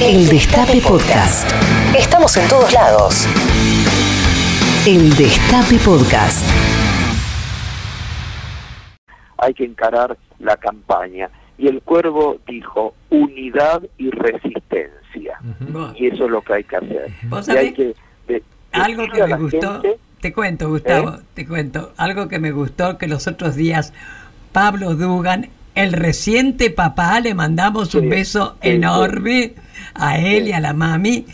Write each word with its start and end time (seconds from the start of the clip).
El 0.00 0.28
Destape 0.28 0.80
Podcast. 0.80 1.50
Estamos 1.96 2.36
en 2.36 2.48
todos 2.48 2.72
lados. 2.72 3.26
El 4.86 5.14
Destape 5.16 5.76
Podcast. 5.84 6.44
Hay 9.38 9.54
que 9.54 9.64
encarar 9.64 10.16
la 10.38 10.56
campaña. 10.56 11.30
Y 11.58 11.68
el 11.68 11.82
cuervo 11.82 12.38
dijo 12.46 12.94
unidad 13.10 13.82
y 13.98 14.10
resistencia. 14.10 15.38
Y 15.96 16.06
eso 16.06 16.24
es 16.24 16.30
lo 16.30 16.42
que 16.42 16.54
hay 16.54 16.64
que 16.64 16.76
hacer. 16.76 17.08
¿Vos 17.24 17.48
Y 17.48 17.50
hay 17.52 17.56
sabés? 17.56 17.74
que 17.74 17.94
de- 18.28 18.42
Algo 18.72 19.06
que 19.12 19.22
a 19.22 19.24
me 19.24 19.30
la 19.30 19.36
gustó, 19.36 19.72
gente- 19.82 19.98
te 20.20 20.32
cuento, 20.32 20.68
Gustavo, 20.68 21.10
¿Eh? 21.10 21.20
te 21.34 21.46
cuento. 21.46 21.92
Algo 21.96 22.28
que 22.28 22.38
me 22.38 22.50
gustó 22.52 22.98
que 22.98 23.06
los 23.08 23.26
otros 23.26 23.54
días 23.56 23.92
Pablo 24.52 24.94
Dugan, 24.94 25.50
el 25.74 25.92
reciente 25.92 26.70
papá, 26.70 27.20
le 27.20 27.34
mandamos 27.34 27.94
un 27.94 28.02
Sí, 28.02 28.08
beso 28.08 28.56
sí, 28.62 28.70
enorme 28.70 29.54
a 29.94 30.18
él 30.18 30.48
y 30.48 30.52
a 30.52 30.60
la 30.60 30.72
mami. 30.72 31.26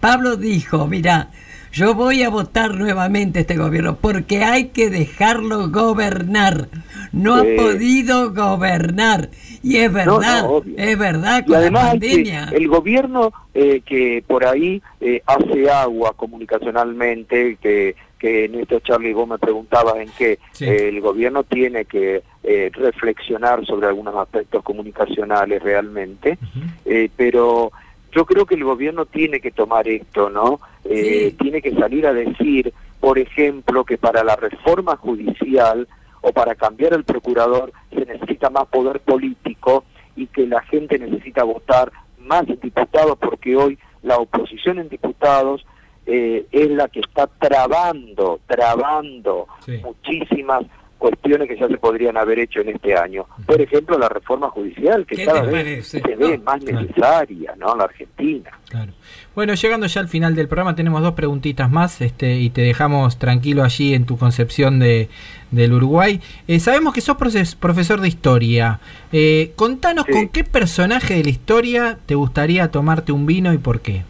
Pablo 0.00 0.36
dijo, 0.36 0.86
mira, 0.86 1.28
yo 1.72 1.94
voy 1.94 2.22
a 2.22 2.30
votar 2.30 2.74
nuevamente 2.74 3.40
este 3.40 3.56
gobierno 3.56 3.96
porque 3.96 4.42
hay 4.42 4.66
que 4.68 4.90
dejarlo 4.90 5.68
gobernar. 5.70 6.68
No 7.12 7.36
ha 7.36 7.44
podido 7.56 8.32
gobernar. 8.32 9.30
Y 9.62 9.76
es 9.76 9.92
verdad, 9.92 10.42
no, 10.44 10.62
es 10.76 10.98
verdad 10.98 11.40
Y 11.40 11.42
con 11.44 11.52
la 11.52 11.58
además 11.58 11.94
que- 12.00 12.56
el 12.56 12.68
gobierno 12.68 13.32
eh, 13.54 13.82
que 13.84 14.24
por 14.26 14.46
ahí 14.46 14.80
eh, 15.00 15.22
hace 15.26 15.70
agua 15.70 16.12
comunicacionalmente, 16.16 17.56
que, 17.60 17.94
que 18.20 18.44
en 18.44 18.54
esto 18.56 18.78
Charlie 18.80 19.14
vos 19.14 19.26
me 19.26 19.38
preguntabas 19.38 19.96
en 19.96 20.10
qué, 20.16 20.38
Sí. 20.52 20.66
el 20.68 21.00
gobierno 21.00 21.42
tiene 21.42 21.86
que 21.86 22.22
eh, 22.44 22.70
reflexionar 22.74 23.64
sobre 23.66 23.86
algunos 23.88 24.14
aspectos 24.14 24.62
comunicacionales 24.62 25.62
realmente, 25.62 26.38
eh, 26.84 27.08
pero 27.16 27.72
yo 28.12 28.24
creo 28.26 28.44
que 28.46 28.54
el 28.56 28.64
gobierno 28.64 29.06
tiene 29.06 29.40
que 29.40 29.50
tomar 29.50 29.88
esto, 29.88 30.30
¿no? 30.30 30.60
Eh, 30.84 31.30
Sí. 31.30 31.36
Tiene 31.40 31.62
que 31.62 31.72
salir 31.74 32.06
a 32.06 32.12
decir, 32.12 32.72
por 33.00 33.18
ejemplo, 33.18 33.84
que 33.84 33.98
para 33.98 34.22
la 34.22 34.36
reforma 34.36 34.96
judicial 34.96 35.88
o 36.20 36.32
para 36.32 36.54
cambiar 36.54 36.92
el 36.92 37.04
procurador 37.04 37.72
se 37.94 38.04
necesita 38.04 38.50
más 38.50 38.66
poder 38.68 39.00
político 39.00 39.84
y 40.16 40.26
que 40.26 40.46
la 40.46 40.60
gente 40.62 40.98
necesita 40.98 41.42
votar 41.44 41.90
más 42.18 42.46
diputados 42.46 43.16
porque 43.18 43.56
hoy 43.56 43.78
la 44.02 44.16
oposición 44.18 44.78
en 44.78 44.88
diputados 44.88 45.64
eh, 46.06 46.46
es 46.50 46.70
la 46.70 46.88
que 46.88 47.00
está 47.00 47.26
trabando, 47.26 48.40
trabando 48.46 49.46
Sí. 49.64 49.78
muchísimas 49.82 50.64
cuestiones 50.98 51.48
que 51.48 51.56
ya 51.58 51.66
se 51.66 51.78
podrían 51.78 52.18
haber 52.18 52.38
hecho 52.40 52.60
en 52.60 52.68
este 52.70 52.94
año. 52.94 53.24
Por 53.46 53.58
ejemplo, 53.58 53.98
la 53.98 54.10
reforma 54.10 54.50
judicial, 54.50 55.06
que 55.06 55.16
¿Qué 55.16 55.24
cada 55.24 55.40
vez 55.42 55.86
se 55.86 56.00
ve 56.00 56.36
No. 56.36 56.44
más 56.44 56.62
Claro. 56.62 56.82
necesaria, 56.82 57.54
¿no? 57.56 57.72
En 57.72 57.78
la 57.78 57.84
Argentina. 57.84 58.50
Claro. 58.68 58.92
Bueno, 59.34 59.54
llegando 59.54 59.86
ya 59.86 60.00
al 60.02 60.08
final 60.08 60.34
del 60.34 60.46
programa, 60.46 60.74
tenemos 60.76 61.00
dos 61.00 61.14
preguntitas 61.14 61.70
más 61.70 62.02
este, 62.02 62.36
y 62.36 62.50
te 62.50 62.60
dejamos 62.60 63.18
tranquilo 63.18 63.64
allí 63.64 63.94
en 63.94 64.04
tu 64.04 64.18
concepción 64.18 64.78
de, 64.78 65.08
del 65.50 65.72
Uruguay. 65.72 66.20
Eh, 66.46 66.60
sabemos 66.60 66.92
que 66.92 67.00
sos 67.00 67.16
profesor 67.16 68.00
de 68.02 68.08
historia. 68.08 68.80
Eh, 69.10 69.52
contanos 69.56 70.04
Sí. 70.06 70.12
con 70.12 70.28
qué 70.28 70.44
personaje 70.44 71.14
de 71.14 71.24
la 71.24 71.30
historia 71.30 71.98
te 72.04 72.14
gustaría 72.14 72.70
tomarte 72.70 73.10
un 73.12 73.24
vino 73.24 73.54
y 73.54 73.58
por 73.58 73.80
qué. 73.80 74.02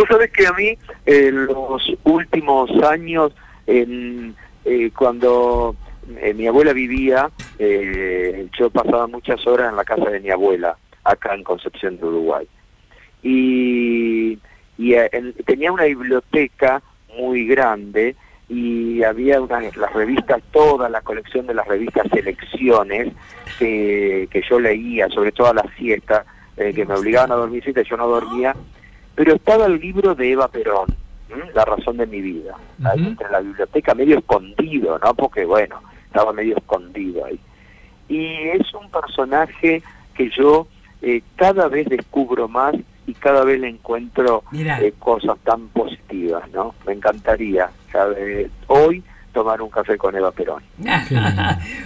Vos 0.00 0.08
sabés 0.08 0.30
que 0.30 0.46
a 0.46 0.52
mí, 0.54 0.78
en 1.04 1.44
los 1.44 1.92
últimos 2.04 2.70
años, 2.82 3.32
eh, 3.66 4.32
cuando 4.96 5.76
eh, 6.22 6.32
mi 6.32 6.46
abuela 6.46 6.72
vivía, 6.72 7.30
eh, 7.58 8.48
yo 8.58 8.70
pasaba 8.70 9.06
muchas 9.08 9.46
horas 9.46 9.68
en 9.68 9.76
la 9.76 9.84
casa 9.84 10.08
de 10.08 10.20
mi 10.20 10.30
abuela, 10.30 10.74
acá 11.04 11.34
en 11.34 11.44
Concepción 11.44 11.98
de 11.98 12.06
Uruguay. 12.06 12.48
Y, 13.22 14.38
y, 14.78 14.94
en- 14.94 15.34
tenía 15.44 15.70
una 15.70 15.84
biblioteca 15.84 16.82
muy 17.18 17.46
grande 17.46 18.16
y 18.48 19.02
había 19.02 19.38
unas, 19.38 19.76
las 19.76 19.92
revistas, 19.92 20.40
toda 20.50 20.88
la 20.88 21.02
colección 21.02 21.46
de 21.46 21.52
las 21.52 21.68
revistas 21.68 22.06
Selecciones 22.10 23.12
que, 23.58 24.26
yo 24.48 24.58
leía, 24.58 25.10
sobre 25.10 25.32
todo 25.32 25.48
a 25.48 25.54
las 25.54 25.66
siestas, 25.76 26.24
eh, 26.56 26.72
que 26.72 26.86
me 26.86 26.94
obligaban 26.94 27.32
a 27.32 27.34
dormir 27.34 27.62
siesta, 27.62 27.82
yo 27.82 27.98
no 27.98 28.08
dormía, 28.08 28.56
pero 29.20 29.34
estaba 29.34 29.66
el 29.66 29.78
libro 29.78 30.14
de 30.14 30.32
Eva 30.32 30.48
Perón, 30.48 30.86
¿m? 31.28 31.44
La 31.52 31.66
razón 31.66 31.98
de 31.98 32.06
mi 32.06 32.22
vida, 32.22 32.56
ahí 32.82 33.06
entre 33.06 33.28
la 33.28 33.40
biblioteca, 33.40 33.94
medio 33.94 34.16
escondido, 34.16 34.98
¿no? 34.98 35.12
Porque 35.12 35.44
bueno, 35.44 35.82
estaba 36.06 36.32
medio 36.32 36.56
escondido 36.56 37.26
ahí. 37.26 37.38
Y 38.08 38.24
es 38.48 38.72
un 38.72 38.90
personaje 38.90 39.82
que 40.14 40.30
yo 40.30 40.68
eh, 41.02 41.20
cada 41.36 41.68
vez 41.68 41.86
descubro 41.90 42.48
más 42.48 42.74
y 43.06 43.12
cada 43.12 43.44
vez 43.44 43.60
le 43.60 43.68
encuentro 43.68 44.42
eh, 44.54 44.94
cosas 44.98 45.36
tan 45.44 45.68
positivas, 45.68 46.50
¿no? 46.52 46.74
Me 46.86 46.94
encantaría 46.94 47.68
¿sabe? 47.92 48.48
hoy 48.68 49.04
tomar 49.30 49.60
un 49.62 49.70
café 49.70 49.96
con 49.96 50.14
Eva 50.14 50.30
Perón. 50.32 50.62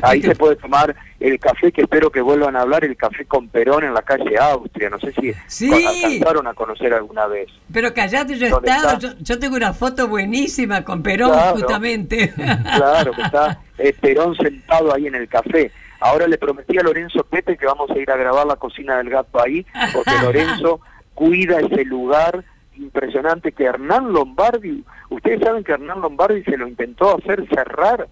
Ahí 0.03 0.21
se 0.22 0.34
puede 0.34 0.56
tomar 0.56 0.94
el 1.21 1.38
café 1.38 1.72
que 1.72 1.82
espero 1.82 2.10
que 2.10 2.21
vuelvan 2.21 2.56
a 2.56 2.60
hablar, 2.62 2.84
el 2.84 2.97
café 2.97 3.25
con 3.25 3.49
Perón 3.49 3.84
en 3.84 3.94
la 3.94 4.03
calle 4.03 4.37
Austria. 4.38 4.91
No 4.91 4.99
sé 5.00 5.12
si 5.12 5.32
Sí. 5.47 5.71
alcanzaron 5.72 6.47
a 6.47 6.55
conocer 6.55 6.93
alguna 6.93 7.27
vez. 7.27 7.49
Pero 7.72 7.93
callate, 7.94 8.37
yo 8.38 8.47
he 8.47 8.50
¿Dónde 8.50 8.71
estado, 8.71 8.99
yo, 8.99 9.09
yo 9.21 9.38
tengo 9.38 9.56
una 9.56 9.72
foto 9.72 10.09
buenísima 10.09 10.84
con 10.84 11.03
Perón, 11.03 11.32
Claro. 11.32 11.53
justamente. 11.56 12.32
Claro, 12.77 13.12
que 13.12 13.22
está 13.22 13.59
eh, 13.78 13.94
Perón 14.00 14.34
sentado 14.37 14.94
ahí 14.94 15.06
en 15.06 15.15
el 15.15 15.28
café. 15.28 15.71
Ahora 16.00 16.26
le 16.26 16.37
prometí 16.38 16.76
a 16.78 16.82
Lorenzo 16.82 17.25
Pepe 17.25 17.56
que 17.56 17.66
vamos 17.66 17.91
a 17.91 17.99
ir 17.99 18.11
a 18.11 18.16
grabar 18.16 18.47
la 18.47 18.56
cocina 18.56 18.99
del 18.99 19.09
gato 19.11 19.43
ahí, 19.43 19.65
porque 19.93 20.11
Lorenzo 20.22 20.81
cuida 21.15 21.61
ese 21.61 21.84
lugar 21.84 22.44
impresionante 22.77 23.53
que 23.53 23.65
Hernán 23.65 24.12
Lombardi, 24.12 24.85
ustedes 25.11 25.41
saben 25.41 25.65
que 25.65 25.73
Hernán 25.73 26.01
Lombardi 26.01 26.43
se 26.45 26.57
lo 26.57 26.69
intentó 26.69 27.17
hacer 27.17 27.47
cerrar, 27.49 28.09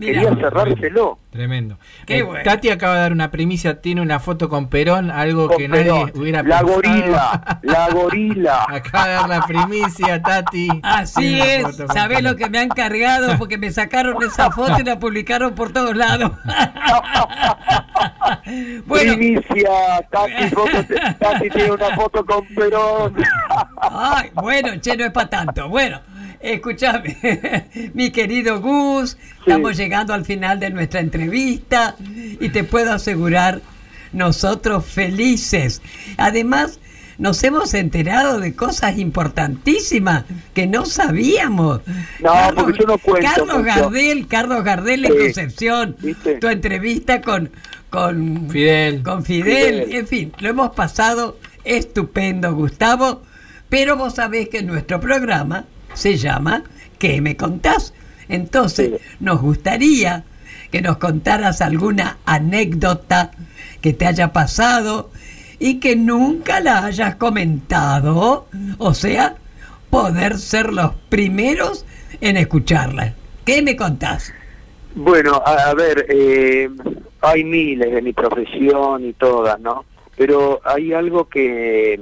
Mirá. 0.00 0.22
quería 0.22 0.34
cerrárselo. 0.40 1.18
Tremendo. 1.30 1.78
Qué 2.06 2.18
Eh, 2.18 2.22
bueno. 2.22 2.42
Tati 2.42 2.70
acaba 2.70 2.94
de 2.94 3.00
dar 3.02 3.12
una 3.12 3.30
primicia, 3.30 3.80
tiene 3.80 4.00
una 4.00 4.18
foto 4.18 4.48
con 4.48 4.68
Perón, 4.68 5.10
algo 5.12 5.46
Con 5.48 5.58
que 5.58 5.68
nadie 5.68 5.84
Perón. 5.84 6.12
hubiera 6.16 6.42
La 6.42 6.58
pensado. 6.58 6.74
gorila, 6.74 7.58
la 7.62 7.88
gorila. 7.90 8.64
Acaba 8.68 9.06
de 9.06 9.12
dar 9.14 9.28
la 9.28 9.42
primicia, 9.46 10.22
Tati. 10.22 10.68
Así 10.82 11.40
es, 11.40 11.76
¿sabés 11.94 12.22
lo 12.22 12.34
que 12.34 12.48
me 12.50 12.58
han 12.58 12.68
cargado? 12.70 13.38
Porque 13.38 13.58
me 13.58 13.70
sacaron 13.70 14.16
esa 14.24 14.50
foto 14.50 14.80
y 14.80 14.84
la 14.84 14.98
publicaron 14.98 15.54
por 15.54 15.72
todos 15.72 15.96
lados. 15.96 16.32
bueno, 18.86 19.14
Primicia, 19.14 19.70
Tati, 20.10 20.48
foto- 20.50 20.84
Tati 21.18 21.50
tiene 21.50 21.72
una 21.72 21.94
foto 21.96 22.24
con 22.24 22.46
Perón. 22.54 23.14
ay, 23.80 24.30
bueno, 24.34 24.68
che, 24.80 24.96
no 24.96 25.04
es 25.04 25.12
para 25.12 25.28
tanto. 25.30 25.68
Bueno, 25.68 26.00
escúchame, 26.40 27.16
mi 27.94 28.10
querido 28.10 28.60
Gus, 28.60 29.16
estamos 29.40 29.76
llegando 29.76 30.14
al 30.14 30.24
final 30.24 30.58
de 30.60 30.70
nuestra 30.70 31.00
entrevista 31.00 31.96
y 32.40 32.48
te 32.48 32.64
puedo 32.64 32.92
asegurar, 32.92 33.60
nosotros 34.12 34.86
felices. 34.86 35.82
Además, 36.16 36.80
nos 37.18 37.44
hemos 37.44 37.74
enterado 37.74 38.40
de 38.40 38.56
cosas 38.56 38.98
importantísimas 38.98 40.24
que 40.54 40.66
no 40.66 40.84
sabíamos. 40.86 41.82
No, 42.18 42.32
porque 42.56 42.80
yo 42.80 42.86
no 42.86 42.98
cuento 42.98 43.28
Carlos 43.28 43.58
mucho. 43.58 43.64
Gardel, 43.66 44.26
Carlos 44.26 44.64
Gardel 44.64 45.04
en 45.04 45.12
Sí, 45.12 45.18
Concepción, 45.18 45.96
¿viste? 46.00 46.38
tu 46.38 46.48
entrevista 46.48 47.20
con, 47.20 47.50
con 47.90 48.48
Fidel. 48.50 49.02
con 49.02 49.24
Fidel, 49.24 49.84
Fidel. 49.84 49.94
en 49.94 50.06
fin, 50.08 50.32
lo 50.40 50.48
hemos 50.48 50.70
pasado 50.74 51.38
estupendo, 51.62 52.52
Gustavo, 52.54 53.22
pero 53.68 53.96
vos 53.96 54.14
sabés 54.16 54.48
que 54.48 54.62
nuestro 54.62 54.98
programa 54.98 55.66
se 55.94 56.16
llama 56.16 56.64
¿Qué 56.98 57.20
me 57.20 57.36
contás? 57.36 57.94
Entonces, 58.28 58.90
Sí. 59.00 59.16
nos 59.20 59.40
gustaría 59.40 60.24
que 60.70 60.82
nos 60.82 60.98
contaras 60.98 61.60
alguna 61.62 62.18
anécdota 62.26 63.30
que 63.80 63.92
te 63.92 64.06
haya 64.06 64.32
pasado 64.32 65.10
y 65.58 65.80
que 65.80 65.96
nunca 65.96 66.60
la 66.60 66.84
hayas 66.84 67.16
comentado, 67.16 68.46
o 68.78 68.94
sea, 68.94 69.34
poder 69.90 70.38
ser 70.38 70.72
los 70.72 70.92
primeros 71.08 71.84
en 72.20 72.36
escucharla. 72.36 73.14
¿Qué 73.44 73.62
me 73.62 73.74
contás? 73.76 74.32
Bueno, 74.94 75.42
a, 75.44 75.70
a 75.70 75.74
ver, 75.74 76.06
eh, 76.08 76.68
hay 77.22 77.44
miles 77.44 77.92
de 77.92 78.02
mi 78.02 78.12
profesión 78.12 79.04
y 79.04 79.12
todas, 79.14 79.58
¿no? 79.60 79.84
Pero 80.16 80.60
hay 80.64 80.92
algo 80.92 81.28
que, 81.28 81.98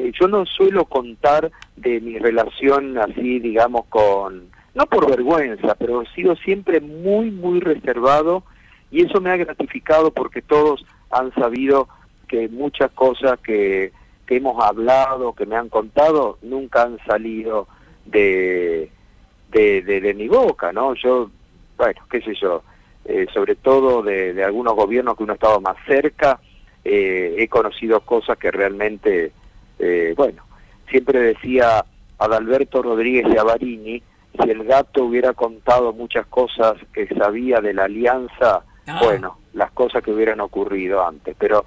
que 0.00 0.12
yo 0.18 0.28
no 0.28 0.46
suelo 0.46 0.84
contar 0.86 1.50
de 1.76 2.00
mi 2.00 2.18
relación 2.18 2.96
así, 2.98 3.38
digamos, 3.38 3.86
con, 3.86 4.50
no 4.74 4.86
por 4.86 5.08
vergüenza, 5.10 5.74
pero 5.74 6.02
he 6.02 6.06
sido 6.14 6.36
siempre 6.36 6.80
muy, 6.80 7.30
muy 7.30 7.60
reservado 7.60 8.44
y 8.90 9.04
eso 9.04 9.20
me 9.20 9.30
ha 9.30 9.36
gratificado 9.36 10.10
porque 10.10 10.42
todos 10.42 10.84
han 11.10 11.32
sabido 11.34 11.88
que 12.28 12.48
muchas 12.48 12.90
cosas 12.92 13.38
que, 13.40 13.92
que 14.26 14.36
hemos 14.36 14.62
hablado, 14.64 15.34
que 15.34 15.46
me 15.46 15.56
han 15.56 15.68
contado, 15.68 16.38
nunca 16.42 16.82
han 16.82 16.98
salido 17.04 17.68
de, 18.06 18.90
de, 19.50 19.82
de, 19.82 20.00
de 20.00 20.14
mi 20.14 20.28
boca, 20.28 20.72
¿no? 20.72 20.94
Yo, 20.94 21.30
bueno, 21.76 22.00
qué 22.10 22.20
sé 22.22 22.34
yo, 22.40 22.62
eh, 23.04 23.26
sobre 23.34 23.56
todo 23.56 24.02
de, 24.02 24.32
de 24.34 24.44
algunos 24.44 24.74
gobiernos 24.74 25.16
que 25.16 25.24
uno 25.24 25.34
estaba 25.34 25.58
más 25.60 25.76
cerca, 25.86 26.40
eh, 26.84 27.34
he 27.38 27.48
conocido 27.48 28.00
cosas 28.00 28.38
que 28.38 28.50
realmente, 28.50 29.32
eh, 29.80 30.14
bueno, 30.16 30.42
siempre 30.88 31.18
decía 31.20 31.84
Adalberto 32.18 32.82
Rodríguez 32.82 33.28
de 33.28 33.38
Avarini, 33.38 34.02
si 34.42 34.50
el 34.50 34.64
gato 34.64 35.04
hubiera 35.04 35.32
contado 35.32 35.92
muchas 35.92 36.26
cosas 36.26 36.74
que 36.92 37.06
sabía 37.08 37.60
de 37.60 37.74
la 37.74 37.84
alianza, 37.84 38.62
Ah. 38.86 38.98
bueno, 39.04 39.38
las 39.52 39.70
cosas 39.72 40.02
que 40.02 40.10
hubieran 40.10 40.40
ocurrido 40.40 41.06
antes. 41.06 41.36
Pero, 41.38 41.64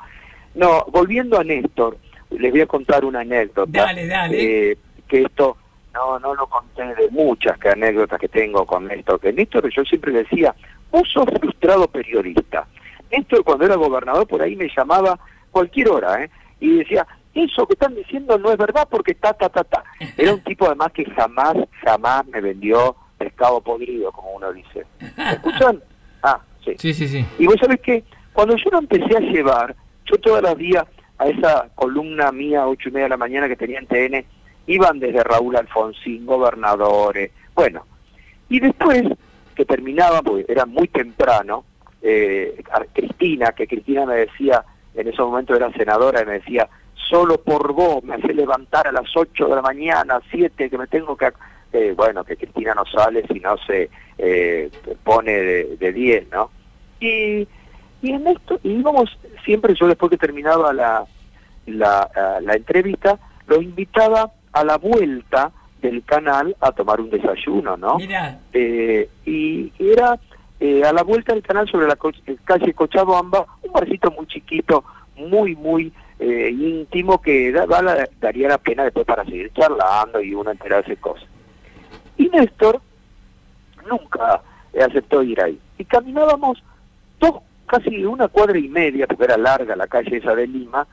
no, 0.56 0.84
volviendo 0.92 1.40
a 1.40 1.44
Néstor, 1.44 1.98
les 2.32 2.52
voy 2.52 2.62
a 2.62 2.66
contar 2.66 3.06
una 3.06 3.22
anécdota. 3.22 3.70
Dale, 3.86 4.08
dale. 4.08 4.72
eh, 4.72 4.78
que 5.08 5.22
esto, 5.22 5.56
no, 5.94 6.20
no 6.20 6.34
lo 6.36 6.48
conté 6.48 6.84
de 6.96 7.10
muchas 7.12 7.58
que 7.60 7.70
anécdotas 7.70 8.20
que 8.20 8.28
tengo 8.28 8.66
con 8.66 8.88
Néstor. 8.88 9.20
Que 9.22 9.32
Néstor, 9.32 9.70
yo 9.70 9.84
siempre 9.84 10.12
decía, 10.12 10.54
vos 10.92 11.08
sos 11.14 11.26
frustrado 11.40 11.88
periodista. 11.88 12.68
Néstor, 13.12 13.44
cuando 13.44 13.66
era 13.66 13.76
gobernador, 13.76 14.28
por 14.28 14.42
ahí 14.42 14.56
me 14.58 14.68
llamaba 14.76 15.18
cualquier 15.52 15.90
hora, 15.90 16.24
¿eh? 16.24 16.30
Y 16.60 16.78
decía, 16.80 17.06
eso 17.34 17.66
que 17.66 17.74
están 17.74 17.96
diciendo 17.96 18.38
no 18.38 18.52
es 18.52 18.58
verdad 18.58 18.88
porque 18.90 19.16
ta, 19.16 19.34
ta, 19.34 19.50
ta, 19.50 19.64
ta. 19.64 19.84
Era 20.18 20.34
un 20.34 20.44
tipo 20.44 20.66
además 20.66 20.92
que 20.94 21.06
jamás, 21.06 21.56
jamás 21.84 22.26
me 22.28 22.42
vendió 22.42 22.96
pescado 23.18 23.62
podrido, 23.62 24.12
como 24.12 24.32
uno 24.34 24.52
dice. 24.54 24.86
¿Me 25.18 25.32
escuchan? 25.32 25.82
Ah, 26.26 26.40
sí. 26.64 26.74
Sí, 26.78 26.94
sí, 26.94 27.06
sí. 27.10 27.26
Y 27.38 27.48
vos 27.48 27.58
sabés 27.60 27.82
que 27.82 28.02
cuando 28.32 28.56
yo 28.56 28.70
lo 28.72 28.78
empecé 28.78 29.18
a 29.18 29.20
llevar, 29.20 29.76
yo 30.06 30.18
todos 30.20 30.42
los 30.42 30.58
días 30.58 30.86
a 31.18 31.28
esa 31.28 31.68
columna 31.76 32.32
mía, 32.32 32.66
ocho 32.66 32.88
y 32.88 32.94
media 32.94 33.08
de 33.08 33.10
la 33.10 33.18
mañana 33.18 33.50
que 33.50 33.58
tenía 33.58 33.80
en 33.80 33.88
TN, 33.88 34.26
iban 34.68 35.00
desde 35.00 35.22
Raúl 35.22 35.58
Alfonsín, 35.58 36.26
gobernadores, 36.26 37.32
bueno. 37.54 37.86
Y 38.48 38.62
después 38.62 39.04
que 39.54 39.66
terminaba, 39.66 40.22
porque 40.22 40.46
era 40.48 40.66
muy 40.66 40.88
temprano, 40.88 41.66
eh, 42.02 42.64
a 42.72 42.84
Cristina, 42.86 43.52
que 43.52 43.68
Cristina 43.68 44.06
me 44.06 44.16
decía, 44.16 44.64
en 44.96 45.08
ese 45.08 45.22
momento 45.22 45.56
era 45.56 45.72
senadora, 45.74 46.22
y 46.22 46.26
me 46.26 46.34
decía, 46.34 46.70
solo 47.10 47.38
por 47.38 47.74
vos 47.74 48.04
me 48.04 48.16
hace 48.16 48.34
levantar 48.34 48.88
a 48.88 48.92
las 48.92 49.06
8 49.16 49.48
de 49.48 49.56
la 49.56 49.62
mañana, 49.62 50.20
7, 50.32 50.70
que 50.70 50.78
me 50.78 50.88
tengo 50.88 51.16
que... 51.18 51.26
ac-". 51.28 51.36
Eh, 51.72 51.94
bueno, 51.98 52.24
que 52.24 52.38
Cristina 52.38 52.74
no 52.76 52.84
sale 52.86 53.26
si 53.28 53.40
no 53.40 53.58
se 53.66 53.90
eh, 54.20 54.70
pone 55.04 55.32
de, 55.32 55.78
de 55.78 55.92
10, 55.92 56.30
¿no? 56.32 56.52
Y, 57.00 57.48
y 58.02 58.12
en 58.12 58.28
esto, 58.28 58.60
y 58.64 58.70
íbamos 58.74 59.18
siempre, 59.44 59.74
yo 59.74 59.88
después 59.88 60.12
que 60.12 60.18
terminaba 60.18 60.72
la, 60.72 61.04
la, 61.66 62.10
ah, 62.16 62.40
la 62.42 62.54
entrevista, 62.56 63.18
lo 63.48 63.60
invitaba 63.62 64.32
a 64.52 64.64
la 64.64 64.78
vuelta 64.78 65.52
del 65.82 66.04
canal 66.06 66.56
a 66.62 66.72
tomar 66.72 67.02
un 67.02 67.10
desayuno, 67.10 67.76
¿no? 67.76 67.98
Mira, 67.98 68.40
Eh, 68.54 69.10
y 69.26 69.72
era 69.80 70.20
eh, 70.60 70.84
a 70.86 70.94
la 70.94 71.02
vuelta 71.04 71.34
del 71.34 71.42
canal 71.42 71.68
sobre 71.68 71.88
la 71.88 71.96
co- 71.96 72.12
eh, 72.28 72.38
calle 72.46 72.74
Cochabamba, 72.74 73.46
un 73.64 73.74
barcito 73.74 74.12
muy 74.12 74.28
chiquito, 74.28 74.84
muy, 75.16 75.56
muy 75.56 75.92
eh, 76.20 76.50
íntimo, 76.52 77.22
que 77.22 77.52
da- 77.52 77.66
da 77.66 77.82
la- 77.82 78.10
daría 78.22 78.48
la 78.50 78.58
pena 78.58 78.84
después 78.84 79.06
para 79.06 79.24
seguir 79.26 79.52
charlando 79.54 80.22
y 80.22 80.34
uno 80.34 80.52
enterarse 80.52 80.92
de 80.92 80.98
cosas. 80.98 81.28
Y 82.18 82.30
Néstor 82.30 82.80
nunca 83.90 84.42
aceptó 84.80 85.24
ir 85.24 85.42
ahí. 85.42 85.60
Y 85.78 85.86
caminábamos 85.86 86.64
dos, 87.20 87.42
casi 87.66 88.06
una 88.06 88.28
cuadra 88.28 88.58
y 88.58 88.68
media, 88.70 89.08
porque 89.08 89.26
era 89.26 89.38
larga 89.38 89.76
la 89.76 89.88
calle 89.88 90.18
esa 90.18 90.36
de 90.36 90.48
Lima, 90.48 90.88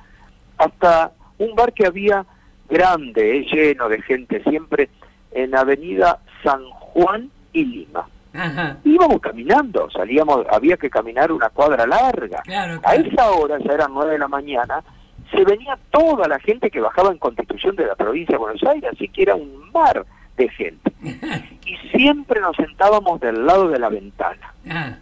hasta 0.58 1.12
un 1.38 1.54
bar 1.54 1.72
que 1.72 1.86
había 1.86 2.24
grande, 2.68 3.38
eh, 3.38 3.46
lleno 3.52 3.88
de 3.88 4.00
gente, 4.02 4.42
siempre 4.44 4.88
en 5.32 5.54
Avenida 5.54 6.18
San 6.42 6.62
Juan 6.70 7.30
y 7.52 7.64
Lima. 7.64 8.06
ajá, 8.32 8.76
Íbamos 8.84 9.20
caminando, 9.20 9.90
salíamos, 9.90 10.46
había 10.50 10.76
que 10.76 10.90
caminar 10.90 11.32
una 11.32 11.48
cuadra 11.50 11.86
larga. 11.86 12.42
claro, 12.42 12.80
A 12.84 12.94
esa 12.94 13.30
hora, 13.30 13.58
ya 13.58 13.72
eran 13.74 13.92
nueve 13.92 14.12
de 14.12 14.18
la 14.18 14.28
mañana, 14.28 14.82
se 15.30 15.44
venía 15.44 15.78
toda 15.90 16.28
la 16.28 16.38
gente 16.40 16.70
que 16.70 16.80
bajaba 16.80 17.10
en 17.10 17.18
Constitución 17.18 17.76
de 17.76 17.86
la 17.86 17.94
provincia 17.94 18.34
de 18.34 18.38
Buenos 18.38 18.62
Aires, 18.64 18.90
así 18.92 19.08
que 19.08 19.22
era 19.22 19.34
un 19.34 19.70
mar 19.72 20.04
de 20.36 20.48
gente. 20.48 20.92
Y 21.66 21.76
siempre 21.96 22.40
nos 22.40 22.56
sentábamos 22.56 23.20
del 23.20 23.46
lado 23.46 23.68
de 23.68 23.78
la 23.78 23.88
ventana. 23.88 24.52
Ah, 24.68 24.96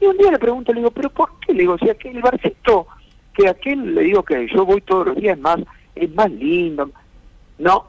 Y 0.00 0.06
un 0.06 0.16
día 0.16 0.30
le 0.30 0.38
pregunto, 0.38 0.72
le 0.72 0.78
digo, 0.78 0.92
¿pero 0.92 1.10
por 1.10 1.30
qué? 1.40 1.52
Le 1.52 1.60
digo, 1.60 1.76
si 1.78 1.90
aquel 1.90 2.20
barcito, 2.22 2.86
que 3.34 3.48
aquel, 3.48 3.94
le 3.94 4.02
digo 4.02 4.22
que 4.22 4.46
yo 4.54 4.64
voy 4.64 4.82
todos 4.82 5.08
los 5.08 5.16
días, 5.16 5.36
es 5.36 5.42
más, 5.42 5.58
es 5.96 6.14
más 6.14 6.30
lindo. 6.30 6.90
No, 7.58 7.86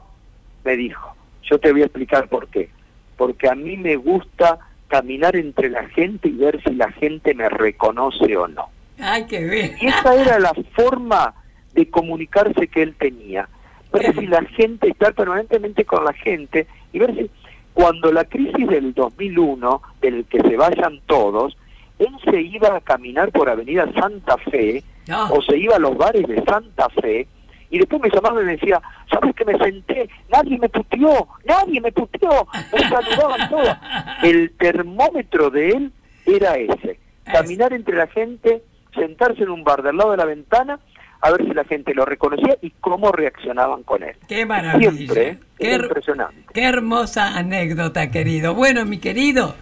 me 0.64 0.76
dijo, 0.76 1.14
yo 1.44 1.60
te 1.60 1.70
voy 1.70 1.82
a 1.82 1.84
explicar 1.84 2.28
por 2.28 2.48
qué. 2.48 2.70
Porque 3.16 3.48
a 3.48 3.54
mí 3.54 3.76
me 3.76 3.94
gusta 3.94 4.58
caminar 4.88 5.36
entre 5.36 5.70
la 5.70 5.86
gente 5.90 6.28
y 6.28 6.32
ver 6.32 6.60
si 6.64 6.74
la 6.74 6.90
gente 6.92 7.34
me 7.34 7.48
reconoce 7.48 8.36
o 8.36 8.48
no. 8.48 8.68
Ay, 8.98 9.26
qué 9.26 9.44
bien. 9.44 9.76
Y 9.80 9.86
esa 9.86 10.20
era 10.20 10.40
la 10.40 10.54
forma 10.74 11.34
de 11.74 11.88
comunicarse 11.90 12.68
que 12.68 12.82
él 12.82 12.94
tenía. 12.98 13.48
Ver 13.92 14.14
si 14.14 14.26
la 14.26 14.42
gente, 14.44 14.88
estar 14.88 15.14
permanentemente 15.14 15.84
con 15.84 16.04
la 16.04 16.12
gente 16.12 16.66
y 16.92 16.98
ver 16.98 17.14
si 17.14 17.30
cuando 17.72 18.12
la 18.12 18.24
crisis 18.24 18.66
del 18.68 18.94
2001, 18.94 19.82
del 20.00 20.24
que 20.26 20.40
se 20.40 20.56
vayan 20.56 21.00
todos, 21.06 21.56
él 21.98 22.08
se 22.24 22.40
iba 22.40 22.76
a 22.76 22.80
caminar 22.80 23.30
por 23.32 23.48
Avenida 23.48 23.88
Santa 23.94 24.36
Fe 24.38 24.82
No. 25.08 25.26
o 25.32 25.42
se 25.42 25.56
iba 25.58 25.76
a 25.76 25.78
los 25.78 25.96
bares 25.96 26.26
de 26.26 26.42
Santa 26.44 26.88
Fe 26.88 27.26
y 27.70 27.78
después 27.78 28.00
me 28.02 28.10
llamaba 28.10 28.40
y 28.40 28.44
me 28.44 28.52
decía, 28.52 28.80
¿sabes 29.10 29.34
que 29.34 29.44
me 29.44 29.58
senté? 29.58 30.08
Nadie 30.30 30.58
me 30.58 30.68
puteó, 30.68 31.26
nadie 31.44 31.80
me 31.80 31.90
puteó, 31.90 32.46
me 32.72 32.78
saludaban 32.88 33.48
todos. 33.50 33.76
El 34.22 34.52
termómetro 34.56 35.50
de 35.50 35.70
él 35.70 35.92
era 36.26 36.56
ese, 36.56 37.00
caminar 37.24 37.72
entre 37.72 37.96
la 37.96 38.06
gente, 38.06 38.62
sentarse 38.94 39.42
en 39.42 39.50
un 39.50 39.64
bar 39.64 39.82
del 39.82 39.96
lado 39.96 40.12
de 40.12 40.16
la 40.18 40.24
ventana, 40.24 40.78
a 41.24 41.30
ver 41.30 41.42
si 41.46 41.54
la 41.54 41.64
gente 41.64 41.94
lo 41.94 42.04
reconocía 42.04 42.56
y 42.60 42.70
cómo 42.80 43.10
reaccionaban 43.10 43.82
con 43.82 44.02
él. 44.02 44.14
Qué 44.28 44.44
maravilla. 44.44 44.90
Siempre. 44.90 45.38
Qué, 45.58 45.72
impresionante. 45.74 46.44
qué 46.52 46.64
hermosa 46.64 47.36
anécdota, 47.38 48.10
querido. 48.10 48.54
Bueno, 48.54 48.84
mi 48.84 48.98
querido, 48.98 49.54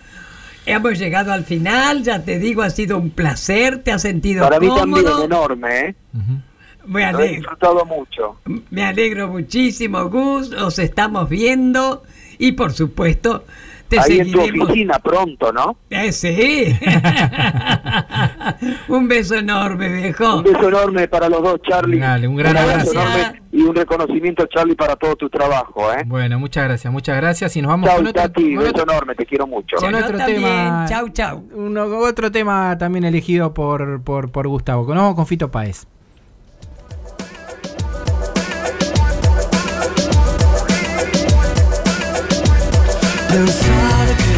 hemos 0.67 0.99
llegado 0.99 1.33
al 1.33 1.45
final. 1.45 2.03
Ya 2.03 2.25
te 2.25 2.41
digo, 2.41 2.63
ha 2.63 2.71
sido 2.71 2.99
un 2.99 3.11
placer. 3.11 3.79
¿Te 3.85 3.93
has 3.93 4.03
sentido 4.03 4.43
Para 4.43 4.59
mí 4.59 4.67
también, 4.75 5.05
cómodo? 5.07 5.25
enorme, 5.25 5.81
¿eh? 5.81 5.95
Me 6.85 6.93
Lo 6.95 6.99
he 6.99 7.05
alegro. 7.05 7.37
disfrutado 7.37 7.85
mucho. 7.85 8.41
Me 8.71 8.85
alegro 8.85 9.29
muchísimo, 9.29 10.09
Gus. 10.09 10.51
Nos 10.51 10.81
estamos 10.81 11.29
viendo 11.29 12.03
y, 12.39 12.53
por 12.53 12.73
supuesto, 12.73 13.45
te 13.97 14.13
Ahí 14.13 14.21
en 14.21 14.33
tu 14.33 14.39
seguiremos. 14.41 14.69
oficina 14.69 14.99
pronto, 14.99 15.53
¿no? 15.53 15.77
Eh, 15.91 16.13
sí. 16.13 16.77
un 18.89 19.09
beso 19.09 19.35
enorme, 19.37 19.89
viejo. 19.89 20.37
Un 20.37 20.43
beso 20.45 20.69
enorme 20.69 21.09
para 21.09 21.29
los 21.29 21.43
dos, 21.43 21.61
Charlie. 21.69 21.99
Dale, 21.99 22.29
un 22.29 22.37
gran 22.37 22.57
abrazo 22.57 22.91
abrazo. 22.99 23.19
enorme 23.21 23.43
y 23.53 23.63
un 23.63 23.75
reconocimiento, 23.75 24.47
Charlie, 24.47 24.75
para 24.75 24.97
todo 24.97 25.17
tu 25.17 25.29
trabajo, 25.29 25.93
¿eh? 25.93 26.03
Bueno, 26.07 26.39
muchas 26.39 26.65
gracias, 26.65 26.93
muchas 26.93 27.17
gracias. 27.17 27.55
Y 27.57 27.63
nos 27.63 27.71
vamos 27.71 27.89
Chao, 27.89 27.99
con 27.99 28.07
otro, 28.07 28.23
Tati, 28.23 28.43
con 28.55 28.65
beso 28.65 28.71
otro- 28.71 28.83
enorme, 28.85 29.15
te 29.15 29.27
quiero 29.27 29.47
mucho. 29.47 29.77
con 29.77 29.95
otro 29.95 30.17
también. 30.19 30.41
tema. 30.43 30.87
Chau, 30.89 31.09
chau. 31.11 31.45
uno- 31.55 31.85
otro 31.99 32.31
tema 32.33 32.77
también 32.79 33.05
elegido 33.05 33.53
por, 33.53 34.03
por, 34.03 34.31
por 34.33 34.49
Gustavo. 34.49 34.87
Nos 34.87 34.97
vamos 35.03 35.15
con 35.17 35.27
Fito 35.27 35.51
Páez. 35.51 35.87
Pensar 43.33 44.15
que 44.19 44.32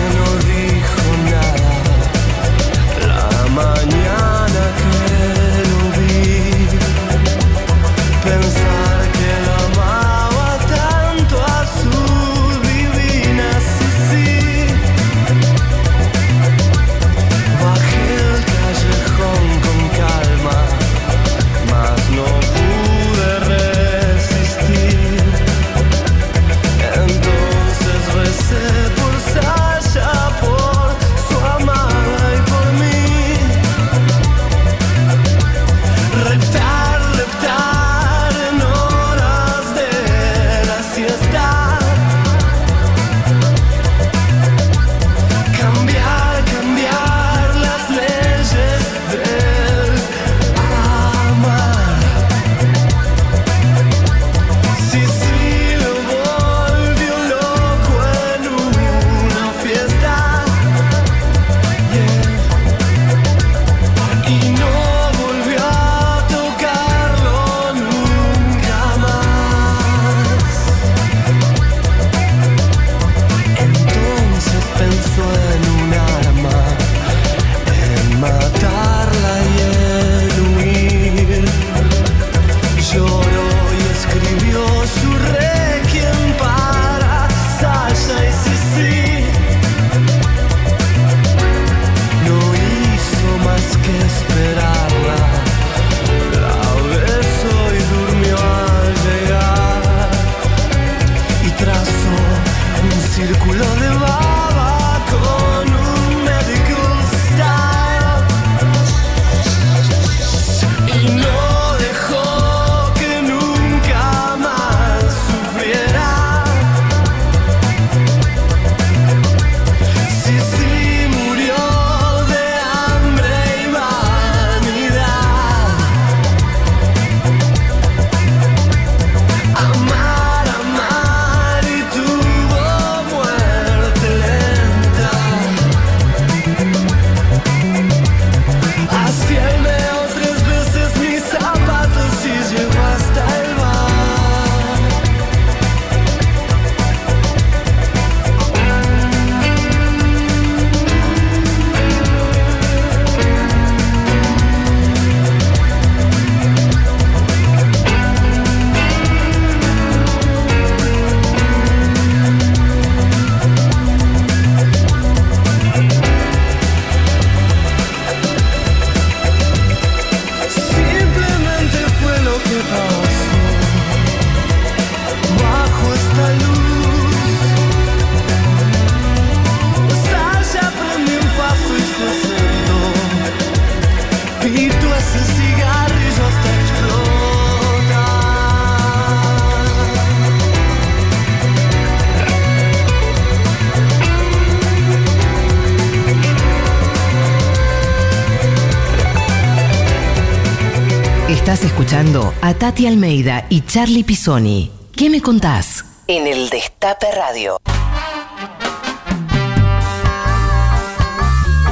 escuchando 201.85 202.33
a 202.41 202.55
Tati 202.55 202.87
Almeida 202.87 203.45
y 203.51 203.61
Charlie 203.61 204.05
Pisoni. 204.05 204.71
¿Qué 204.97 205.11
me 205.11 205.21
contás? 205.21 205.85
En 206.07 206.27
el 206.27 206.49
Destape 206.49 207.09
Radio. 207.15 207.59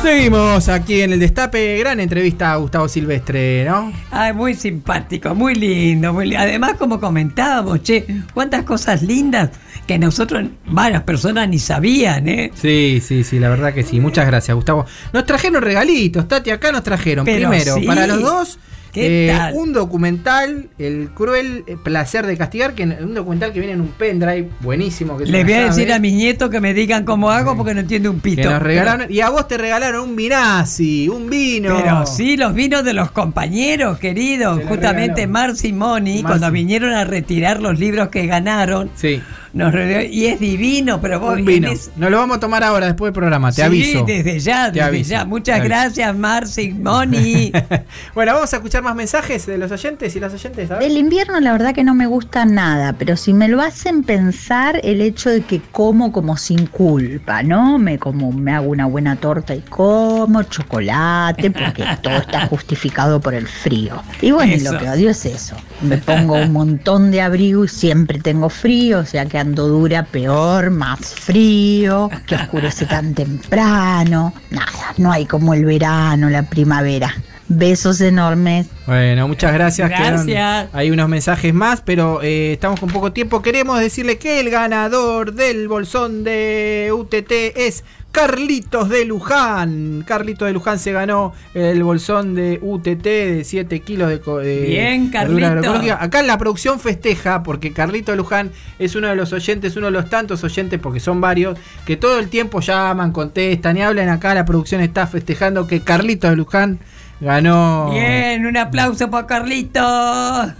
Seguimos 0.02 0.68
aquí 0.68 1.00
en 1.00 1.14
el 1.14 1.18
Destape, 1.18 1.78
gran 1.78 1.98
entrevista 1.98 2.52
a 2.52 2.56
Gustavo 2.56 2.88
Silvestre, 2.88 3.64
¿no? 3.64 3.90
Ay, 4.10 4.34
muy 4.34 4.52
simpático, 4.52 5.34
muy 5.34 5.54
lindo, 5.54 6.12
muy 6.12 6.34
Además, 6.34 6.74
como 6.78 7.00
comentábamos, 7.00 7.82
che, 7.82 8.04
cuántas 8.34 8.64
cosas 8.64 9.00
lindas 9.00 9.48
que 9.86 9.98
nosotros, 9.98 10.44
varias 10.66 11.04
personas 11.04 11.48
ni 11.48 11.58
sabían, 11.58 12.28
¿eh? 12.28 12.52
Sí, 12.54 13.02
sí, 13.02 13.24
sí, 13.24 13.38
la 13.38 13.48
verdad 13.48 13.72
que 13.72 13.82
sí. 13.82 13.98
Muchas 13.98 14.26
gracias, 14.26 14.54
Gustavo. 14.54 14.84
Nos 15.14 15.24
trajeron 15.24 15.62
regalitos, 15.62 16.28
Tati, 16.28 16.50
acá 16.50 16.70
nos 16.70 16.82
trajeron. 16.82 17.24
Pero 17.24 17.48
Primero, 17.48 17.76
sí. 17.76 17.86
para 17.86 18.06
los 18.06 18.20
dos, 18.20 18.58
¿Qué 18.92 19.30
eh, 19.30 19.34
tal? 19.34 19.54
un 19.54 19.72
documental, 19.72 20.68
El 20.78 21.10
cruel 21.14 21.64
placer 21.82 22.26
de 22.26 22.36
castigar, 22.36 22.74
que 22.74 22.84
un 22.84 23.14
documental 23.14 23.52
que 23.52 23.58
viene 23.58 23.72
en 23.74 23.80
un 23.80 23.88
pendrive 23.88 24.50
buenísimo. 24.60 25.16
Que 25.16 25.24
es 25.24 25.30
Les 25.30 25.44
voy 25.44 25.54
a 25.54 25.64
decir 25.66 25.92
a 25.92 25.98
mis 25.98 26.12
nietos 26.12 26.50
que 26.50 26.60
me 26.60 26.74
digan 26.74 27.04
cómo 27.04 27.30
hago 27.30 27.56
porque 27.56 27.74
no 27.74 27.80
entiendo 27.80 28.10
un 28.10 28.20
que 28.20 28.30
pito. 28.36 28.50
nos 28.50 28.62
regalaron. 28.62 29.10
Y 29.10 29.20
a 29.20 29.30
vos 29.30 29.48
te 29.48 29.56
regalaron 29.56 30.10
un 30.10 30.16
vinazzi, 30.16 31.08
un 31.08 31.30
vino. 31.30 31.76
Pero 31.76 32.06
sí, 32.06 32.36
los 32.36 32.54
vinos 32.54 32.84
de 32.84 32.92
los 32.92 33.10
compañeros, 33.10 33.98
queridos. 33.98 34.60
Justamente. 34.68 35.26
Marci 35.26 35.68
y 35.68 35.72
Moni, 35.72 36.22
cuando 36.22 36.50
vinieron 36.50 36.92
a 36.92 37.04
retirar 37.04 37.60
los 37.60 37.78
libros 37.78 38.08
que 38.08 38.26
ganaron, 38.26 38.90
Sí, 38.94 39.20
nos 39.52 39.74
y 40.10 40.26
es 40.26 40.40
divino, 40.40 41.00
pero 41.00 41.20
vos 41.20 41.38
un 41.38 41.44
vino. 41.44 41.68
es- 41.70 41.90
Nos 41.96 42.10
lo 42.10 42.18
vamos 42.18 42.38
a 42.38 42.40
tomar 42.40 42.62
ahora 42.64 42.86
después 42.86 43.08
del 43.08 43.14
programa, 43.14 43.50
te 43.50 43.56
Sí, 43.56 43.62
aviso. 43.62 44.04
desde 44.06 44.38
ya, 44.40 44.66
Te 44.66 44.72
desde 44.78 44.82
aviso, 44.82 45.10
ya. 45.10 45.20
te 45.20 45.26
Muchas 45.26 45.56
aviso. 45.60 45.68
gracias, 45.68 46.16
Marci 46.16 46.70
Moni. 46.70 47.52
bueno, 48.14 48.34
vamos 48.34 48.52
a 48.52 48.56
escuchar 48.56 48.82
más 48.82 48.94
mensajes 48.94 49.46
de 49.46 49.58
los 49.58 49.70
oyentes 49.70 50.14
y 50.16 50.20
las 50.20 50.32
oyentes. 50.32 50.70
a 50.70 50.78
ver. 50.78 50.88
Del 50.88 50.96
invierno 50.98 51.38
la 51.40 51.52
verdad 51.52 51.74
que 51.74 51.84
no 51.84 51.94
me 51.94 52.06
gusta 52.06 52.44
nada, 52.44 52.94
pero 52.94 53.16
si 53.16 53.32
me 53.32 53.48
lo 53.48 53.60
hacen 53.60 54.02
pensar 54.04 54.80
el 54.84 55.00
hecho 55.00 55.30
de 55.30 55.42
que 55.42 55.60
como 55.60 56.12
como 56.12 56.36
sin 56.36 56.66
culpa, 56.66 57.42
¿no? 57.42 57.78
Me 57.78 57.98
como 57.98 58.32
me 58.32 58.52
hago 58.52 58.68
una 58.70 58.86
buena 58.86 59.16
torta 59.16 59.54
y 59.54 59.60
como 59.60 60.42
chocolate 60.44 61.50
porque 61.50 61.84
todo 62.02 62.14
está 62.16 62.46
justificado 62.48 63.20
por 63.20 63.34
el 63.34 63.46
frío. 63.46 64.02
Y 64.20 64.30
bueno, 64.30 64.52
y 64.52 64.56
Eso. 64.56 64.72
lo 64.72 64.78
que 64.78 64.88
odio 64.88 65.10
es 65.10 65.24
eso. 65.26 65.56
Me 65.82 65.98
pongo 65.98 66.34
un 66.34 66.52
montón 66.52 67.10
de 67.10 67.20
abrigo 67.20 67.64
y 67.64 67.68
siempre 67.68 68.18
tengo 68.20 68.48
frío, 68.48 69.00
o 69.00 69.04
sea 69.04 69.26
que 69.26 69.38
ando 69.38 69.66
dura 69.68 70.04
peor, 70.04 70.70
más 70.70 71.00
frío, 71.14 72.08
que 72.26 72.36
oscurece 72.36 72.86
tan 72.86 73.14
temprano. 73.14 74.32
Nada, 74.50 74.94
no 74.98 75.10
hay 75.12 75.26
como 75.26 75.54
el 75.54 75.64
verano, 75.64 76.30
la 76.30 76.44
primavera. 76.44 77.14
Besos 77.48 78.00
enormes. 78.00 78.66
Bueno, 78.86 79.28
muchas 79.28 79.52
gracias. 79.52 79.90
Gracias. 79.90 80.24
Quedan- 80.24 80.68
hay 80.72 80.90
unos 80.90 81.08
mensajes 81.08 81.52
más, 81.52 81.82
pero 81.84 82.22
eh, 82.22 82.54
estamos 82.54 82.80
con 82.80 82.88
poco 82.88 83.12
tiempo. 83.12 83.42
Queremos 83.42 83.78
decirle 83.78 84.16
que 84.16 84.40
el 84.40 84.48
ganador 84.48 85.34
del 85.34 85.68
bolsón 85.68 86.24
de 86.24 86.90
UTT 86.94 87.30
es 87.56 87.84
Carlitos 88.12 88.90
de 88.90 89.06
Luján. 89.06 90.04
Carlitos 90.06 90.46
de 90.46 90.52
Luján 90.52 90.78
se 90.78 90.92
ganó 90.92 91.32
el 91.54 91.82
bolsón 91.82 92.34
de 92.34 92.58
UTT 92.60 93.02
de 93.02 93.42
7 93.42 93.80
kilos 93.80 94.10
de, 94.10 94.18
de 94.18 94.66
Bien, 94.66 95.10
verdura 95.10 95.20
Carlito. 95.22 95.46
agroecológica. 95.46 96.04
Acá 96.04 96.20
en 96.20 96.26
la 96.26 96.36
producción 96.38 96.78
festeja 96.78 97.42
porque 97.42 97.72
Carlitos 97.72 98.12
de 98.12 98.16
Luján 98.18 98.50
es 98.78 98.94
uno 98.94 99.08
de 99.08 99.16
los 99.16 99.32
oyentes, 99.32 99.76
uno 99.76 99.86
de 99.86 99.92
los 99.92 100.10
tantos 100.10 100.44
oyentes, 100.44 100.78
porque 100.78 101.00
son 101.00 101.20
varios, 101.22 101.58
que 101.86 101.96
todo 101.96 102.18
el 102.18 102.28
tiempo 102.28 102.60
llaman, 102.60 103.12
contestan 103.12 103.78
y 103.78 103.82
hablan. 103.82 104.10
Acá 104.10 104.34
la 104.34 104.44
producción 104.44 104.82
está 104.82 105.06
festejando 105.06 105.66
que 105.66 105.80
Carlitos 105.80 106.30
de 106.30 106.36
Luján 106.36 106.80
ganó. 107.20 107.90
Bien, 107.90 108.44
un 108.44 108.56
aplauso 108.58 109.10
para 109.10 109.26
Carlitos. 109.26 109.82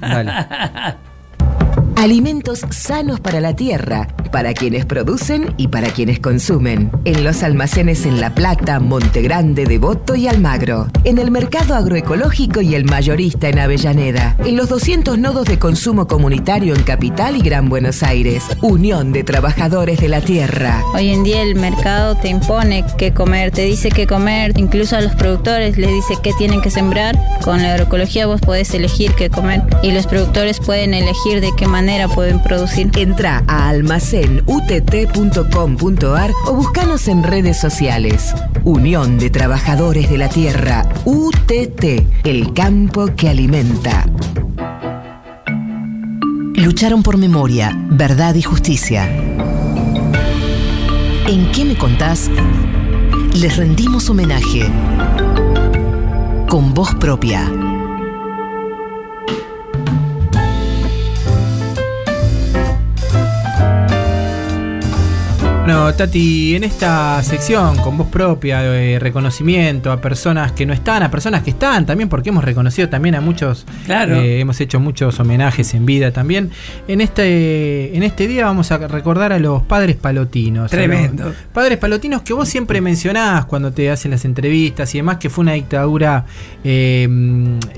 Dale. 0.00 0.32
Alimentos 1.96 2.64
sanos 2.70 3.20
para 3.20 3.40
la 3.40 3.54
tierra, 3.54 4.08
para 4.32 4.54
quienes 4.54 4.87
producen 4.87 5.54
y 5.56 5.68
para 5.68 5.90
quienes 5.90 6.18
consumen. 6.18 6.90
En 7.04 7.22
los 7.22 7.42
almacenes 7.42 8.06
en 8.06 8.20
La 8.20 8.34
Plata, 8.34 8.80
Monte 8.80 9.22
Grande, 9.22 9.66
Devoto 9.66 10.16
y 10.16 10.26
Almagro. 10.26 10.88
En 11.04 11.18
el 11.18 11.30
mercado 11.30 11.75
agroecológico 11.75 12.61
y 12.61 12.75
el 12.75 12.87
mayorista 12.87 13.49
en 13.49 13.58
Avellaneda. 13.58 14.37
En 14.44 14.56
los 14.56 14.68
200 14.68 15.18
nodos 15.18 15.46
de 15.46 15.58
consumo 15.58 16.08
comunitario 16.08 16.75
en 16.75 16.82
Capital 16.82 17.37
y 17.37 17.40
Gran 17.40 17.68
Buenos 17.68 18.02
Aires. 18.02 18.44
Unión 18.62 19.12
de 19.12 19.22
Trabajadores 19.22 20.00
de 20.00 20.08
la 20.08 20.20
Tierra. 20.20 20.82
Hoy 20.94 21.11
en 21.11 21.22
día 21.22 21.42
el 21.42 21.54
mercado 21.54 22.16
te 22.16 22.28
impone 22.28 22.84
qué 22.99 23.12
comer, 23.12 23.52
te 23.52 23.62
dice 23.62 23.90
qué 23.90 24.06
comer, 24.06 24.54
incluso 24.56 24.96
a 24.96 25.02
los 25.02 25.14
productores 25.14 25.78
les 25.78 25.90
dice 25.90 26.14
qué 26.22 26.32
tienen 26.38 26.62
que 26.62 26.70
sembrar. 26.70 27.16
Con 27.44 27.62
la 27.62 27.72
agroecología 27.72 28.26
vos 28.26 28.40
podés 28.40 28.75
elegir 28.75 29.12
qué 29.12 29.30
comer 29.30 29.62
y 29.82 29.92
los 29.92 30.06
productores 30.06 30.58
pueden 30.58 30.94
elegir 30.94 31.40
de 31.40 31.50
qué 31.56 31.68
manera 31.68 31.82
pueden 32.15 32.43
producir. 32.43 32.91
Entra 32.97 33.45
a 33.47 33.69
almacenutt.com.ar 33.69 36.31
o 36.47 36.55
buscanos 36.55 37.07
en 37.09 37.23
redes 37.23 37.59
sociales. 37.59 38.35
Unión 38.65 39.19
de 39.19 39.29
Trabajadores 39.31 40.11
de 40.11 40.19
la 40.19 40.29
Tierra, 40.29 40.87
UTT, 41.05 41.85
el 42.25 42.53
campo 42.53 43.07
que 43.17 43.29
alimenta. 43.29 44.07
Lucharon 46.55 47.03
por 47.03 47.17
memoria, 47.17 47.73
verdad 47.91 48.37
y 48.37 48.43
justicia. 48.43 49.09
¿En 51.27 51.51
qué 51.53 51.65
me 51.65 51.77
contás? 51.77 52.31
Les 53.35 53.57
rendimos 53.57 54.11
homenaje. 54.11 54.71
Con 56.49 56.75
voz 56.75 56.95
propia. 56.95 57.62
Bueno, 65.73 65.95
Tati, 65.95 66.55
en 66.55 66.64
esta 66.64 67.23
sección 67.23 67.79
con 67.79 67.97
voz 67.97 68.09
propia, 68.09 68.61
de 68.61 68.99
reconocimiento 68.99 69.91
a 69.91 70.02
personas 70.02 70.52
que 70.52 70.67
no 70.67 70.75
están, 70.75 71.02
a 71.02 71.11
personas 71.11 71.43
que 71.45 71.49
están 71.49 71.87
también, 71.87 72.11
porque 72.11 72.29
hemos 72.29 72.45
reconocido 72.45 72.91
también 72.91 73.14
a 73.14 73.23
muchos, 73.23 73.64
Claro. 73.87 74.17
eh, 74.17 74.38
hemos 74.41 74.61
hecho 74.61 74.81
muchos 74.81 75.19
homenajes 75.19 75.73
en 75.73 75.87
vida 75.87 76.11
también. 76.12 76.50
En 76.88 77.00
este, 77.00 77.97
en 77.97 78.02
este 78.02 78.29
día 78.29 78.45
vamos 78.45 78.71
a 78.71 78.87
recordar 78.87 79.33
a 79.33 79.38
los 79.38 79.62
padres 79.62 79.97
palotinos. 79.97 80.71
Tremendo. 80.71 81.33
Padres 81.55 81.79
palotinos 81.79 82.21
que 82.21 82.35
vos 82.35 82.50
siempre 82.50 82.83
mencionás 82.83 83.47
cuando 83.47 83.73
te 83.73 83.91
hacen 83.91 84.11
las 84.11 84.26
entrevistas 84.26 84.95
y 84.95 84.99
demás, 84.99 85.17
que 85.17 85.31
fue 85.31 85.41
una 85.41 85.55
dictadura 85.55 86.26
eh, 86.64 87.09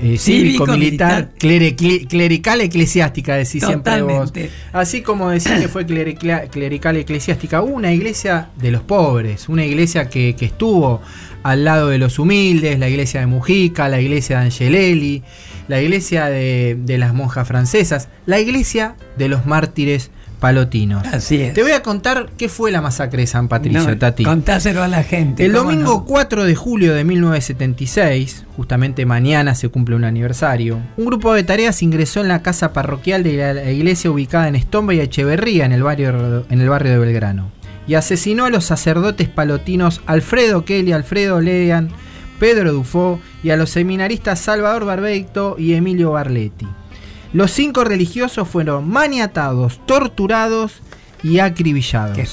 eh, 0.01 0.17
cívico-militar, 0.17 1.29
clerical 1.39 2.59
eclesiástica, 2.59 3.35
decís 3.35 3.63
siempre 3.65 4.01
vos. 4.01 4.33
Así 4.73 5.01
como 5.01 5.29
decir 5.29 5.53
que 5.61 5.69
fue 5.69 5.85
clericla- 5.87 6.49
clerical 6.49 6.97
eclesiástica, 6.97 7.61
hubo 7.61 7.84
una 7.85 7.93
iglesia 7.93 8.49
de 8.57 8.71
los 8.71 8.81
pobres, 8.81 9.47
una 9.47 9.63
iglesia 9.63 10.09
que, 10.09 10.35
que 10.35 10.45
estuvo 10.45 11.03
al 11.43 11.65
lado 11.65 11.89
de 11.89 11.99
los 11.99 12.17
humildes, 12.17 12.79
la 12.79 12.89
iglesia 12.89 13.19
de 13.19 13.27
Mujica, 13.27 13.87
la 13.89 14.01
iglesia 14.01 14.39
de 14.39 14.45
Angelelli, 14.45 15.21
la 15.67 15.79
iglesia 15.79 16.25
de, 16.25 16.75
de 16.79 16.97
las 16.97 17.13
monjas 17.13 17.47
francesas, 17.47 18.09
la 18.25 18.39
iglesia 18.39 18.95
de 19.19 19.29
los 19.29 19.45
mártires 19.45 20.09
palotinos. 20.39 21.05
Así 21.07 21.41
es. 21.41 21.53
Te 21.53 21.63
voy 21.63 21.71
a 21.71 21.81
contar 21.81 22.29
qué 22.37 22.49
fue 22.49 22.71
la 22.71 22.81
masacre 22.81 23.21
de 23.21 23.27
San 23.27 23.47
Patricio, 23.47 23.87
No, 23.87 23.97
Tati. 23.97 24.23
Contáselo 24.23 24.83
a 24.83 24.87
la 24.87 25.03
gente. 25.03 25.45
El 25.45 25.53
¿cómo 25.53 25.63
domingo 25.63 25.93
no? 25.93 26.05
4 26.05 26.43
de 26.43 26.55
julio 26.55 26.93
de 26.93 27.03
1976, 27.03 28.45
justamente 28.55 29.05
mañana 29.05 29.55
se 29.55 29.69
cumple 29.69 29.95
un 29.95 30.03
aniversario, 30.03 30.79
un 30.97 31.05
grupo 31.05 31.33
de 31.33 31.43
tareas 31.43 31.81
ingresó 31.81 32.21
en 32.21 32.27
la 32.27 32.41
casa 32.41 32.73
parroquial 32.73 33.23
de 33.23 33.37
la 33.37 33.53
la 33.53 33.71
iglesia 33.71 34.11
ubicada 34.11 34.47
en 34.47 34.55
Estomba 34.55 34.93
y 34.93 34.99
Echeverría, 34.99 35.65
en 35.65 35.71
el 35.71 35.83
barrio, 35.83 36.45
en 36.49 36.61
el 36.61 36.69
barrio 36.69 36.91
de 36.91 36.99
Belgrano, 36.99 37.51
y 37.87 37.95
asesinó 37.95 38.45
a 38.45 38.49
los 38.49 38.65
sacerdotes 38.65 39.29
palotinos 39.29 40.01
Alfredo 40.05 40.65
Kelly, 40.65 40.91
Alfredo 40.91 41.41
Lean, 41.41 41.89
Pedro 42.39 42.73
Dufo 42.73 43.19
y 43.43 43.51
a 43.51 43.57
los 43.57 43.69
seminaristas 43.69 44.39
Salvador 44.39 44.85
Barbeito 44.85 45.55
y 45.57 45.73
Emilio 45.73 46.11
Barletti. 46.11 46.67
Los 47.33 47.51
cinco 47.51 47.83
religiosos 47.83 48.47
fueron 48.47 48.89
maniatados, 48.89 49.79
torturados 49.85 50.81
y 51.23 51.39
acribillados. 51.39 52.15
Qué. 52.17 52.27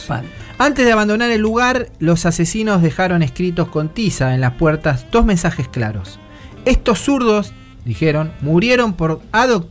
Antes 0.58 0.84
de 0.84 0.92
abandonar 0.92 1.30
el 1.30 1.40
lugar, 1.40 1.88
los 1.98 2.24
asesinos 2.26 2.82
dejaron 2.82 3.22
escritos 3.22 3.68
con 3.68 3.88
tiza 3.88 4.34
en 4.34 4.40
las 4.40 4.52
puertas 4.54 5.06
dos 5.10 5.24
mensajes 5.24 5.66
claros. 5.66 6.20
Estos 6.64 7.00
zurdos, 7.00 7.52
dijeron, 7.84 8.32
murieron 8.42 8.92
por 8.92 9.20
adoc- 9.32 9.66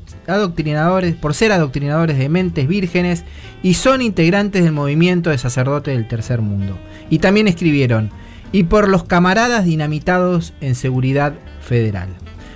por 1.19 1.33
ser 1.33 1.51
adoctrinadores 1.51 2.17
de 2.17 2.29
mentes 2.29 2.67
vírgenes 2.67 3.23
y 3.63 3.73
son 3.73 4.01
integrantes 4.01 4.63
del 4.63 4.73
movimiento 4.73 5.29
de 5.29 5.37
sacerdotes 5.37 5.95
del 5.95 6.07
tercer 6.07 6.41
mundo. 6.41 6.77
Y 7.09 7.19
también 7.19 7.47
escribieron, 7.47 8.11
y 8.51 8.63
por 8.63 8.87
los 8.87 9.03
camaradas 9.03 9.65
dinamitados 9.65 10.53
en 10.61 10.75
seguridad 10.75 11.33
federal. 11.61 12.09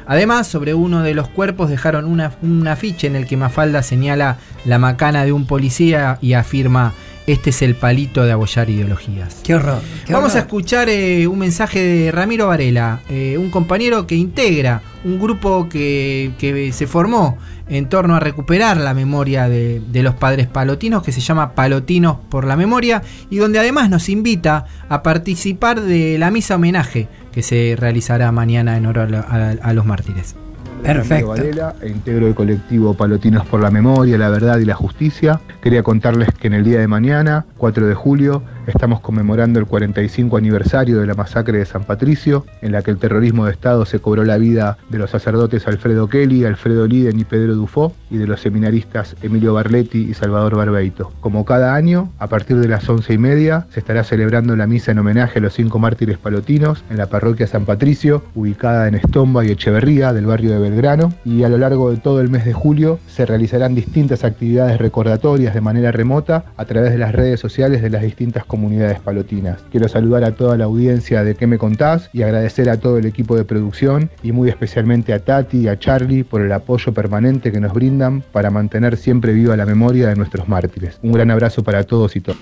Además, 0.07 0.47
sobre 0.47 0.73
uno 0.73 1.01
de 1.01 1.15
los 1.15 1.27
cuerpos 1.29 1.69
dejaron 1.69 2.05
un 2.05 2.67
afiche 2.67 3.07
en 3.07 3.15
el 3.15 3.25
que 3.25 3.37
Mafalda 3.37 3.81
señala 3.81 4.37
la 4.63 4.77
macana 4.77 5.25
de 5.25 5.31
un 5.31 5.47
policía 5.47 6.19
y 6.21 6.33
afirma 6.33 6.93
Este 7.27 7.49
es 7.49 7.61
el 7.63 7.75
palito 7.75 8.23
de 8.23 8.31
abollar 8.31 8.69
ideologías. 8.69 9.41
Qué 9.43 9.55
horror. 9.55 9.81
qué 10.05 10.13
Vamos 10.13 10.35
a 10.35 10.39
escuchar 10.39 10.89
eh, 10.89 11.25
un 11.25 11.39
mensaje 11.39 11.79
de 11.81 12.11
Ramiro 12.11 12.47
Varela, 12.47 12.99
eh, 13.09 13.37
un 13.39 13.49
compañero 13.49 14.05
que 14.05 14.15
integra 14.15 14.81
un 15.03 15.19
grupo 15.19 15.67
que, 15.69 16.33
que 16.37 16.71
se 16.71 16.85
formó 16.85 17.37
en 17.67 17.89
torno 17.89 18.15
a 18.15 18.19
recuperar 18.19 18.77
la 18.77 18.93
memoria 18.93 19.49
de, 19.49 19.81
de 19.91 20.03
los 20.03 20.13
padres 20.13 20.45
palotinos, 20.47 21.01
que 21.01 21.11
se 21.11 21.19
llama 21.21 21.53
Palotinos 21.55 22.17
por 22.29 22.45
la 22.45 22.55
Memoria, 22.55 23.01
y 23.31 23.37
donde 23.37 23.57
además 23.57 23.89
nos 23.89 24.07
invita 24.09 24.65
a 24.87 25.01
participar 25.01 25.81
de 25.81 26.17
la 26.19 26.29
misa 26.29 26.55
homenaje 26.55 27.07
que 27.31 27.41
se 27.41 27.75
realizará 27.77 28.31
mañana 28.31 28.77
en 28.77 28.85
honor 28.85 29.15
a, 29.15 29.19
a- 29.21 29.69
a 29.69 29.73
los 29.73 29.85
mártires. 29.85 30.35
Perfecto. 30.83 31.29
Varela, 31.29 31.75
e 31.81 31.89
integro 31.89 32.27
el 32.27 32.35
colectivo 32.35 32.93
Palotinos 32.93 33.45
por 33.45 33.61
la 33.61 33.71
Memoria, 33.71 34.17
la 34.17 34.29
Verdad 34.29 34.59
y 34.59 34.65
la 34.65 34.75
Justicia. 34.75 35.41
Quería 35.61 35.83
contarles 35.83 36.29
que 36.33 36.47
en 36.47 36.53
el 36.53 36.63
día 36.63 36.79
de 36.79 36.87
mañana, 36.87 37.45
4 37.57 37.87
de 37.87 37.95
julio, 37.95 38.43
estamos 38.71 38.99
conmemorando 38.99 39.59
el 39.59 39.65
45 39.65 40.37
aniversario 40.37 40.99
de 40.99 41.07
la 41.07 41.13
masacre 41.13 41.59
de 41.59 41.65
San 41.65 41.83
Patricio, 41.83 42.45
en 42.61 42.71
la 42.71 42.81
que 42.81 42.91
el 42.91 42.97
terrorismo 42.97 43.45
de 43.45 43.51
Estado 43.51 43.85
se 43.85 43.99
cobró 43.99 44.23
la 44.23 44.37
vida 44.37 44.77
de 44.89 44.97
los 44.97 45.11
sacerdotes 45.11 45.67
Alfredo 45.67 46.07
Kelly, 46.07 46.45
Alfredo 46.45 46.87
Liden 46.87 47.19
y 47.19 47.23
Pedro 47.23 47.55
Dufó, 47.55 47.93
y 48.09 48.17
de 48.17 48.27
los 48.27 48.41
seminaristas 48.41 49.15
Emilio 49.21 49.53
Barletti 49.53 50.09
y 50.09 50.13
Salvador 50.13 50.55
Barbeito. 50.55 51.11
Como 51.21 51.45
cada 51.45 51.75
año, 51.75 52.09
a 52.19 52.27
partir 52.27 52.57
de 52.57 52.67
las 52.67 52.87
once 52.89 53.13
y 53.13 53.17
media, 53.17 53.67
se 53.69 53.79
estará 53.79 54.03
celebrando 54.03 54.55
la 54.55 54.67
misa 54.67 54.91
en 54.91 54.99
homenaje 54.99 55.39
a 55.39 55.41
los 55.41 55.53
cinco 55.53 55.79
mártires 55.79 56.17
palotinos 56.17 56.83
en 56.89 56.97
la 56.97 57.07
parroquia 57.07 57.47
San 57.47 57.65
Patricio, 57.65 58.23
ubicada 58.35 58.87
en 58.87 58.95
Estomba 58.95 59.45
y 59.45 59.51
Echeverría, 59.51 60.13
del 60.13 60.25
barrio 60.25 60.51
de 60.51 60.59
Belgrano, 60.59 61.13
y 61.23 61.43
a 61.43 61.49
lo 61.49 61.57
largo 61.57 61.91
de 61.91 61.97
todo 61.97 62.21
el 62.21 62.29
mes 62.29 62.45
de 62.45 62.53
julio 62.53 62.99
se 63.07 63.25
realizarán 63.25 63.75
distintas 63.75 64.23
actividades 64.23 64.79
recordatorias 64.79 65.53
de 65.53 65.61
manera 65.61 65.91
remota 65.91 66.45
a 66.57 66.65
través 66.65 66.91
de 66.91 66.97
las 66.97 67.13
redes 67.13 67.39
sociales 67.39 67.81
de 67.81 67.89
las 67.89 68.01
distintas 68.01 68.43
comunidades 68.43 68.54
palotinas. 69.03 69.61
Quiero 69.71 69.87
saludar 69.87 70.23
a 70.23 70.31
toda 70.31 70.57
la 70.57 70.65
audiencia 70.65 71.23
de 71.23 71.35
¿Qué 71.35 71.47
me 71.47 71.57
contás? 71.57 72.09
y 72.13 72.23
agradecer 72.23 72.69
a 72.69 72.77
todo 72.77 72.97
el 72.97 73.05
equipo 73.05 73.35
de 73.35 73.45
producción 73.45 74.09
y 74.23 74.31
muy 74.31 74.49
especialmente 74.49 75.13
a 75.13 75.19
Tati 75.19 75.59
y 75.59 75.67
a 75.67 75.77
Charlie 75.79 76.23
por 76.23 76.41
el 76.41 76.51
apoyo 76.51 76.93
permanente 76.93 77.51
que 77.51 77.59
nos 77.59 77.73
brindan 77.73 78.21
para 78.31 78.49
mantener 78.49 78.97
siempre 78.97 79.33
viva 79.33 79.55
la 79.55 79.65
memoria 79.65 80.07
de 80.07 80.15
nuestros 80.15 80.47
mártires. 80.47 80.99
Un 81.01 81.11
gran 81.11 81.31
abrazo 81.31 81.63
para 81.63 81.83
todos 81.83 82.15
y 82.15 82.21
todas. 82.21 82.41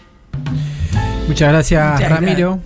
Muchas 1.27 1.49
gracias, 1.51 1.93
Muchas 1.93 2.09
Ramiro. 2.09 2.59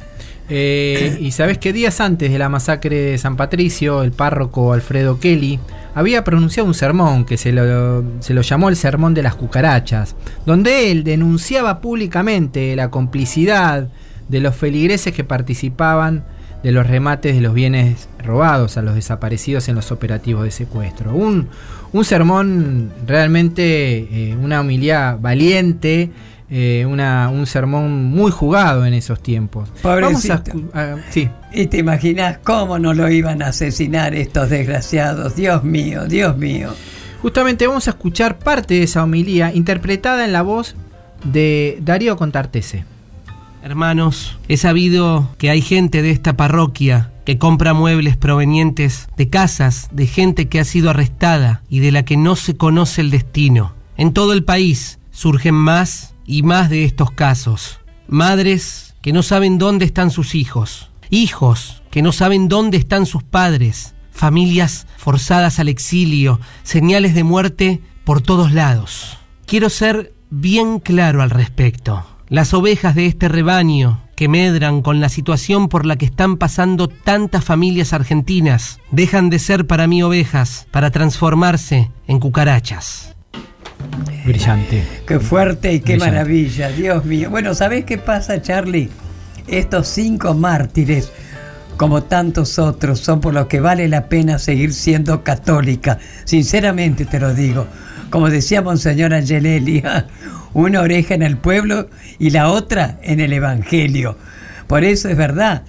Eh, 0.49 1.17
y 1.19 1.31
sabes 1.31 1.57
que 1.57 1.73
días 1.73 1.99
antes 1.99 2.31
de 2.31 2.39
la 2.39 2.47
masacre 2.47 2.95
de 2.95 3.17
San 3.17 3.35
Patricio, 3.35 4.03
el 4.03 4.11
párroco 4.11 4.73
Alfredo 4.73 5.19
Kelly 5.19 5.59
había 5.97 6.23
pronunciado 6.23 6.67
un 6.67 6.75
sermón 6.75 7.25
que 7.25 7.37
se 7.37 7.51
lo, 7.51 8.03
se 8.19 8.35
lo 8.35 8.43
llamó 8.43 8.69
el 8.69 8.75
Sermón 8.75 9.15
de 9.15 9.23
las 9.23 9.33
Cucarachas, 9.33 10.15
donde 10.45 10.91
él 10.91 11.03
denunciaba 11.03 11.81
públicamente 11.81 12.75
la 12.75 12.91
complicidad 12.91 13.87
de 14.29 14.39
los 14.39 14.55
feligreses 14.55 15.11
que 15.11 15.23
participaban 15.23 16.23
de 16.61 16.71
los 16.71 16.85
remates 16.85 17.33
de 17.33 17.41
los 17.41 17.55
bienes 17.55 18.09
robados 18.23 18.77
a 18.77 18.83
los 18.83 18.93
desaparecidos 18.93 19.69
en 19.69 19.75
los 19.75 19.91
operativos 19.91 20.43
de 20.43 20.51
secuestro. 20.51 21.15
Un, 21.15 21.47
un 21.91 22.05
sermón 22.05 22.91
realmente, 23.07 23.97
eh, 24.11 24.37
una 24.39 24.61
homilía 24.61 25.17
valiente, 25.19 26.11
eh, 26.49 26.85
una, 26.87 27.29
un 27.29 27.45
sermón 27.45 28.05
muy 28.05 28.31
jugado 28.31 28.85
en 28.85 28.93
esos 28.93 29.21
tiempos. 29.21 29.69
Vamos 29.83 30.29
a 30.29 30.43
Pobrecito. 30.43 30.69
a- 30.77 30.95
sí. 31.09 31.29
Y 31.53 31.67
te 31.67 31.77
imaginas 31.77 32.37
cómo 32.43 32.79
no 32.79 32.93
lo 32.93 33.09
iban 33.09 33.41
a 33.41 33.47
asesinar 33.47 34.15
estos 34.15 34.49
desgraciados. 34.49 35.35
Dios 35.35 35.63
mío, 35.63 36.05
Dios 36.05 36.37
mío. 36.37 36.73
Justamente 37.21 37.65
vamos 37.67 37.87
a 37.87 37.91
escuchar 37.91 38.37
parte 38.39 38.75
de 38.75 38.83
esa 38.83 39.03
homilía 39.03 39.53
interpretada 39.53 40.23
en 40.23 40.31
la 40.33 40.41
voz 40.41 40.75
de 41.23 41.79
Darío 41.81 42.15
Contartese. 42.15 42.85
Hermanos, 43.63 44.37
he 44.47 44.55
sabido 44.57 45.29
que 45.37 45.49
hay 45.49 45.61
gente 45.61 46.01
de 46.01 46.11
esta 46.11 46.37
parroquia 46.37 47.11
que 47.25 47.37
compra 47.37 47.73
muebles 47.73 48.15
provenientes 48.15 49.09
de 49.17 49.29
casas 49.29 49.89
de 49.91 50.05
gente 50.07 50.47
que 50.47 50.59
ha 50.59 50.63
sido 50.63 50.89
arrestada 50.89 51.63
y 51.69 51.79
de 51.79 51.91
la 51.91 52.03
que 52.05 52.15
no 52.15 52.35
se 52.35 52.55
conoce 52.55 53.01
el 53.01 53.09
destino. 53.11 53.73
En 53.97 54.13
todo 54.13 54.31
el 54.33 54.43
país 54.45 54.99
surgen 55.11 55.55
más 55.55 56.13
y 56.27 56.43
más 56.43 56.69
de 56.69 56.83
estos 56.83 57.09
casos. 57.09 57.79
Madres 58.07 58.95
que 59.01 59.13
no 59.13 59.23
saben 59.23 59.57
dónde 59.57 59.85
están 59.85 60.11
sus 60.11 60.35
hijos. 60.35 60.91
Hijos 61.09 61.81
que 61.89 62.03
no 62.03 62.11
saben 62.11 62.49
dónde 62.49 62.77
están 62.77 63.07
sus 63.07 63.23
padres. 63.23 63.95
Familias 64.11 64.85
forzadas 64.97 65.59
al 65.59 65.69
exilio. 65.69 66.39
Señales 66.61 67.15
de 67.15 67.23
muerte 67.23 67.81
por 68.03 68.21
todos 68.21 68.51
lados. 68.51 69.17
Quiero 69.45 69.69
ser 69.69 70.13
bien 70.29 70.79
claro 70.79 71.21
al 71.21 71.29
respecto. 71.29 72.05
Las 72.27 72.53
ovejas 72.53 72.93
de 72.93 73.05
este 73.05 73.29
rebaño 73.29 74.01
que 74.17 74.27
medran 74.27 74.81
con 74.81 74.99
la 74.99 75.09
situación 75.09 75.69
por 75.69 75.85
la 75.85 75.95
que 75.95 76.07
están 76.07 76.37
pasando 76.37 76.89
tantas 76.89 77.45
familias 77.45 77.93
argentinas 77.93 78.79
dejan 78.91 79.29
de 79.29 79.39
ser 79.39 79.67
para 79.67 79.87
mí 79.87 80.03
ovejas 80.03 80.67
para 80.71 80.91
transformarse 80.91 81.91
en 82.07 82.19
cucarachas. 82.19 83.16
Brillante. 84.25 84.83
Qué 85.07 85.19
fuerte 85.19 85.73
y 85.73 85.79
qué 85.79 85.93
Brillante. 85.93 86.11
maravilla, 86.15 86.69
Dios 86.69 87.05
mío. 87.05 87.29
Bueno, 87.29 87.53
¿sabés 87.53 87.85
qué 87.85 87.97
pasa, 87.97 88.41
Charlie? 88.41 88.89
Estos 89.47 89.87
cinco 89.87 90.33
mártires, 90.33 91.11
como 91.77 92.03
tantos 92.03 92.59
otros, 92.59 92.99
son 92.99 93.21
por 93.21 93.33
los 93.33 93.47
que 93.47 93.59
vale 93.61 93.87
la 93.87 94.09
pena 94.09 94.39
seguir 94.39 94.73
siendo 94.73 95.23
católica. 95.23 95.99
Sinceramente 96.25 97.05
te 97.05 97.19
lo 97.19 97.33
digo. 97.33 97.67
Como 98.09 98.29
decía 98.29 98.61
Monseñor 98.61 99.13
Angelelli, 99.13 99.83
una 100.53 100.81
oreja 100.81 101.13
en 101.13 101.23
el 101.23 101.37
pueblo 101.37 101.89
y 102.19 102.29
la 102.31 102.49
otra 102.49 102.99
en 103.03 103.19
el 103.19 103.31
Evangelio. 103.33 104.17
Por 104.67 104.83
eso 104.83 105.07
es 105.09 105.15
verdad, 105.15 105.63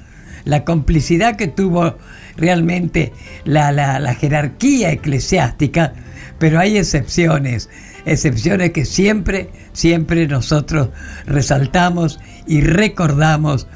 la 0.44 0.64
complicidad 0.64 1.36
que 1.36 1.46
tuvo 1.48 1.98
realmente 2.36 3.12
la, 3.44 3.70
la- 3.70 4.00
la 4.00 4.14
jerarquía 4.14 4.90
eclesiástica, 4.92 5.92
pero 6.38 6.58
hay 6.60 6.78
excepciones, 6.78 7.68
excepciones 8.04 8.70
que 8.70 8.84
siempre, 8.84 9.50
siempre 9.72 10.26
nosotros 10.26 10.88
resaltamos 11.26 12.18
y 12.46 12.60
recordamos, 12.60 13.66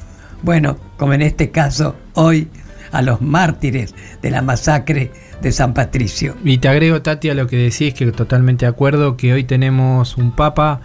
bueno, 0.41 0.77
como 0.97 1.13
en 1.13 1.21
este 1.21 1.51
caso 1.51 1.95
hoy, 2.13 2.47
a 2.91 3.01
los 3.01 3.21
mártires 3.21 3.95
de 4.21 4.31
la 4.31 4.41
masacre 4.41 5.11
de 5.41 5.51
San 5.51 5.73
Patricio. 5.73 6.35
Y 6.43 6.59
te 6.59 6.69
agrego, 6.69 7.01
Tati, 7.01 7.29
a 7.29 7.33
lo 7.33 7.47
que 7.47 7.57
decís, 7.57 7.93
que 7.93 8.11
totalmente 8.11 8.65
de 8.65 8.69
acuerdo, 8.69 9.17
que 9.17 9.33
hoy 9.33 9.43
tenemos 9.43 10.15
un 10.17 10.31
papa 10.35 10.81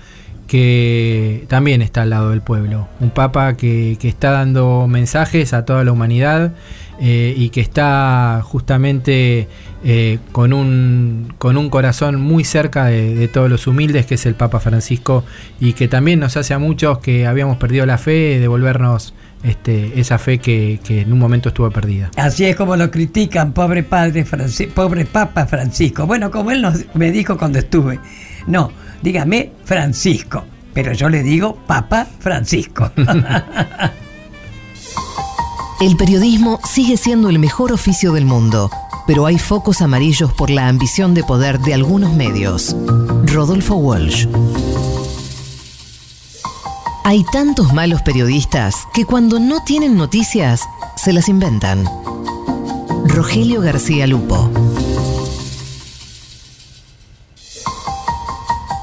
que 0.49 1.45
también 1.49 1.83
está 1.83 2.03
al 2.03 2.11
lado 2.11 2.31
del 2.31 2.41
pueblo. 2.41 2.89
Un 3.01 3.11
papa 3.11 3.57
que, 3.57 3.99
que 4.01 4.09
está 4.09 4.31
dando 4.31 4.87
mensajes 4.89 5.53
a 5.53 5.67
toda 5.67 5.85
la 5.85 5.93
humanidad 5.93 6.55
eh, 7.01 7.35
y 7.37 7.51
que 7.51 7.61
está 7.61 8.41
justamente 8.43 9.47
eh, 9.85 10.19
con, 10.33 10.53
un, 10.53 11.33
con 11.39 11.57
un 11.57 11.71
corazón 11.71 12.21
muy 12.21 12.45
cerca 12.45 12.87
de, 12.87 13.15
de 13.15 13.29
todos 13.29 13.49
los 13.49 13.67
humildes, 13.67 14.07
que 14.07 14.15
es 14.17 14.27
el 14.27 14.35
Papa 14.35 14.61
Francisco, 14.61 15.25
y 15.61 15.73
que 15.75 15.89
también 15.89 16.21
nos 16.21 16.37
hace 16.37 16.55
a 16.55 16.59
muchos 16.59 16.99
que 16.99 17.27
habíamos 17.27 17.57
perdido 17.59 17.87
la 17.87 17.97
fe, 17.99 18.39
devolvernos 18.41 19.15
este, 19.45 20.01
esa 20.01 20.19
fe 20.19 20.39
que, 20.39 20.81
que 20.83 21.03
en 21.03 21.13
un 21.13 21.19
momento 21.21 21.51
estuvo 21.51 21.71
perdida. 21.71 22.11
Así 22.17 22.45
es 22.45 22.57
como 22.57 22.75
lo 22.77 22.91
critican, 22.91 23.53
pobre 23.53 23.83
padre 23.85 24.27
Franci- 24.27 24.69
pobre 24.69 25.05
Papa 25.05 25.47
Francisco. 25.47 26.07
Bueno, 26.07 26.31
como 26.31 26.51
él 26.51 26.61
nos, 26.61 26.85
me 26.95 27.13
dijo 27.13 27.39
cuando 27.39 27.61
estuve, 27.61 28.01
no, 28.49 28.73
dígame 29.01 29.53
Francisco, 29.65 30.45
pero 30.75 30.93
yo 30.93 31.09
le 31.09 31.23
digo 31.23 31.57
Papa 31.69 32.07
Francisco. 32.19 32.91
El 35.81 35.97
periodismo 35.97 36.59
sigue 36.65 36.97
siendo 36.97 37.31
el 37.31 37.39
mejor 37.39 37.71
oficio 37.73 38.13
del 38.13 38.25
mundo, 38.25 38.69
pero 39.09 39.25
hay 39.25 39.39
focos 39.39 39.81
amarillos 39.81 40.35
por 40.35 40.51
la 40.51 40.69
ambición 40.69 41.15
de 41.15 41.25
poder 41.25 41.61
de 41.61 41.73
algunos 41.73 42.13
medios. 42.13 42.77
Rodolfo 43.25 43.77
Walsh. 43.77 44.27
Hay 47.05 47.25
tantos 47.33 47.73
malos 47.73 48.03
periodistas 48.03 48.87
que 48.93 49.07
cuando 49.07 49.41
no 49.41 49.65
tienen 49.65 49.97
noticias, 49.97 50.69
se 50.95 51.15
las 51.15 51.31
inventan. 51.31 51.89
Rogelio 53.07 53.63
García 53.63 54.07
Lupo. 54.07 54.51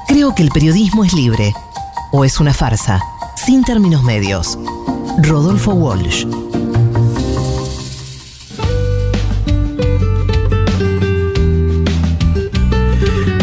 Creo 0.08 0.34
que 0.34 0.42
el 0.42 0.50
periodismo 0.50 1.04
es 1.04 1.12
libre, 1.12 1.54
o 2.10 2.24
es 2.24 2.40
una 2.40 2.52
farsa, 2.52 3.00
sin 3.36 3.62
términos 3.62 4.02
medios. 4.02 4.58
Rodolfo 5.18 5.70
Walsh. 5.70 6.26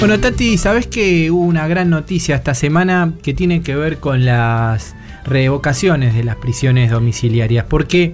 Bueno, 0.04 0.20
Tati, 0.20 0.58
¿sabes 0.58 0.86
que 0.86 1.32
hubo 1.32 1.46
una 1.46 1.66
gran 1.66 1.90
noticia 1.90 2.36
esta 2.36 2.54
semana 2.54 3.14
que 3.24 3.34
tiene 3.34 3.62
que 3.62 3.74
ver 3.74 4.00
con 4.00 4.26
las 4.26 4.98
revocaciones 5.24 6.14
de 6.14 6.26
las 6.26 6.36
prisiones 6.36 6.92
domiciliarias? 6.92 7.68
Porque 7.70 8.14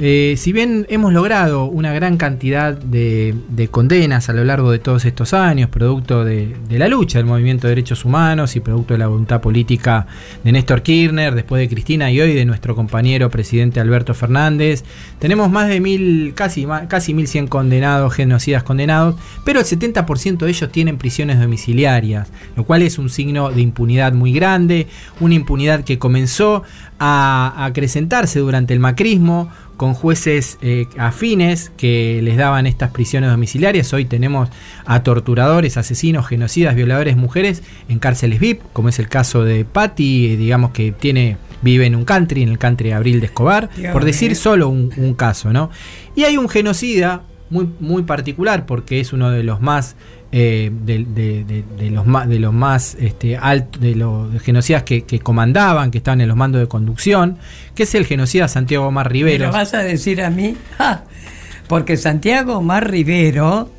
Eh, 0.00 0.34
si 0.36 0.52
bien 0.52 0.86
hemos 0.90 1.12
logrado 1.12 1.64
una 1.64 1.92
gran 1.92 2.18
cantidad 2.18 2.72
de, 2.72 3.34
de 3.48 3.66
condenas 3.66 4.28
a 4.28 4.32
lo 4.32 4.44
largo 4.44 4.70
de 4.70 4.78
todos 4.78 5.04
estos 5.04 5.34
años, 5.34 5.70
producto 5.70 6.24
de, 6.24 6.56
la 6.70 6.86
lucha 6.86 7.18
del 7.18 7.26
movimiento 7.26 7.66
de 7.66 7.70
derechos 7.70 8.04
humanos 8.04 8.54
y 8.54 8.60
producto 8.60 8.94
de 8.94 8.98
la 8.98 9.08
voluntad 9.08 9.40
política 9.40 10.06
de 10.44 10.52
Néstor 10.52 10.82
Kirchner, 10.82 11.34
después 11.34 11.58
de 11.58 11.68
Cristina 11.68 12.12
y 12.12 12.20
hoy 12.20 12.32
de 12.32 12.44
nuestro 12.44 12.76
compañero 12.76 13.28
presidente 13.28 13.80
Alberto 13.80 14.14
Fernández, 14.14 14.84
tenemos 15.18 15.50
más 15.50 15.68
de 15.68 15.80
mil, 15.80 16.32
casi, 16.36 16.64
casi 16.86 17.12
1.100 17.12 17.48
condenados, 17.48 18.14
genocidas 18.14 18.62
condenados, 18.62 19.16
pero 19.44 19.58
el 19.58 19.66
70% 19.66 20.38
de 20.38 20.48
ellos 20.48 20.70
tienen 20.70 20.98
prisiones 20.98 21.40
domiciliarias, 21.40 22.28
lo 22.54 22.62
cual 22.62 22.82
es 22.82 22.98
un 22.98 23.10
signo 23.10 23.50
de 23.50 23.62
impunidad 23.62 24.12
muy 24.12 24.32
grande, 24.32 24.86
una 25.18 25.34
impunidad 25.34 25.82
que 25.82 25.98
comenzó 25.98 26.62
a 27.00 27.64
acrecentarse 27.64 28.40
durante 28.40 28.74
el 28.74 28.80
macrismo 28.80 29.50
con 29.78 29.94
jueces 29.94 30.58
eh, 30.60 30.86
afines 30.98 31.70
que 31.76 32.20
les 32.22 32.36
daban 32.36 32.66
estas 32.66 32.90
prisiones 32.90 33.30
domiciliarias. 33.30 33.92
Hoy 33.94 34.04
tenemos 34.04 34.50
a 34.84 35.04
torturadores, 35.04 35.76
asesinos, 35.76 36.26
genocidas, 36.26 36.74
violadores, 36.74 37.16
mujeres 37.16 37.62
en 37.88 38.00
cárceles 38.00 38.40
VIP, 38.40 38.60
como 38.72 38.88
es 38.88 38.98
el 38.98 39.08
caso 39.08 39.44
de 39.44 39.64
Patti, 39.64 40.32
eh, 40.32 40.36
digamos 40.36 40.72
que 40.72 40.90
tiene 40.90 41.36
vive 41.62 41.86
en 41.86 41.94
un 41.94 42.04
country, 42.04 42.42
en 42.42 42.48
el 42.48 42.58
country 42.58 42.90
Abril 42.90 43.20
de 43.20 43.26
Escobar, 43.26 43.70
por 43.92 44.04
decir 44.04 44.30
mío. 44.30 44.36
solo 44.40 44.68
un, 44.68 44.92
un 44.96 45.14
caso, 45.14 45.52
¿no? 45.52 45.70
Y 46.16 46.24
hay 46.24 46.36
un 46.36 46.48
genocida 46.48 47.22
muy, 47.50 47.68
muy 47.80 48.02
particular 48.02 48.66
porque 48.66 49.00
es 49.00 49.12
uno 49.12 49.30
de 49.30 49.42
los 49.42 49.60
más 49.60 49.96
eh, 50.32 50.70
de, 50.84 50.98
de- 51.04 51.44
de- 51.44 51.64
de 51.78 51.90
los 51.90 52.06
más 52.06 52.28
de 52.28 52.38
los 52.38 52.52
más 52.52 52.96
este, 53.00 53.36
altos 53.38 53.80
de 53.80 53.94
los 53.94 54.40
genocidas 54.42 54.82
que, 54.82 55.04
que 55.04 55.18
comandaban, 55.20 55.90
que 55.90 55.98
estaban 55.98 56.20
en 56.20 56.28
los 56.28 56.36
mandos 56.36 56.60
de 56.60 56.68
conducción, 56.68 57.38
que 57.74 57.84
es 57.84 57.94
el 57.94 58.04
genocida 58.04 58.46
Santiago 58.48 58.86
Omar 58.86 59.06
¿Me 59.06 59.12
Rivero. 59.14 59.46
lo 59.46 59.52
vas 59.52 59.72
a 59.74 59.78
decir 59.78 60.20
a 60.22 60.28
mí? 60.30 60.54
¡Ja! 60.76 61.04
Porque 61.68 61.96
Santiago 61.96 62.58
Omar 62.58 62.90
Rivero 62.90 63.70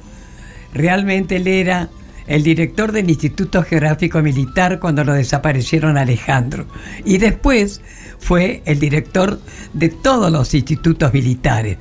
realmente 0.73 1.35
él 1.37 1.47
era 1.47 1.89
el 2.27 2.43
director 2.43 2.91
del 2.91 3.09
Instituto 3.09 3.63
Geográfico 3.63 4.21
Militar 4.21 4.79
cuando 4.79 5.03
lo 5.03 5.13
desaparecieron 5.13 5.97
Alejandro. 5.97 6.67
Y 7.03 7.17
después 7.17 7.81
fue 8.19 8.61
el 8.65 8.79
director 8.79 9.39
de 9.73 9.89
todos 9.89 10.31
los 10.31 10.53
institutos 10.53 11.11
militares. 11.13 11.77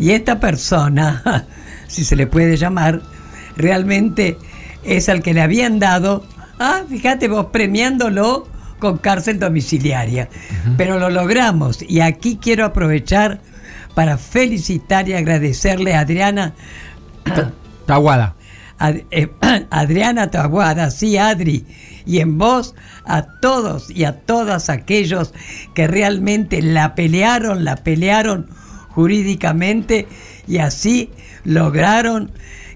Y 0.00 0.12
esta 0.12 0.40
persona, 0.40 1.44
si 1.86 2.04
se 2.04 2.16
le 2.16 2.26
puede 2.26 2.56
llamar, 2.56 3.02
realmente 3.56 4.38
es 4.82 5.08
al 5.10 5.22
que 5.22 5.34
le 5.34 5.42
habían 5.42 5.78
dado, 5.78 6.24
ah, 6.58 6.82
fíjate 6.88 7.28
vos, 7.28 7.46
premiándolo 7.52 8.48
con 8.78 8.96
cárcel 8.96 9.38
domiciliaria. 9.38 10.30
Pero 10.78 10.98
lo 10.98 11.10
logramos 11.10 11.82
y 11.82 12.00
aquí 12.00 12.38
quiero 12.40 12.64
aprovechar 12.64 13.40
para 13.94 14.16
felicitar 14.16 15.06
y 15.08 15.12
agradecerle 15.12 15.94
a 15.94 16.00
Adriana 16.00 16.54
Taguada. 17.86 18.34
Ad- 18.78 19.02
eh, 19.10 19.28
Adriana 19.70 20.30
Taguada, 20.30 20.90
sí, 20.90 21.18
Adri, 21.18 21.66
y 22.06 22.20
en 22.20 22.38
vos 22.38 22.74
a 23.04 23.22
todos 23.40 23.90
y 23.90 24.04
a 24.04 24.12
todas 24.20 24.70
aquellos 24.70 25.34
que 25.74 25.86
realmente 25.86 26.62
la 26.62 26.94
pelearon, 26.94 27.64
la 27.64 27.76
pelearon 27.76 28.48
jurídicamente 28.90 30.06
y 30.46 30.58
así 30.58 31.10
lograron 31.44 32.30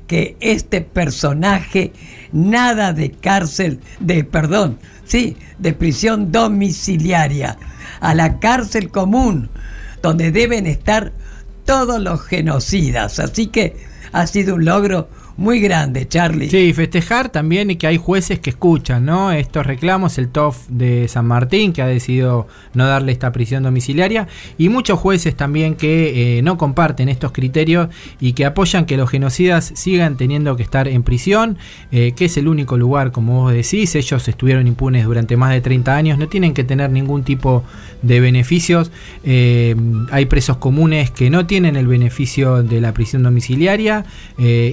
que 0.06 0.36
este 0.40 0.80
personaje 0.80 1.92
nada 2.32 2.92
de 2.92 3.10
cárcel, 3.10 3.80
de 4.00 4.24
perdón, 4.24 4.78
sí, 5.04 5.36
de 5.58 5.72
prisión 5.72 6.30
domiciliaria, 6.30 7.56
a 8.00 8.14
la 8.14 8.38
cárcel 8.38 8.90
común, 8.90 9.48
donde 10.02 10.30
deben 10.30 10.66
estar 10.66 11.12
todos 11.64 12.00
los 12.00 12.22
genocidas. 12.22 13.18
Así 13.18 13.46
que 13.46 13.76
ha 14.12 14.26
sido 14.26 14.56
un 14.56 14.64
logro 14.64 15.08
muy 15.36 15.60
grande, 15.60 16.06
Charlie. 16.06 16.48
Sí, 16.48 16.72
festejar 16.72 17.28
también 17.30 17.70
y 17.70 17.76
que 17.76 17.86
hay 17.86 17.96
jueces 17.96 18.38
que 18.38 18.50
escuchan, 18.50 19.04
¿no? 19.04 19.32
Estos 19.32 19.66
reclamos, 19.66 20.16
el 20.18 20.28
TOF 20.28 20.68
de 20.68 21.08
San 21.08 21.26
Martín, 21.26 21.72
que 21.72 21.82
ha 21.82 21.86
decidido 21.86 22.46
no 22.72 22.86
darle 22.86 23.12
esta 23.12 23.32
prisión 23.32 23.62
domiciliaria, 23.62 24.28
y 24.58 24.68
muchos 24.68 24.98
jueces 24.98 25.34
también 25.36 25.74
que 25.74 26.38
eh, 26.38 26.42
no 26.42 26.56
comparten 26.56 27.08
estos 27.08 27.32
criterios 27.32 27.88
y 28.20 28.34
que 28.34 28.44
apoyan 28.44 28.86
que 28.86 28.96
los 28.96 29.10
genocidas 29.10 29.72
sigan 29.74 30.16
teniendo 30.16 30.56
que 30.56 30.62
estar 30.62 30.86
en 30.86 31.02
prisión, 31.02 31.58
eh, 31.90 32.12
que 32.16 32.26
es 32.26 32.36
el 32.36 32.46
único 32.48 32.76
lugar, 32.76 33.10
como 33.10 33.42
vos 33.42 33.52
decís, 33.52 33.94
ellos 33.94 34.28
estuvieron 34.28 34.66
impunes 34.66 35.04
durante 35.04 35.36
más 35.36 35.52
de 35.52 35.60
30 35.60 35.96
años, 35.96 36.18
no 36.18 36.28
tienen 36.28 36.54
que 36.54 36.64
tener 36.64 36.90
ningún 36.90 37.24
tipo 37.24 37.64
de 38.02 38.20
beneficios, 38.20 38.92
eh, 39.24 39.74
hay 40.10 40.26
presos 40.26 40.58
comunes 40.58 41.10
que 41.10 41.30
no 41.30 41.46
tienen 41.46 41.76
el 41.76 41.86
beneficio 41.86 42.62
de 42.62 42.80
la 42.80 42.92
prisión 42.92 43.22
domiciliaria 43.22 44.04
eh, 44.38 44.72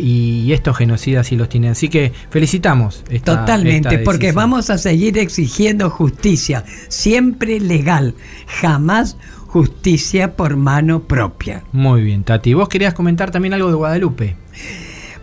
y 0.51 0.53
estos 0.53 0.75
genocidas 0.75 1.27
sí 1.27 1.37
los 1.37 1.47
tienen. 1.47 1.71
Así 1.71 1.87
que 1.87 2.11
felicitamos. 2.29 3.03
esta- 3.09 3.39
Totalmente, 3.39 3.95
esta 3.95 4.03
porque 4.03 4.33
vamos 4.33 4.69
a 4.69 4.77
seguir 4.77 5.17
exigiendo 5.17 5.89
justicia, 5.89 6.65
siempre 6.89 7.59
legal, 7.61 8.15
jamás 8.47 9.15
justicia 9.47 10.35
por 10.35 10.57
mano 10.57 11.03
propia. 11.03 11.63
Muy 11.71 12.03
bien, 12.03 12.23
Tati. 12.23 12.53
Vos 12.53 12.67
querías 12.69 12.93
comentar 12.93 13.31
también 13.31 13.53
algo 13.53 13.69
de 13.69 13.75
Guadalupe. 13.75 14.35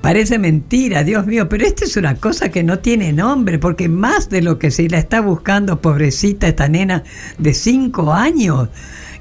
Parece 0.01 0.39
mentira, 0.39 1.03
Dios 1.05 1.27
mío, 1.27 1.49
pero 1.49 1.67
esto 1.67 1.85
es 1.85 1.97
una 1.97 2.15
cosa 2.15 2.51
que 2.51 2.63
no 2.63 2.79
tiene 2.79 3.13
nombre, 3.13 3.59
porque 3.59 3.89
más 3.89 4.31
de 4.31 4.41
lo 4.43 4.59
que 4.59 4.71
se 4.71 4.89
la 4.89 4.99
está 4.99 5.21
buscando, 5.21 5.81
pobrecita 5.83 6.49
esta 6.49 6.69
nena 6.69 7.03
de 7.37 7.53
cinco 7.53 8.13
años, 8.15 8.69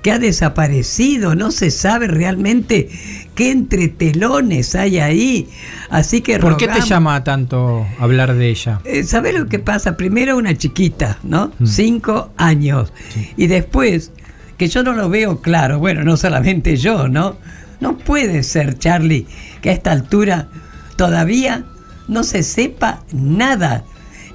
que 0.03 0.11
ha 0.11 0.19
desaparecido, 0.19 1.33
no 1.35 1.51
se 1.51 1.71
sabe 1.71 2.07
realmente 2.07 2.89
qué 3.37 3.51
entretelones 3.51 4.73
hay 4.73 4.97
ahí. 4.97 5.47
Así 5.91 6.21
que 6.21 6.39
¿Por 6.39 6.57
qué 6.57 6.67
te 6.67 6.81
llama 6.81 7.23
tanto 7.23 7.85
hablar 7.99 8.33
de 8.33 8.49
ella? 8.49 8.81
Eh, 8.83 9.03
¿Sabe 9.03 9.31
lo 9.31 9.47
que 9.47 9.59
pasa? 9.59 9.95
Primero 9.95 10.35
una 10.35 10.57
chiquita, 10.57 11.19
¿no? 11.21 11.51
Mm. 11.59 11.65
Cinco 11.67 12.33
años. 12.35 12.91
Y 13.37 13.45
después, 13.45 14.11
que 14.57 14.67
yo 14.67 14.81
no 14.81 14.93
lo 14.93 15.07
veo 15.07 15.39
claro, 15.39 15.77
bueno, 15.77 16.03
no 16.03 16.17
solamente 16.17 16.77
yo, 16.77 17.07
¿no? 17.07 17.37
No 17.79 17.99
puede 17.99 18.41
ser, 18.41 18.79
Charlie, 18.79 19.27
que 19.61 19.69
a 19.69 19.73
esta 19.73 19.91
altura 19.91 20.47
todavía 20.95 21.63
no 22.07 22.23
se 22.23 22.41
sepa 22.41 23.03
nada. 23.13 23.83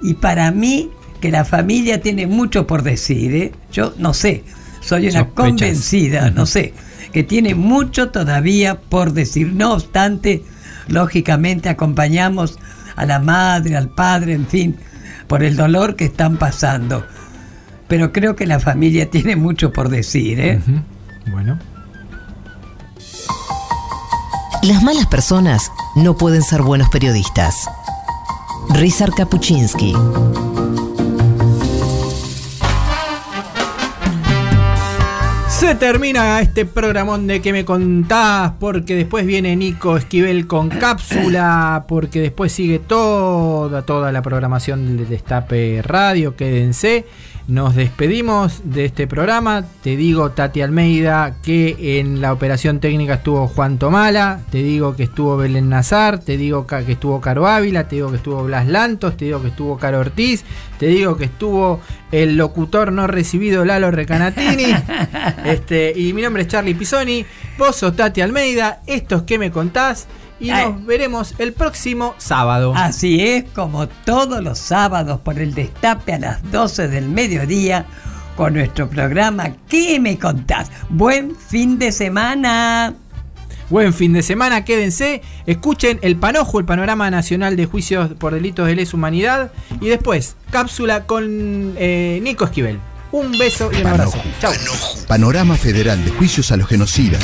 Y 0.01 0.15
para 0.15 0.53
mí, 0.53 0.91
que 1.21 1.33
la 1.33 1.45
familia 1.45 2.01
tiene 2.01 2.29
mucho 2.29 2.69
por 2.69 2.85
decir, 2.85 3.35
¿eh? 3.35 3.53
Yo 3.73 3.95
no 3.99 4.15
sé, 4.15 4.45
soy 4.81 5.09
una 5.09 5.25
Sospechas. 5.25 5.35
convencida, 5.35 6.31
no 6.31 6.47
sé, 6.47 6.73
que 7.13 7.23
tiene 7.23 7.55
mucho 7.55 8.11
todavía 8.11 8.81
por 8.81 9.13
decir. 9.13 9.53
No 9.53 9.75
obstante, 9.75 10.45
lógicamente 10.89 11.69
acompañamos 11.69 12.59
a 12.97 13.07
la 13.07 13.19
madre, 13.19 13.77
al 13.77 13.89
padre, 13.89 14.35
en 14.35 14.47
fin, 14.47 14.77
por 15.27 15.43
el 15.43 15.57
dolor 15.57 15.97
que 15.97 16.07
están 16.07 16.37
pasando. 16.37 17.05
Pero 17.89 18.13
creo 18.13 18.37
que 18.37 18.47
la 18.47 18.59
familia 18.59 19.11
tiene 19.11 19.37
mucho 19.37 19.73
por 19.73 19.89
decir, 19.89 20.41
¿eh? 20.41 20.61
Bueno. 21.31 21.59
Las 24.63 24.83
malas 24.83 25.07
personas 25.07 25.71
no 25.97 26.17
pueden 26.17 26.43
ser 26.43 26.63
buenos 26.63 26.89
periodistas. 26.89 27.69
Rizar 28.71 29.13
Kapuczynski. 29.13 29.93
Se 35.63 35.77
termina 35.77 36.41
este 36.41 36.67
programón 36.67 37.29
de 37.29 37.41
que 37.41 37.53
me 37.53 37.65
contás, 37.65 38.51
porque 38.59 38.97
después 38.97 39.25
viene 39.25 39.55
Nico 39.55 39.97
Esquivel 39.97 40.49
con 40.49 40.69
cápsula, 40.69 41.85
porque 41.89 42.21
después 42.21 42.51
sigue 42.51 42.81
toda, 42.81 43.83
toda 43.83 44.11
la 44.11 44.23
programación 44.23 44.97
del 44.97 45.09
Destape 45.09 45.81
Radio, 45.83 46.35
quédense. 46.35 47.07
Nos 47.49 47.75
despedimos 47.75 48.61
de 48.65 48.85
este 48.85 49.09
programa. 49.09 49.65
Te 49.83 49.97
digo, 49.97 50.31
Tati 50.31 50.61
Almeida, 50.61 51.35
que 51.43 51.99
en 51.99 52.21
la 52.21 52.33
operación 52.33 52.79
técnica 52.79 53.15
estuvo 53.15 53.49
Juan 53.49 53.79
Tomala. 53.79 54.41
Te 54.51 54.63
digo 54.63 54.95
que 54.95 55.03
estuvo 55.03 55.37
Belén 55.37 55.69
Nazar. 55.69 56.21
Te 56.21 56.37
digo 56.37 56.69
que 56.69 56.93
estuvo 56.93 57.21
Caro 57.21 57.49
Ávila. 57.49 57.89
Te 57.89 57.97
digo 57.97 58.11
que 58.11 58.19
estuvo 58.19 58.45
Blas 58.45 58.69
Lantos. 58.69 59.17
Te 59.17 59.25
digo 59.25 59.43
que 59.43 59.49
estuvo 59.49 59.77
Caro 59.77 59.99
Ortiz. 59.99 60.45
Te 60.79 60.87
digo 60.87 61.17
que 61.17 61.25
estuvo 61.25 61.81
el 62.13 62.37
locutor 62.37 62.93
no 62.93 63.09
recibido 63.09 63.65
Lalo 63.65 63.91
Recanatini. 63.91 64.75
este, 65.45 65.93
y 65.97 66.13
mi 66.13 66.23
nombre 66.23 66.43
es 66.43 66.49
Charlie 66.49 66.75
Pisoni. 66.75 67.27
Vos 67.59 67.75
sos 67.75 67.97
Tati 67.97 68.21
Almeida. 68.21 68.83
Esto 68.87 69.17
es 69.17 69.23
que 69.25 69.39
me 69.41 69.51
contás. 69.51 70.07
Y 70.43 70.51
Ay. 70.51 70.73
nos 70.73 70.85
veremos 70.85 71.35
el 71.39 71.53
próximo 71.53 72.17
sábado. 72.19 72.75
Así 72.75 73.21
es, 73.21 73.45
como 73.55 73.87
todos 73.87 74.43
los 74.43 74.59
sábados 74.59 75.21
por 75.21 75.39
el 75.39 75.55
destape 75.55 76.15
a 76.15 76.19
las 76.19 76.51
12 76.51 76.89
del 76.89 77.09
mediodía 77.09 77.87
con 78.37 78.55
nuestro 78.55 78.89
programa 78.89 79.53
¿Qué 79.69 80.01
me 80.01 80.19
contás? 80.19 80.71
Buen 80.89 81.37
fin 81.37 81.79
de 81.79 81.93
semana. 81.93 82.95
Buen 83.71 83.95
fin 83.95 84.13
de 84.13 84.23
semana, 84.23 84.65
quédense, 84.67 85.23
escuchen 85.47 85.99
el 86.03 86.17
Panojo, 86.17 86.59
el 86.59 86.67
Panorama 86.67 87.11
Nacional 87.11 87.57
de 87.57 87.65
Juicios 87.65 88.11
por 88.19 88.35
Delitos 88.35 88.67
de 88.67 88.75
Lesa 88.75 88.97
Humanidad, 88.99 89.51
y 89.81 89.89
después, 89.89 90.37
cápsula 90.51 91.07
con 91.07 91.75
eh, 91.79 92.21
Nico 92.23 92.45
Esquivel. 92.45 92.79
Un 93.13 93.39
beso 93.39 93.71
y 93.73 93.81
un 93.81 93.87
abrazo. 93.87 94.21
Chau. 94.43 94.53
Panorama 95.09 95.57
Federal 95.57 96.05
de 96.05 96.11
Juicios 96.11 96.53
a 96.53 96.59
los 96.59 96.69
Genocidas. 96.69 97.23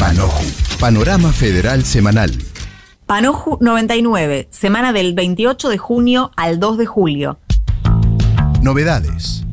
Panoju. 0.00 0.57
Panorama 0.80 1.32
Federal 1.32 1.84
Semanal. 1.84 2.30
Panoju 3.04 3.58
99, 3.60 4.46
semana 4.52 4.92
del 4.92 5.12
28 5.12 5.70
de 5.70 5.76
junio 5.76 6.30
al 6.36 6.60
2 6.60 6.78
de 6.78 6.86
julio. 6.86 7.40
Novedades. 8.62 9.44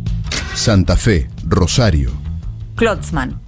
Santa 0.54 0.96
Fe, 0.96 1.28
Rosario. 1.44 2.12
Klotzmann. 2.76 3.42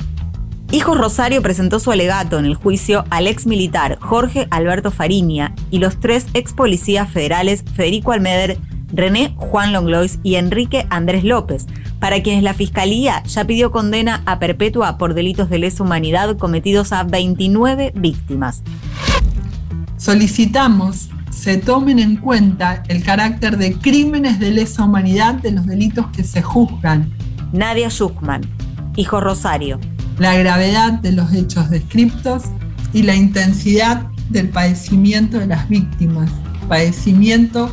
Hijo 0.72 0.96
Rosario 0.96 1.44
presentó 1.44 1.80
su 1.80 1.92
alegato 1.92 2.40
en 2.40 2.46
el 2.46 2.56
juicio 2.56 3.06
al 3.12 3.28
ex 3.28 3.46
militar 3.46 4.00
Jorge 4.02 4.48
Alberto 4.50 4.90
Fariña 4.90 5.54
y 5.70 5.78
los 5.78 6.00
tres 6.00 6.26
ex 6.34 6.54
policías 6.54 7.12
federales 7.12 7.63
Federico 7.76 8.12
Almeder, 8.12 8.58
René 8.92 9.36
Juan 9.38 9.72
Longlois 9.72 10.18
y 10.24 10.36
Enrique 10.36 10.88
Andrés 10.90 11.24
López, 11.24 11.68
para 12.00 12.22
quienes 12.22 12.44
la 12.44 12.54
fiscalía 12.54 13.24
ya 13.24 13.46
pidió 13.46 13.72
condena 13.72 14.22
a 14.26 14.40
perpetua 14.40 14.98
por 14.98 15.14
delitos 15.14 15.50
de 15.50 15.60
lesa 15.60 15.84
humanidad 15.84 16.38
cometidos 16.38 16.92
a 16.92 17.04
29 17.04 17.94
víctimas. 17.96 18.64
Solicitamos 19.98 21.10
se 21.38 21.58
tomen 21.58 22.00
en 22.00 22.18
cuenta 22.18 22.84
el 22.88 23.04
carácter 23.04 23.58
de 23.58 23.74
crímenes 23.74 24.40
de 24.40 24.52
lesa 24.52 24.84
humanidad 24.84 25.36
de 25.36 25.52
los 25.52 25.68
delitos 25.68 26.08
que 26.08 26.24
se 26.24 26.42
juzgan. 26.42 27.12
Nadia 27.54 27.90
Schuchman, 27.90 28.42
hijo 28.96 29.22
Rosario. 29.22 29.80
La 30.18 30.36
gravedad 30.36 30.94
de 30.94 31.12
los 31.12 31.32
hechos 31.34 31.70
descriptos 31.70 32.44
y 32.92 33.04
la 33.04 33.16
intensidad 33.16 34.08
del 34.30 34.50
padecimiento 34.50 35.38
de 35.38 35.48
las 35.48 35.70
víctimas. 35.70 36.32
Padecimiento 36.68 37.72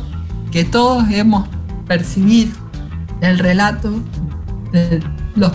que 0.51 0.63
todos 0.63 1.09
hemos 1.09 1.47
percibido 1.87 2.53
el 3.21 3.39
relato 3.39 3.91
de 4.71 5.01
los 5.35 5.51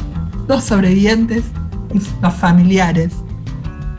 dos 0.47 0.65
sobrevivientes 0.65 1.45
y 1.95 2.01
sus 2.01 2.35
familiares. 2.39 3.15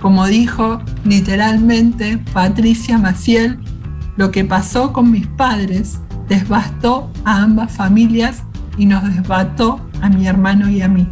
Como 0.02 0.26
dijo 0.26 0.82
literalmente 1.06 2.18
Patricia 2.34 2.98
Maciel, 2.98 3.60
lo 4.18 4.32
que 4.32 4.44
pasó 4.44 4.94
con 4.94 5.12
mis 5.12 5.28
padres 5.28 6.00
desbastó 6.28 7.12
a 7.26 7.44
ambas 7.44 7.72
familias 7.72 8.44
y 8.78 8.86
nos 8.86 9.04
desbató 9.04 9.80
a 10.02 10.10
mi 10.10 10.28
hermano 10.28 10.70
y 10.70 10.82
a 10.82 10.88
mí. 10.88 11.08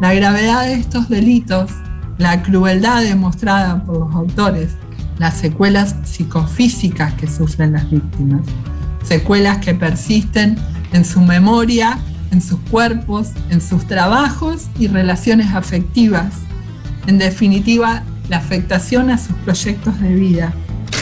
La 0.00 0.14
gravedad 0.14 0.62
de 0.62 0.74
estos 0.74 1.08
delitos, 1.08 1.70
la 2.18 2.42
crueldad 2.42 3.02
demostrada 3.02 3.82
por 3.84 3.98
los 3.98 4.14
autores, 4.14 4.76
las 5.18 5.34
secuelas 5.34 5.96
psicofísicas 6.04 7.14
que 7.14 7.26
sufren 7.26 7.72
las 7.72 7.90
víctimas, 7.90 8.42
secuelas 9.02 9.58
que 9.58 9.74
persisten 9.74 10.56
en 10.92 11.04
su 11.04 11.20
memoria, 11.20 11.98
en 12.30 12.40
sus 12.40 12.58
cuerpos, 12.70 13.28
en 13.50 13.60
sus 13.60 13.86
trabajos 13.86 14.66
y 14.78 14.88
relaciones 14.88 15.54
afectivas. 15.54 16.34
En 17.06 17.18
definitiva, 17.18 18.02
la 18.28 18.38
afectación 18.38 19.10
a 19.10 19.18
sus 19.18 19.34
proyectos 19.38 20.00
de 20.00 20.14
vida. 20.14 20.52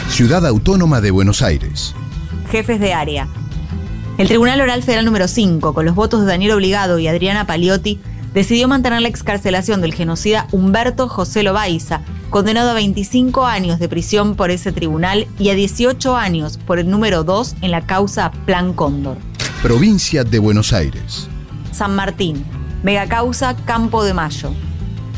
Ciudad 0.09 0.45
Autónoma 0.45 1.01
de 1.01 1.11
Buenos 1.11 1.41
Aires. 1.41 1.93
Jefes 2.49 2.79
de 2.79 2.93
área. 2.93 3.27
El 4.17 4.27
Tribunal 4.27 4.61
Oral 4.61 4.81
Federal 4.81 5.05
número 5.05 5.27
5, 5.27 5.73
con 5.73 5.85
los 5.85 5.93
votos 5.93 6.21
de 6.21 6.27
Daniel 6.27 6.53
Obligado 6.53 6.97
y 6.97 7.07
Adriana 7.07 7.45
Paliotti, 7.45 7.99
decidió 8.33 8.67
mantener 8.67 9.01
la 9.01 9.07
excarcelación 9.09 9.81
del 9.81 9.93
genocida 9.93 10.47
Humberto 10.51 11.07
José 11.07 11.43
Lobaiza, 11.43 12.01
condenado 12.29 12.71
a 12.71 12.73
25 12.73 13.45
años 13.45 13.79
de 13.79 13.89
prisión 13.89 14.35
por 14.35 14.49
ese 14.49 14.71
tribunal 14.71 15.27
y 15.37 15.49
a 15.49 15.55
18 15.55 16.15
años 16.15 16.57
por 16.57 16.79
el 16.79 16.89
número 16.89 17.23
2 17.23 17.57
en 17.61 17.71
la 17.71 17.85
causa 17.85 18.31
Plan 18.45 18.73
Cóndor. 18.73 19.17
Provincia 19.61 20.23
de 20.23 20.37
Buenos 20.37 20.71
Aires. 20.71 21.27
San 21.71 21.95
Martín, 21.95 22.45
megacausa 22.83 23.55
Campo 23.65 24.03
de 24.03 24.13
Mayo. 24.13 24.53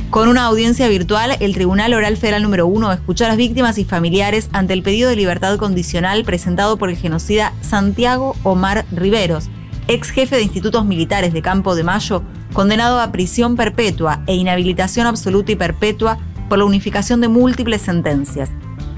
Con 0.09 0.29
una 0.29 0.45
audiencia 0.45 0.87
virtual, 0.87 1.35
el 1.41 1.53
Tribunal 1.53 1.93
Oral 1.93 2.15
Federal 2.15 2.41
número 2.41 2.65
1 2.65 2.93
escuchó 2.93 3.25
a 3.25 3.27
las 3.27 3.35
víctimas 3.35 3.77
y 3.77 3.83
familiares 3.83 4.49
ante 4.53 4.71
el 4.71 4.81
pedido 4.81 5.09
de 5.09 5.17
libertad 5.17 5.57
condicional 5.57 6.23
presentado 6.23 6.77
por 6.77 6.89
el 6.89 6.95
genocida 6.95 7.53
Santiago 7.59 8.33
Omar 8.43 8.85
Riveros, 8.93 9.49
ex 9.89 10.09
jefe 10.09 10.37
de 10.37 10.43
institutos 10.43 10.85
militares 10.85 11.33
de 11.33 11.41
Campo 11.41 11.75
de 11.75 11.83
Mayo, 11.83 12.23
condenado 12.53 13.01
a 13.01 13.11
prisión 13.11 13.57
perpetua 13.57 14.23
e 14.25 14.35
inhabilitación 14.35 15.05
absoluta 15.05 15.51
y 15.51 15.57
perpetua 15.57 16.17
por 16.47 16.59
la 16.59 16.65
unificación 16.65 17.19
de 17.19 17.27
múltiples 17.27 17.81
sentencias. 17.81 18.49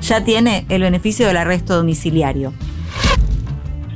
Ya 0.04 0.23
tiene 0.23 0.67
el 0.69 0.84
beneficio 0.84 1.25
del 1.25 1.38
arresto 1.38 1.75
domiciliario. 1.75 2.54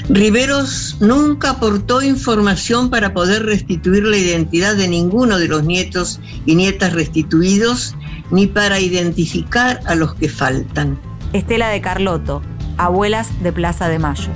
Riveros 0.10 0.98
nunca 1.00 1.52
aportó 1.52 2.02
información 2.04 2.92
para 2.92 3.14
poder 3.14 3.44
restituir 3.44 4.04
la 4.04 4.18
identidad 4.18 4.76
de 4.76 4.88
ninguno 4.88 5.40
de 5.40 5.48
los 5.48 5.64
nietos 5.64 6.20
y 6.46 6.56
nietas 6.56 6.94
restituidos, 6.94 7.96
ni 8.30 8.46
para 8.46 8.80
identificar 8.80 9.80
a 9.86 9.96
los 9.96 10.14
que 10.16 10.30
faltan. 10.30 11.00
Estela 11.34 11.70
de 11.70 11.82
Carlotto, 11.82 12.44
abuelas 12.78 13.30
de 13.42 13.52
Plaza 13.52 13.90
de 13.90 13.98
Mayo. 13.98 14.30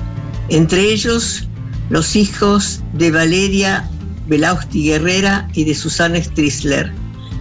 Entre 0.49 0.81
ellos, 0.81 1.47
los 1.89 2.15
hijos 2.15 2.81
de 2.93 3.11
Valeria 3.11 3.87
Belausti 4.27 4.85
Guerrera 4.85 5.47
y 5.53 5.65
de 5.65 5.75
Susana 5.75 6.21
Strisler, 6.21 6.91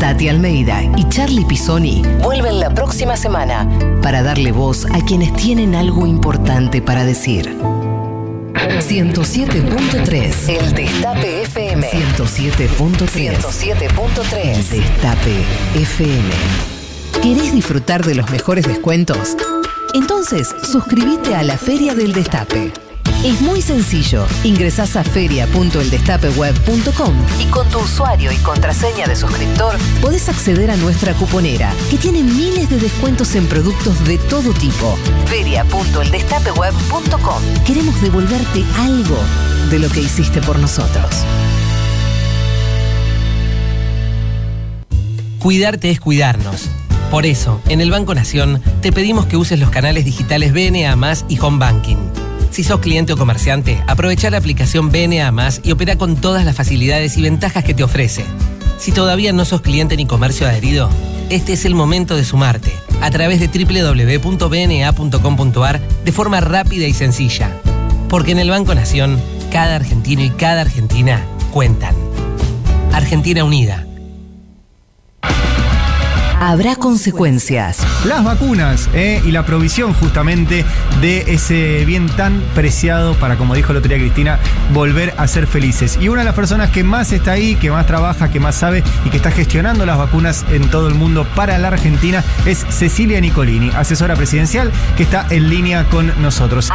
Tati 0.00 0.30
Almeida 0.30 0.82
y 0.96 1.06
Charlie 1.10 1.44
Pisoni 1.44 2.00
vuelven 2.22 2.58
la 2.58 2.72
próxima 2.72 3.18
semana 3.18 3.68
para 4.00 4.22
darle 4.22 4.50
voz 4.50 4.86
a 4.86 5.04
quienes 5.04 5.36
tienen 5.36 5.74
algo 5.74 6.06
importante 6.06 6.80
para 6.80 7.04
decir. 7.04 7.54
107.3 8.54 10.48
El 10.48 10.72
Destape 10.72 11.42
FM 11.42 11.90
107.3 11.90 13.36
107.3 13.42 14.68
Destape 14.70 15.44
FM 15.74 16.30
¿Querés 17.22 17.52
disfrutar 17.52 18.06
de 18.06 18.14
los 18.14 18.30
mejores 18.30 18.66
descuentos? 18.66 19.36
Entonces, 19.92 20.48
suscríbete 20.62 21.34
a 21.34 21.42
la 21.42 21.58
Feria 21.58 21.94
del 21.94 22.14
Destape. 22.14 22.72
Es 23.24 23.40
muy 23.40 23.60
sencillo. 23.62 24.26
Ingresás 24.44 24.94
a 24.96 25.02
feria.eldestapeweb.com 25.02 27.14
y 27.40 27.46
con 27.46 27.66
tu 27.70 27.78
usuario 27.78 28.30
y 28.30 28.36
contraseña 28.36 29.06
de 29.06 29.16
suscriptor 29.16 29.78
podés 30.02 30.28
acceder 30.28 30.70
a 30.70 30.76
nuestra 30.76 31.14
cuponera, 31.14 31.72
que 31.90 31.96
tiene 31.96 32.22
miles 32.22 32.68
de 32.68 32.76
descuentos 32.76 33.34
en 33.34 33.46
productos 33.46 34.04
de 34.04 34.18
todo 34.18 34.52
tipo. 34.52 34.98
feria.eldestapeweb.com 35.24 37.42
Queremos 37.66 37.98
devolverte 38.02 38.62
algo 38.76 39.16
de 39.70 39.78
lo 39.78 39.88
que 39.88 40.00
hiciste 40.00 40.42
por 40.42 40.58
nosotros. 40.58 41.08
Cuidarte 45.38 45.90
es 45.90 45.98
cuidarnos. 45.98 46.68
Por 47.10 47.24
eso, 47.24 47.62
en 47.70 47.80
el 47.80 47.90
Banco 47.90 48.14
Nación, 48.14 48.60
te 48.82 48.92
pedimos 48.92 49.24
que 49.24 49.38
uses 49.38 49.58
los 49.58 49.70
canales 49.70 50.04
digitales 50.04 50.52
BNA 50.52 50.94
y 51.28 51.40
Home 51.40 51.56
Banking. 51.58 51.96
Si 52.54 52.62
sos 52.62 52.78
cliente 52.78 53.12
o 53.12 53.16
comerciante, 53.16 53.82
aprovecha 53.88 54.30
la 54.30 54.36
aplicación 54.36 54.92
BNA 54.92 55.32
y 55.64 55.72
opera 55.72 55.98
con 55.98 56.14
todas 56.14 56.44
las 56.44 56.54
facilidades 56.54 57.18
y 57.18 57.22
ventajas 57.22 57.64
que 57.64 57.74
te 57.74 57.82
ofrece. 57.82 58.24
Si 58.78 58.92
todavía 58.92 59.32
no 59.32 59.44
sos 59.44 59.60
cliente 59.60 59.96
ni 59.96 60.06
comercio 60.06 60.46
adherido, 60.46 60.88
este 61.30 61.54
es 61.54 61.64
el 61.64 61.74
momento 61.74 62.14
de 62.14 62.24
sumarte 62.24 62.72
a 63.00 63.10
través 63.10 63.40
de 63.40 63.48
www.bna.com.ar 63.48 65.80
de 65.80 66.12
forma 66.12 66.40
rápida 66.40 66.86
y 66.86 66.94
sencilla. 66.94 67.50
Porque 68.08 68.30
en 68.30 68.38
el 68.38 68.50
Banco 68.50 68.72
Nación, 68.72 69.20
cada 69.50 69.74
argentino 69.74 70.22
y 70.22 70.30
cada 70.30 70.60
argentina 70.60 71.26
cuentan. 71.50 71.96
Argentina 72.92 73.42
Unida. 73.42 73.84
Habrá 76.46 76.76
consecuencias. 76.76 77.78
Las 78.04 78.22
vacunas 78.22 78.90
¿eh? 78.92 79.22
y 79.24 79.30
la 79.30 79.46
provisión 79.46 79.94
justamente 79.94 80.62
de 81.00 81.24
ese 81.28 81.86
bien 81.86 82.06
tan 82.06 82.38
preciado 82.54 83.14
para, 83.14 83.36
como 83.36 83.54
dijo 83.54 83.72
la 83.72 83.78
otro 83.78 83.88
día 83.88 83.96
Cristina, 83.96 84.38
volver 84.74 85.14
a 85.16 85.26
ser 85.26 85.46
felices. 85.46 85.98
Y 85.98 86.10
una 86.10 86.20
de 86.20 86.26
las 86.26 86.34
personas 86.34 86.68
que 86.68 86.84
más 86.84 87.12
está 87.12 87.32
ahí, 87.32 87.54
que 87.54 87.70
más 87.70 87.86
trabaja, 87.86 88.30
que 88.30 88.40
más 88.40 88.56
sabe 88.56 88.84
y 89.06 89.08
que 89.08 89.16
está 89.16 89.30
gestionando 89.30 89.86
las 89.86 89.96
vacunas 89.96 90.44
en 90.50 90.68
todo 90.68 90.88
el 90.88 90.94
mundo 90.94 91.26
para 91.34 91.56
la 91.56 91.68
Argentina 91.68 92.22
es 92.44 92.58
Cecilia 92.68 93.22
Nicolini, 93.22 93.70
asesora 93.74 94.14
presidencial 94.14 94.70
que 94.98 95.04
está 95.04 95.26
en 95.30 95.48
línea 95.48 95.84
con 95.84 96.12
nosotros. 96.20 96.70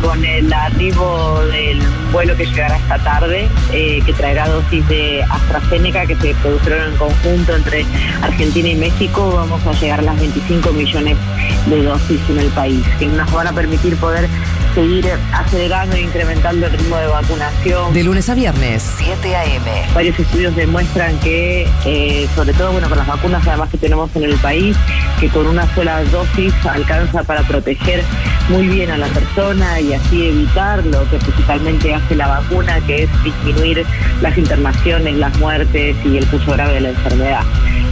Con 0.00 0.24
el 0.24 0.50
arribo 0.50 1.44
del 1.52 1.82
vuelo 2.12 2.34
que 2.34 2.46
llegará 2.46 2.78
esta 2.78 2.98
tarde, 3.00 3.46
eh, 3.74 4.00
que 4.06 4.14
traerá 4.14 4.48
dosis 4.48 4.88
de 4.88 5.22
AstraZeneca 5.28 6.06
que 6.06 6.16
se 6.16 6.34
produjeron 6.36 6.92
en 6.92 6.96
conjunto 6.96 7.56
entre 7.56 7.84
Argentina 8.22 8.69
y 8.69 8.69
México, 8.74 9.32
vamos 9.34 9.66
a 9.66 9.72
llegar 9.72 10.00
a 10.00 10.02
las 10.02 10.18
25 10.18 10.72
millones 10.72 11.16
de 11.66 11.82
dosis 11.82 12.20
en 12.28 12.38
el 12.38 12.48
país, 12.48 12.84
que 12.98 13.06
nos 13.06 13.30
van 13.32 13.46
a 13.46 13.52
permitir 13.52 13.96
poder 13.96 14.28
seguir 14.74 15.10
acelerando 15.32 15.96
e 15.96 16.02
incrementando 16.02 16.66
el 16.66 16.72
ritmo 16.72 16.96
de 16.96 17.06
vacunación. 17.08 17.92
De 17.92 18.04
lunes 18.04 18.28
a 18.28 18.34
viernes, 18.34 18.84
7 18.98 19.36
a.m. 19.36 19.64
Varios 19.94 20.18
estudios 20.18 20.54
demuestran 20.54 21.18
que, 21.20 21.68
eh, 21.84 22.28
sobre 22.34 22.52
todo 22.52 22.72
bueno, 22.72 22.88
con 22.88 22.98
las 22.98 23.06
vacunas 23.06 23.46
además 23.46 23.70
que 23.70 23.78
tenemos 23.78 24.14
en 24.14 24.24
el 24.24 24.34
país, 24.36 24.76
que 25.18 25.28
con 25.28 25.46
una 25.46 25.72
sola 25.74 26.02
dosis 26.04 26.54
alcanza 26.66 27.22
para 27.24 27.42
proteger 27.42 28.04
muy 28.48 28.68
bien 28.68 28.90
a 28.90 28.96
la 28.96 29.06
persona 29.08 29.80
y 29.80 29.92
así 29.92 30.28
evitar 30.28 30.84
lo 30.84 31.08
que 31.10 31.18
principalmente 31.18 31.94
hace 31.94 32.14
la 32.14 32.28
vacuna, 32.28 32.80
que 32.86 33.04
es 33.04 33.24
disminuir 33.24 33.84
las 34.20 34.36
internaciones, 34.36 35.14
las 35.16 35.36
muertes 35.38 35.96
y 36.04 36.16
el 36.16 36.26
curso 36.26 36.52
grave 36.52 36.74
de 36.74 36.80
la 36.80 36.88
enfermedad. 36.90 37.42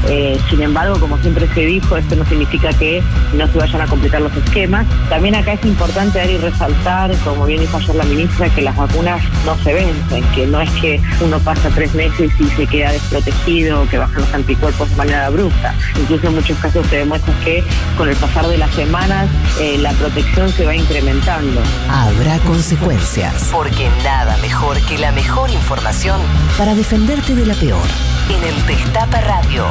Eh, 0.09 0.39
sin 0.49 0.63
embargo, 0.63 0.99
como 0.99 1.19
siempre 1.19 1.47
se 1.55 1.61
dijo, 1.61 1.97
esto 1.97 2.17
no 2.17 2.25
significa 2.25 2.71
que 2.71 3.03
no 3.35 3.47
se 3.47 3.59
vayan 3.59 3.83
a 3.83 3.87
completar 3.87 4.21
los 4.21 4.35
esquemas. 4.35 4.87
También 5.09 5.35
acá 5.35 5.53
es 5.53 5.65
importante 5.65 6.19
dar 6.19 6.31
y 6.31 6.39
resaltar, 6.39 7.15
como 7.25 7.45
bien 7.45 7.61
dijo 7.61 7.77
ayer 7.77 7.95
la 7.95 8.05
ministra, 8.05 8.49
que 8.51 8.63
las 8.63 8.77
vacunas 8.77 9.23
no 9.45 9.57
se 9.59 9.75
vencen, 9.75 10.25
que 10.35 10.47
no 10.47 10.61
es 10.61 10.71
que 10.81 11.01
uno 11.21 11.39
pasa 11.41 11.69
tres 11.75 11.95
meses 11.95 12.31
y 12.39 12.45
se 12.49 12.67
queda 12.67 12.93
desprotegido 12.93 13.83
o 13.83 13.89
que 13.89 13.99
bajan 13.99 14.23
los 14.23 14.35
anticuerpos 14.35 14.91
de 14.91 14.97
manera 14.97 15.27
abrupta. 15.27 15.75
Incluso 16.01 16.29
en 16.29 16.35
muchos 16.35 16.59
casos 16.59 16.87
se 16.87 16.97
demuestra 16.99 17.35
que 17.45 17.63
con 17.97 18.09
el 18.09 18.17
pasar 18.17 18.47
de 18.49 18.59
las 18.59 18.71
semanas 18.75 19.29
eh, 19.61 19.77
la 19.79 19.93
protección 19.93 20.51
se 20.51 20.65
va 20.65 20.75
incrementando. 20.75 21.61
Habrá 21.91 22.39
consecuencias. 22.41 23.51
Porque 23.53 23.89
nada 24.05 24.37
mejor 24.39 24.81
que 24.87 24.99
la 24.99 25.13
mejor 25.13 25.51
información 25.51 26.21
para 26.57 26.75
defenderte 26.75 27.35
de 27.35 27.47
la 27.47 27.55
peor. 27.55 27.87
En 28.29 28.45
el 28.45 28.67
Destape 28.67 29.21
Radio. 29.23 29.67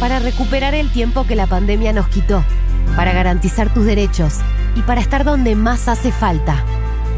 Para 0.00 0.20
recuperar 0.20 0.74
el 0.74 0.90
tiempo 0.90 1.26
que 1.26 1.36
la 1.36 1.46
pandemia 1.46 1.92
nos 1.92 2.08
quitó, 2.08 2.44
para 2.96 3.12
garantizar 3.12 3.72
tus 3.72 3.84
derechos 3.84 4.34
y 4.74 4.82
para 4.82 5.00
estar 5.00 5.24
donde 5.24 5.54
más 5.54 5.88
hace 5.88 6.12
falta. 6.12 6.64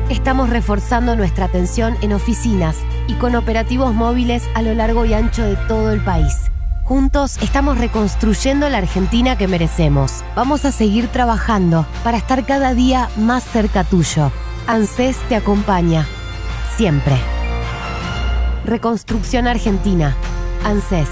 Estamos 0.09 0.51
reforzando 0.51 1.15
nuestra 1.15 1.45
atención 1.45 1.97
en 2.03 2.13
oficinas 2.13 2.77
y 3.07 3.15
con 3.15 3.37
operativos 3.37 3.95
móviles 3.95 4.43
a 4.55 4.63
lo 4.63 4.75
largo 4.75 5.05
y 5.05 5.15
ancho 5.15 5.45
de 5.45 5.57
todo 5.69 5.93
el 5.93 6.01
país. 6.01 6.51
Juntos 6.83 7.39
estamos 7.41 7.79
reconstruyendo 7.79 8.69
la 8.69 8.79
Argentina 8.79 9.39
que 9.39 9.47
merecemos. 9.47 10.25
Vamos 10.35 10.65
a 10.65 10.73
seguir 10.73 11.07
trabajando 11.07 11.87
para 12.03 12.17
estar 12.17 12.45
cada 12.45 12.75
día 12.75 13.09
más 13.17 13.45
cerca 13.45 13.85
tuyo. 13.85 14.33
ANSES 14.67 15.17
te 15.29 15.37
acompaña. 15.37 16.07
Siempre. 16.77 17.15
Reconstrucción 18.65 19.47
Argentina. 19.47 20.17
ANSES. 20.65 21.09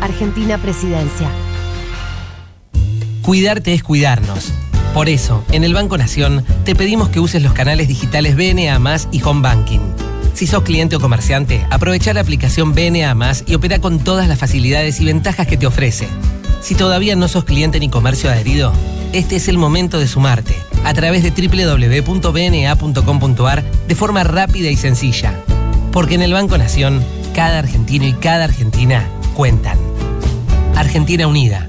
Argentina 0.00 0.58
Presidencia. 0.58 1.28
Cuidarte 3.22 3.74
es 3.74 3.82
cuidarnos. 3.82 4.52
Por 4.94 5.08
eso, 5.08 5.44
en 5.52 5.64
el 5.64 5.74
Banco 5.74 5.98
Nación, 5.98 6.44
te 6.64 6.74
pedimos 6.74 7.08
que 7.08 7.20
uses 7.20 7.42
los 7.42 7.52
canales 7.52 7.88
digitales 7.88 8.36
BNA 8.36 8.78
y 9.12 9.22
Home 9.22 9.42
Banking. 9.42 9.80
Si 10.34 10.46
sos 10.46 10.62
cliente 10.62 10.96
o 10.96 11.00
comerciante, 11.00 11.66
aprovecha 11.70 12.14
la 12.14 12.20
aplicación 12.20 12.74
BNA 12.74 13.14
y 13.46 13.54
opera 13.54 13.80
con 13.80 13.98
todas 13.98 14.28
las 14.28 14.38
facilidades 14.38 15.00
y 15.00 15.04
ventajas 15.04 15.46
que 15.46 15.56
te 15.56 15.66
ofrece. 15.66 16.08
Si 16.60 16.74
todavía 16.74 17.16
no 17.16 17.28
sos 17.28 17.44
cliente 17.44 17.80
ni 17.80 17.88
comercio 17.88 18.30
adherido, 18.30 18.72
este 19.12 19.36
es 19.36 19.48
el 19.48 19.58
momento 19.58 19.98
de 19.98 20.08
sumarte 20.08 20.54
a 20.84 20.94
través 20.94 21.22
de 21.22 21.30
www.bna.com.ar 22.02 23.64
de 23.88 23.94
forma 23.94 24.24
rápida 24.24 24.70
y 24.70 24.76
sencilla. 24.76 25.34
Porque 25.92 26.14
en 26.14 26.22
el 26.22 26.32
Banco 26.32 26.56
Nación, 26.56 27.02
cada 27.38 27.60
argentino 27.60 28.04
y 28.04 28.14
cada 28.14 28.46
argentina 28.46 29.08
cuentan. 29.36 29.78
Argentina 30.74 31.28
Unida. 31.28 31.67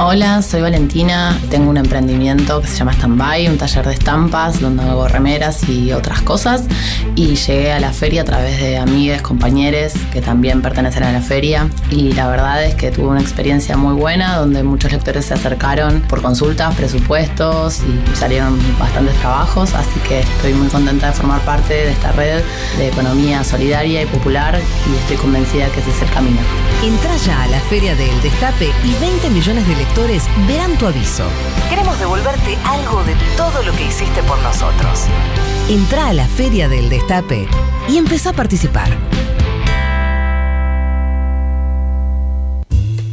Hola, 0.00 0.42
soy 0.42 0.60
Valentina, 0.60 1.36
tengo 1.50 1.70
un 1.70 1.76
emprendimiento 1.76 2.60
que 2.60 2.68
se 2.68 2.76
llama 2.76 2.92
Standby, 2.92 3.48
un 3.48 3.58
taller 3.58 3.84
de 3.84 3.94
estampas 3.94 4.60
donde 4.60 4.84
hago 4.84 5.08
remeras 5.08 5.68
y 5.68 5.90
otras 5.90 6.22
cosas. 6.22 6.66
Y 7.16 7.34
llegué 7.34 7.72
a 7.72 7.80
la 7.80 7.92
feria 7.92 8.22
a 8.22 8.24
través 8.24 8.60
de 8.60 8.78
amigues, 8.78 9.22
compañeros 9.22 9.94
que 10.12 10.22
también 10.22 10.62
pertenecen 10.62 11.02
a 11.02 11.10
la 11.10 11.20
feria. 11.20 11.68
Y 11.90 12.12
la 12.12 12.28
verdad 12.28 12.64
es 12.64 12.76
que 12.76 12.92
tuve 12.92 13.08
una 13.08 13.20
experiencia 13.20 13.76
muy 13.76 13.94
buena 13.94 14.36
donde 14.36 14.62
muchos 14.62 14.92
lectores 14.92 15.24
se 15.24 15.34
acercaron 15.34 16.00
por 16.02 16.22
consultas, 16.22 16.76
presupuestos 16.76 17.80
y 17.80 18.16
salieron 18.16 18.56
bastantes 18.78 19.16
trabajos, 19.16 19.74
así 19.74 19.98
que 20.08 20.20
estoy 20.20 20.52
muy 20.52 20.68
contenta 20.68 21.08
de 21.08 21.12
formar 21.14 21.40
parte 21.40 21.74
de 21.74 21.90
esta 21.90 22.12
red 22.12 22.40
de 22.76 22.86
economía 22.86 23.42
solidaria 23.42 24.02
y 24.02 24.06
popular 24.06 24.60
y 24.88 24.96
estoy 24.96 25.16
convencida 25.16 25.66
que 25.70 25.80
ese 25.80 25.90
es 25.90 26.02
el 26.02 26.10
camino. 26.10 26.38
Entra 26.84 27.16
ya 27.16 27.42
a 27.42 27.48
la 27.48 27.58
Feria 27.62 27.96
del 27.96 28.22
Destape 28.22 28.70
y 28.84 29.00
20 29.00 29.30
millones 29.30 29.66
de 29.66 29.74
lectores 29.74 29.87
verán 30.46 30.78
tu 30.78 30.86
aviso. 30.86 31.24
Queremos 31.68 31.98
devolverte 31.98 32.56
algo 32.64 33.02
de 33.04 33.14
todo 33.36 33.62
lo 33.62 33.72
que 33.72 33.86
hiciste 33.86 34.22
por 34.22 34.38
nosotros. 34.42 35.00
Entra 35.68 36.08
a 36.08 36.12
la 36.12 36.26
Feria 36.26 36.68
del 36.68 36.88
Destape 36.88 37.48
y 37.88 37.96
empezá 37.96 38.30
a 38.30 38.32
participar. 38.32 38.88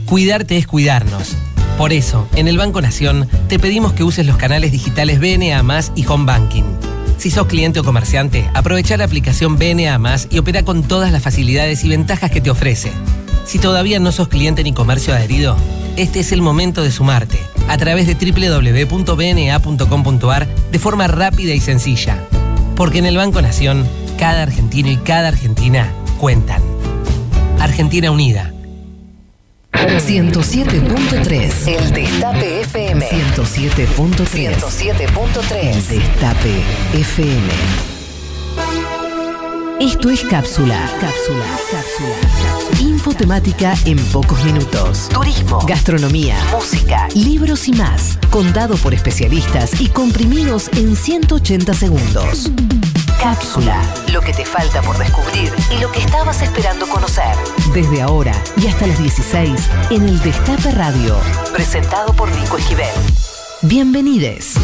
Cuidarte 0.05 0.57
es 0.57 0.67
cuidarnos. 0.67 1.36
Por 1.78 1.91
eso, 1.91 2.28
en 2.36 2.47
el 2.47 2.57
Banco 2.57 2.82
Nación, 2.82 3.28
te 3.49 3.59
pedimos 3.59 3.93
que 3.93 4.03
uses 4.03 4.26
los 4.26 4.38
canales 4.38 4.71
digitales 4.71 5.19
BNA 5.19 5.63
y 5.95 6.05
Home 6.05 6.26
Banking. 6.26 6.63
Si 7.17 7.32
sos 7.32 7.47
cliente 7.47 7.80
o 7.80 7.84
comerciante, 7.84 8.49
aprovecha 8.53 8.95
la 8.97 9.05
aplicación 9.05 9.57
BNA 9.57 9.99
y 10.30 10.38
opera 10.38 10.63
con 10.63 10.84
todas 10.84 11.11
las 11.11 11.23
facilidades 11.23 11.84
y 11.84 11.89
ventajas 11.89 12.30
que 12.32 12.41
te 12.41 12.51
ofrece. 12.51 12.91
Si 13.45 13.59
todavía 13.59 13.99
no 13.99 14.11
sos 14.11 14.27
cliente 14.27 14.63
ni 14.63 14.73
comercio 14.73 15.13
adherido, 15.13 15.55
este 15.97 16.21
es 16.21 16.31
el 16.31 16.41
momento 16.41 16.81
de 16.83 16.91
sumarte 16.91 17.37
a 17.67 17.77
través 17.77 18.07
de 18.07 18.15
www.bna.com.ar 18.15 20.47
de 20.71 20.79
forma 20.79 21.05
rápida 21.07 21.53
y 21.53 21.59
sencilla. 21.59 22.17
Porque 22.75 22.97
en 22.99 23.05
el 23.05 23.17
Banco 23.17 23.41
Nación, 23.41 23.85
cada 24.17 24.43
argentino 24.43 24.89
y 24.89 24.95
cada 24.97 25.27
argentina 25.29 25.91
cuentan. 26.19 26.61
Argentina 27.59 28.11
Unida. 28.11 28.51
107.3 29.73 31.67
El 31.67 31.91
Destape 31.91 32.61
FM 32.61 33.09
107.3 33.35 34.55
107.3 34.55 35.61
El 35.61 35.87
Destape 35.87 36.63
FM 36.93 37.94
Esto 39.80 40.09
es 40.09 40.21
Cápsula. 40.23 40.80
Cápsula. 41.01 41.45
Cápsula. 41.69 42.80
Info 42.80 43.13
temática 43.13 43.76
en 43.84 43.97
pocos 44.05 44.41
minutos. 44.45 45.09
Turismo. 45.09 45.59
Gastronomía. 45.67 46.38
Música. 46.51 47.09
Libros 47.13 47.67
y 47.67 47.73
más. 47.73 48.17
Contado 48.30 48.78
por 48.78 48.93
especialistas 48.93 49.82
y 49.82 49.89
comprimidos 49.89 50.69
en 50.78 50.95
180 50.95 51.73
segundos. 51.73 52.49
Cápsula, 53.19 53.82
lo 54.13 54.21
que 54.21 54.34
te 54.34 54.45
falta 54.45 54.82
por 54.82 54.97
descubrir 54.97 55.51
y 55.76 55.82
lo 55.82 55.91
que 55.91 55.99
estabas 55.99 56.41
esperando 56.41 56.88
conocer. 56.88 57.36
Desde 57.73 58.01
ahora 58.01 58.34
y 58.55 58.67
hasta 58.67 58.88
las 58.88 58.99
16 58.99 59.51
en 59.89 60.03
el 60.03 60.21
Destape 60.21 60.71
Radio. 60.71 61.17
Presentado 61.51 62.13
por 62.13 62.34
Nico 62.34 62.57
Esquivel. 62.57 62.88
Bienvenides. 63.61 64.55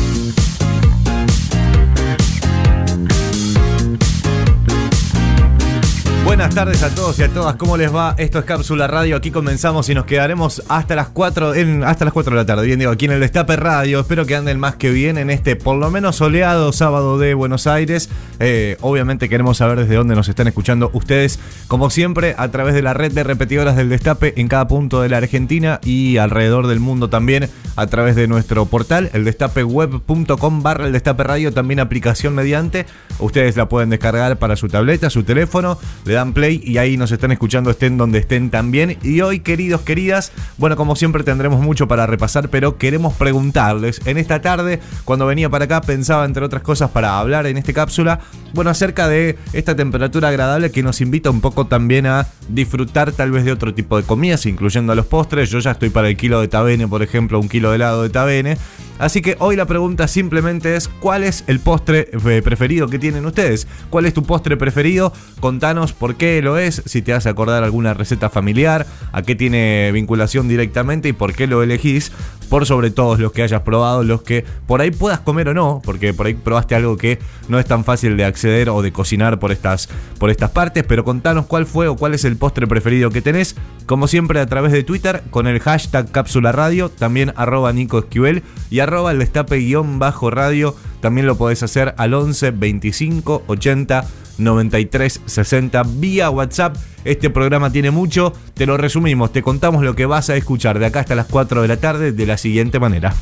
Buenas 6.32 6.55
tardes 6.55 6.82
a 6.82 6.95
todos 6.95 7.19
y 7.19 7.23
a 7.23 7.27
todas, 7.27 7.57
¿cómo 7.57 7.75
les 7.75 7.93
va? 7.93 8.15
Esto 8.17 8.39
es 8.39 8.45
Cápsula 8.45 8.88
Radio, 8.88 9.17
aquí 9.17 9.32
comenzamos 9.32 9.89
y 9.89 9.93
nos 9.93 10.05
quedaremos 10.05 10.63
hasta 10.69 10.95
las 10.95 11.09
4, 11.09 11.55
en, 11.55 11.84
hasta 11.84 12.05
las 12.05 12.13
4 12.13 12.32
de 12.32 12.38
la 12.38 12.45
tarde, 12.45 12.65
bien 12.65 12.79
digo, 12.79 12.89
aquí 12.89 13.03
en 13.03 13.11
el 13.11 13.19
Destape 13.19 13.57
Radio, 13.57 13.99
espero 13.99 14.25
que 14.25 14.38
anden 14.38 14.57
más 14.57 14.77
que 14.77 14.91
bien 14.91 15.17
en 15.17 15.29
este 15.29 15.57
por 15.57 15.75
lo 15.75 15.91
menos 15.91 16.15
soleado 16.15 16.71
sábado 16.71 17.17
de 17.17 17.34
Buenos 17.34 17.67
Aires, 17.67 18.07
Eh, 18.43 18.75
obviamente 18.82 19.29
queremos 19.29 19.57
saber 19.57 19.77
desde 19.77 19.93
dónde 19.93 20.15
nos 20.15 20.27
están 20.27 20.47
escuchando 20.47 20.89
ustedes, 20.93 21.38
como 21.67 21.91
siempre, 21.91 22.34
a 22.39 22.49
través 22.49 22.73
de 22.73 22.82
la 22.82 22.95
red 22.95 23.11
de 23.11 23.23
repetidoras 23.23 23.75
del 23.75 23.89
Destape 23.89 24.34
en 24.41 24.47
cada 24.47 24.67
punto 24.67 24.99
de 24.99 25.09
la 25.09 25.17
Argentina 25.17 25.79
y 25.84 26.17
alrededor 26.17 26.65
del 26.65 26.79
mundo 26.79 27.07
también, 27.07 27.49
a 27.75 27.86
través 27.86 28.15
de 28.15 28.27
nuestro 28.27 28.65
portal, 28.65 29.11
el 29.13 29.25
destapeweb.com 29.25 30.63
barra 30.63 30.88
el 30.88 30.91
Destape 30.91 31.23
Radio, 31.23 31.53
también 31.53 31.79
aplicación 31.79 32.34
mediante, 32.34 32.88
ustedes 33.19 33.57
la 33.57 33.69
pueden 33.69 33.91
descargar 33.91 34.38
para 34.38 34.55
su 34.55 34.67
tableta, 34.69 35.11
su 35.11 35.21
teléfono, 35.21 35.77
le 36.05 36.15
play 36.34 36.61
y 36.63 36.78
ahí 36.78 36.95
nos 36.95 37.11
están 37.11 37.32
escuchando 37.32 37.72
estén 37.72 37.97
donde 37.97 38.19
estén 38.19 38.49
también. 38.49 38.97
Y 39.03 39.22
hoy, 39.22 39.39
queridos, 39.39 39.82
queridas, 39.82 40.32
bueno, 40.57 40.76
como 40.76 40.95
siempre 40.95 41.24
tendremos 41.24 41.59
mucho 41.61 41.88
para 41.88 42.05
repasar, 42.05 42.49
pero 42.49 42.78
queremos 42.78 43.13
preguntarles, 43.15 44.01
en 44.05 44.17
esta 44.17 44.41
tarde, 44.41 44.80
cuando 45.05 45.26
venía 45.26 45.49
para 45.49 45.65
acá, 45.65 45.82
pensaba 45.82 46.26
entre 46.26 46.45
otras 46.45 46.61
cosas 46.61 46.91
para 46.91 47.19
hablar 47.19 47.47
en 47.47 47.57
esta 47.57 47.74
cápsula, 47.74 48.19
bueno, 48.53 48.69
acerca 48.69 49.07
de 49.07 49.38
esta 49.53 49.76
temperatura 49.76 50.30
agradable 50.30 50.72
que 50.72 50.84
nos 50.84 51.01
invita 51.01 51.30
un 51.30 51.41
poco 51.41 51.65
también 51.65 52.05
a 52.05 52.28
disfrutar 52.49 53.11
tal 53.11 53.32
vez 53.32 53.45
de 53.45 53.51
otro 53.51 53.74
tipo 53.74 53.97
de 53.97 54.03
comidas, 54.03 54.45
incluyendo 54.45 54.93
los 54.93 55.05
postres. 55.05 55.49
Yo 55.49 55.59
ya 55.59 55.72
estoy 55.72 55.89
para 55.89 56.09
el 56.09 56.17
kilo 56.17 56.41
de 56.41 56.47
tabene, 56.47 56.88
por 56.88 57.01
ejemplo, 57.01 57.39
un 57.39 57.49
kilo 57.49 57.69
de 57.69 57.78
helado 57.78 58.03
de 58.03 58.09
tabene. 58.09 58.57
Así 59.01 59.24
que 59.24 59.36
hoy 59.39 59.55
la 59.55 59.65
pregunta 59.65 60.07
simplemente 60.07 60.76
es, 60.76 60.88
¿cuál 60.88 61.24
es 61.24 61.43
el 61.47 61.59
postre 61.59 62.11
eh, 62.13 62.41
preferido 62.43 62.88
que 62.88 62.99
tienen 62.99 63.26
ustedes? 63.26 63.67
¿Cuál 63.89 64.05
es 64.05 64.13
tu 64.13 64.22
postre 64.22 64.57
preferido? 64.57 65.11
Contanos 65.39 65.91
por 65.91 66.11
qué 66.16 66.41
lo 66.41 66.57
es, 66.57 66.82
si 66.86 67.01
te 67.01 67.14
hace 67.14 67.30
acordar 67.30 67.64
alguna 67.64 67.93
receta 67.93 68.30
familiar, 68.30 68.86
a 69.12 69.22
qué 69.22 69.36
tiene 69.36 69.91
vinculación 69.93 70.47
directamente 70.47 71.09
y 71.09 71.14
por 71.14 71.34
qué 71.34 71.47
lo 71.47 71.64
elegís. 71.64 72.12
Por 72.52 72.66
sobre 72.66 72.91
todos 72.91 73.18
los 73.18 73.32
que 73.32 73.43
hayas 73.43 73.62
probado, 73.62 74.04
los 74.04 74.24
que 74.24 74.43
por 74.68 74.82
ahí 74.82 74.91
puedas 74.91 75.22
comer 75.22 75.47
o 75.47 75.54
no, 75.54 75.82
porque 75.86 76.14
por 76.14 76.26
ahí 76.26 76.34
probaste 76.34 76.76
algo 76.76 76.97
que 76.97 77.18
no 77.47 77.60
es 77.60 77.66
tan 77.66 77.86
fácil 77.86 78.18
de 78.18 78.26
acceder 78.26 78.70
o 78.70 78.82
de 78.82 78.91
cocinar 78.91 79.39
por 79.39 79.54
estas, 79.54 79.88
por 80.20 80.30
estas 80.30 80.52
partes, 80.52 80.84
pero 80.84 81.06
contanos 81.06 81.45
cuál 81.45 81.66
fue 81.66 81.88
o 81.88 81.95
cuál 81.95 82.14
es 82.14 82.26
el 82.26 82.36
postre 82.36 82.68
preferido 82.68 83.10
que 83.10 83.22
tenés, 83.22 83.56
como 83.86 84.10
siempre 84.10 84.41
a 84.41 84.47
través 84.47 84.74
de 84.74 84.84
Twitter 84.84 85.24
con 85.30 85.47
el 85.47 85.62
hashtag 85.62 86.12
cápsula 86.12 86.52
radio, 86.52 86.89
también 86.89 87.32
arroba 87.38 87.72
Nico 87.72 87.99
Esquivel 87.99 88.43
y 88.70 88.82
arroba 88.82 89.12
el 89.12 89.20
destape 89.20 89.56
guion 89.56 89.97
bajo 89.97 90.30
radio, 90.30 90.76
también 90.99 91.28
lo 91.28 91.38
podés 91.38 91.64
hacer 91.64 91.95
al 91.95 92.14
11 92.14 92.52
25 92.52 93.43
80 93.47 94.06
93 94.39 95.22
60 95.26 95.84
vía 95.84 96.30
WhatsApp. 96.30 96.76
Este 97.06 97.30
programa 97.30 97.72
tiene 97.72 97.91
mucho, 97.91 98.34
te 98.54 98.66
lo 98.66 98.78
resumimos, 98.78 99.32
te 99.32 99.41
contamos 99.41 99.84
lo 99.84 99.95
que 99.95 100.06
vas 100.06 100.30
a 100.30 100.36
escuchar 100.36 100.80
de 100.80 100.86
acá 100.86 101.02
hasta 101.02 101.16
las 101.16 101.28
4 101.28 101.62
de 101.62 101.68
la 101.68 101.78
tarde 101.78 102.12
de 102.12 102.26
la 102.26 102.38
siguiente 102.38 102.80
manera. 102.80 103.14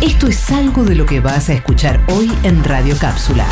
Esto 0.00 0.28
es 0.28 0.50
algo 0.50 0.84
de 0.84 0.94
lo 0.94 1.04
que 1.04 1.20
vas 1.20 1.50
a 1.50 1.52
escuchar 1.52 2.00
hoy 2.08 2.30
en 2.42 2.64
Radio 2.64 2.96
Cápsula. 2.98 3.46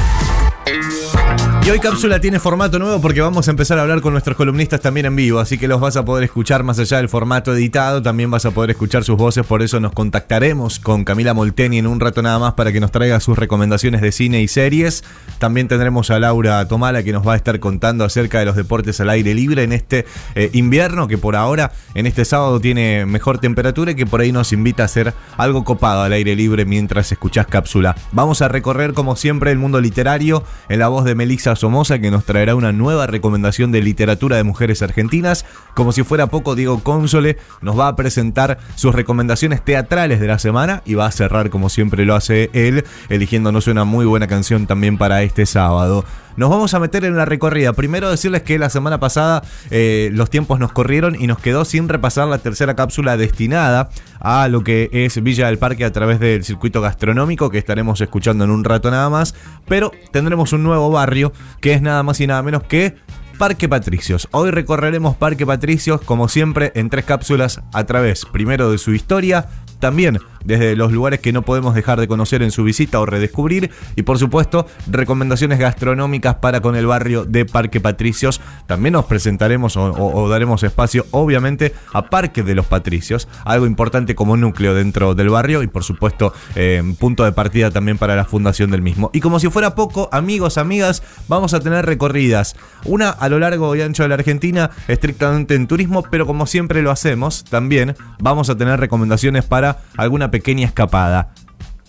Y 1.68 1.70
hoy 1.70 1.80
Cápsula 1.80 2.18
tiene 2.18 2.40
formato 2.40 2.78
nuevo 2.78 2.98
porque 2.98 3.20
vamos 3.20 3.46
a 3.46 3.50
empezar 3.50 3.78
a 3.78 3.82
hablar 3.82 4.00
con 4.00 4.12
nuestros 4.12 4.38
columnistas 4.38 4.80
también 4.80 5.04
en 5.04 5.14
vivo, 5.14 5.38
así 5.38 5.58
que 5.58 5.68
los 5.68 5.78
vas 5.78 5.98
a 5.98 6.04
poder 6.06 6.24
escuchar 6.24 6.62
más 6.62 6.78
allá 6.78 6.96
del 6.96 7.10
formato 7.10 7.54
editado, 7.54 8.00
también 8.00 8.30
vas 8.30 8.46
a 8.46 8.52
poder 8.52 8.70
escuchar 8.70 9.04
sus 9.04 9.18
voces, 9.18 9.44
por 9.44 9.60
eso 9.60 9.78
nos 9.78 9.92
contactaremos 9.92 10.78
con 10.78 11.04
Camila 11.04 11.34
Molteni 11.34 11.76
en 11.76 11.86
un 11.86 12.00
rato 12.00 12.22
nada 12.22 12.38
más 12.38 12.54
para 12.54 12.72
que 12.72 12.80
nos 12.80 12.90
traiga 12.90 13.20
sus 13.20 13.36
recomendaciones 13.36 14.00
de 14.00 14.12
cine 14.12 14.40
y 14.40 14.48
series. 14.48 15.04
También 15.38 15.68
tendremos 15.68 16.10
a 16.10 16.18
Laura 16.18 16.66
Tomala 16.68 17.02
que 17.02 17.12
nos 17.12 17.28
va 17.28 17.34
a 17.34 17.36
estar 17.36 17.60
contando 17.60 18.02
acerca 18.06 18.38
de 18.38 18.46
los 18.46 18.56
deportes 18.56 18.98
al 19.02 19.10
aire 19.10 19.34
libre 19.34 19.62
en 19.62 19.74
este 19.74 20.06
eh, 20.36 20.48
invierno 20.54 21.06
que 21.06 21.18
por 21.18 21.36
ahora 21.36 21.72
en 21.92 22.06
este 22.06 22.24
sábado 22.24 22.60
tiene 22.60 23.04
mejor 23.04 23.40
temperatura 23.40 23.90
y 23.90 23.94
que 23.94 24.06
por 24.06 24.22
ahí 24.22 24.32
nos 24.32 24.54
invita 24.54 24.84
a 24.84 24.86
hacer 24.86 25.12
algo 25.36 25.64
copado 25.64 26.00
al 26.00 26.14
aire 26.14 26.34
libre 26.34 26.64
mientras 26.64 27.12
escuchás 27.12 27.46
Cápsula. 27.46 27.94
Vamos 28.12 28.40
a 28.40 28.48
recorrer 28.48 28.94
como 28.94 29.16
siempre 29.16 29.52
el 29.52 29.58
mundo 29.58 29.82
literario 29.82 30.42
en 30.70 30.78
la 30.78 30.88
voz 30.88 31.04
de 31.04 31.14
Melissa 31.14 31.57
Somoza 31.58 31.98
que 31.98 32.10
nos 32.10 32.24
traerá 32.24 32.54
una 32.54 32.72
nueva 32.72 33.06
recomendación 33.06 33.72
de 33.72 33.82
literatura 33.82 34.36
de 34.36 34.44
mujeres 34.44 34.80
argentinas. 34.82 35.44
Como 35.74 35.92
si 35.92 36.02
fuera 36.02 36.28
poco, 36.28 36.54
Diego 36.54 36.82
Cónsole 36.82 37.36
nos 37.60 37.78
va 37.78 37.88
a 37.88 37.96
presentar 37.96 38.58
sus 38.74 38.94
recomendaciones 38.94 39.64
teatrales 39.64 40.20
de 40.20 40.26
la 40.26 40.38
semana 40.38 40.82
y 40.86 40.94
va 40.94 41.06
a 41.06 41.12
cerrar 41.12 41.50
como 41.50 41.68
siempre 41.68 42.04
lo 42.04 42.14
hace 42.14 42.50
él, 42.52 42.84
eligiéndonos 43.08 43.66
una 43.66 43.84
muy 43.84 44.06
buena 44.06 44.26
canción 44.26 44.66
también 44.66 44.98
para 44.98 45.22
este 45.22 45.44
sábado. 45.46 46.04
Nos 46.36 46.50
vamos 46.50 46.74
a 46.74 46.80
meter 46.80 47.04
en 47.04 47.16
la 47.16 47.24
recorrida. 47.24 47.72
Primero 47.72 48.10
decirles 48.10 48.42
que 48.42 48.58
la 48.58 48.70
semana 48.70 49.00
pasada 49.00 49.42
eh, 49.70 50.10
los 50.12 50.30
tiempos 50.30 50.58
nos 50.58 50.72
corrieron 50.72 51.16
y 51.20 51.26
nos 51.26 51.38
quedó 51.38 51.64
sin 51.64 51.88
repasar 51.88 52.28
la 52.28 52.38
tercera 52.38 52.76
cápsula 52.76 53.16
destinada 53.16 53.90
a 54.20 54.48
lo 54.48 54.62
que 54.62 54.90
es 54.92 55.22
Villa 55.22 55.46
del 55.46 55.58
Parque 55.58 55.84
a 55.84 55.92
través 55.92 56.20
del 56.20 56.44
circuito 56.44 56.80
gastronómico 56.80 57.50
que 57.50 57.58
estaremos 57.58 58.00
escuchando 58.00 58.44
en 58.44 58.50
un 58.50 58.64
rato 58.64 58.90
nada 58.90 59.08
más. 59.10 59.34
Pero 59.66 59.92
tendremos 60.12 60.52
un 60.52 60.62
nuevo 60.62 60.90
barrio 60.90 61.32
que 61.60 61.72
es 61.72 61.82
nada 61.82 62.02
más 62.02 62.20
y 62.20 62.26
nada 62.26 62.42
menos 62.42 62.62
que 62.64 62.96
Parque 63.38 63.68
Patricios. 63.68 64.28
Hoy 64.32 64.50
recorreremos 64.50 65.16
Parque 65.16 65.46
Patricios, 65.46 66.00
como 66.00 66.28
siempre, 66.28 66.72
en 66.74 66.90
tres 66.90 67.04
cápsulas 67.04 67.60
a 67.72 67.84
través, 67.84 68.24
primero 68.24 68.70
de 68.70 68.78
su 68.78 68.92
historia, 68.92 69.46
también 69.78 70.18
desde 70.44 70.76
los 70.76 70.92
lugares 70.92 71.20
que 71.20 71.32
no 71.32 71.42
podemos 71.42 71.74
dejar 71.74 72.00
de 72.00 72.08
conocer 72.08 72.42
en 72.42 72.50
su 72.50 72.64
visita 72.64 73.00
o 73.00 73.06
redescubrir 73.06 73.70
y 73.96 74.02
por 74.02 74.18
supuesto 74.18 74.66
recomendaciones 74.90 75.58
gastronómicas 75.58 76.36
para 76.36 76.60
con 76.60 76.76
el 76.76 76.86
barrio 76.86 77.24
de 77.24 77.44
Parque 77.44 77.80
Patricios. 77.80 78.40
También 78.66 78.94
nos 78.94 79.04
presentaremos 79.04 79.76
o, 79.76 80.28
daremos 80.28 80.62
espacio 80.62 81.06
obviamente 81.10 81.74
a 81.92 82.08
Parque 82.08 82.42
de 82.42 82.54
los 82.54 82.66
Patricios, 82.66 83.28
algo 83.44 83.66
importante 83.66 84.14
como 84.14 84.36
núcleo 84.36 84.74
dentro 84.74 85.14
del 85.14 85.30
barrio 85.30 85.62
y 85.62 85.66
por 85.66 85.84
supuesto 85.84 86.32
eh, 86.54 86.82
punto 86.98 87.24
de 87.24 87.32
partida 87.32 87.70
también 87.70 87.98
para 87.98 88.16
la 88.16 88.24
fundación 88.24 88.70
del 88.70 88.82
mismo. 88.82 89.10
Y 89.12 89.20
como 89.20 89.40
si 89.40 89.48
fuera 89.48 89.74
poco, 89.74 90.08
amigos, 90.12 90.58
amigas, 90.58 91.02
vamos 91.28 91.54
a 91.54 91.60
tener 91.60 91.84
recorridas, 91.86 92.56
una 92.84 93.10
a 93.10 93.28
lo 93.28 93.38
largo 93.38 93.74
y 93.76 93.82
ancho 93.82 94.02
de 94.02 94.08
la 94.08 94.14
Argentina, 94.14 94.70
estrictamente 94.88 95.54
en 95.54 95.66
turismo, 95.66 96.02
pero 96.10 96.26
como 96.26 96.46
siempre 96.46 96.82
lo 96.82 96.90
hacemos, 96.90 97.44
también 97.44 97.96
vamos 98.20 98.50
a 98.50 98.56
tener 98.56 98.80
recomendaciones 98.80 99.44
para 99.44 99.67
alguna 99.96 100.30
pequeña 100.30 100.66
escapada 100.66 101.32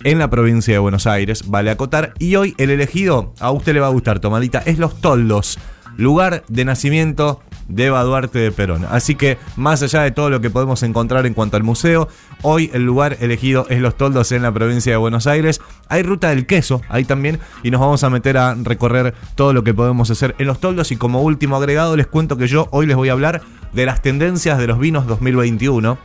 en 0.04 0.20
la 0.20 0.30
provincia 0.30 0.74
de 0.74 0.80
Buenos 0.80 1.08
Aires, 1.08 1.44
vale 1.48 1.72
acotar. 1.72 2.14
Y 2.20 2.36
hoy 2.36 2.56
el 2.58 2.70
elegido, 2.70 3.34
a 3.40 3.52
usted 3.52 3.74
le 3.74 3.80
va 3.80 3.88
a 3.88 3.92
gustar, 3.92 4.20
Tomadita, 4.20 4.60
es 4.66 4.80
Los 4.80 5.00
Toldos, 5.02 5.60
lugar 5.98 6.44
de 6.48 6.66
nacimiento 6.66 7.42
de 7.68 7.86
Eva 7.86 8.04
Duarte 8.04 8.40
de 8.40 8.52
Perón. 8.52 8.86
Así 8.90 9.16
que, 9.16 9.38
más 9.56 9.82
allá 9.84 10.02
de 10.02 10.12
todo 10.12 10.30
lo 10.30 10.42
que 10.42 10.50
podemos 10.50 10.82
encontrar 10.84 11.26
en 11.26 11.34
cuanto 11.34 11.56
al 11.56 11.64
museo, 11.64 12.08
hoy 12.42 12.72
el 12.74 12.84
lugar 12.84 13.18
elegido 13.20 13.68
es 13.70 13.80
Los 13.80 13.96
Toldos 13.96 14.32
en 14.32 14.42
la 14.42 14.52
provincia 14.52 14.92
de 14.92 14.98
Buenos 14.98 15.28
Aires. 15.28 15.62
Hay 15.88 16.04
ruta 16.04 16.30
del 16.30 16.46
queso 16.46 16.82
ahí 16.90 17.06
también 17.06 17.40
y 17.64 17.72
nos 17.72 17.80
vamos 17.80 18.04
a 18.04 18.10
meter 18.10 18.38
a 18.38 18.56
recorrer 18.56 19.14
todo 19.36 19.54
lo 19.54 19.64
que 19.64 19.74
podemos 19.74 20.10
hacer 20.10 20.36
en 20.40 20.48
Los 20.48 20.60
Toldos. 20.60 20.92
Y 20.92 20.98
como 20.98 21.22
último 21.22 21.56
agregado, 21.56 21.96
les 21.96 22.08
cuento 22.08 22.38
que 22.38 22.48
yo 22.48 22.68
hoy 22.72 22.88
les 22.88 22.98
voy 22.98 23.10
a 23.10 23.14
hablar 23.14 23.42
de 23.74 23.86
las 23.86 24.02
tendencias 24.02 24.58
de 24.58 24.68
los 24.68 24.80
vinos 24.80 25.06
2021. 25.06 25.98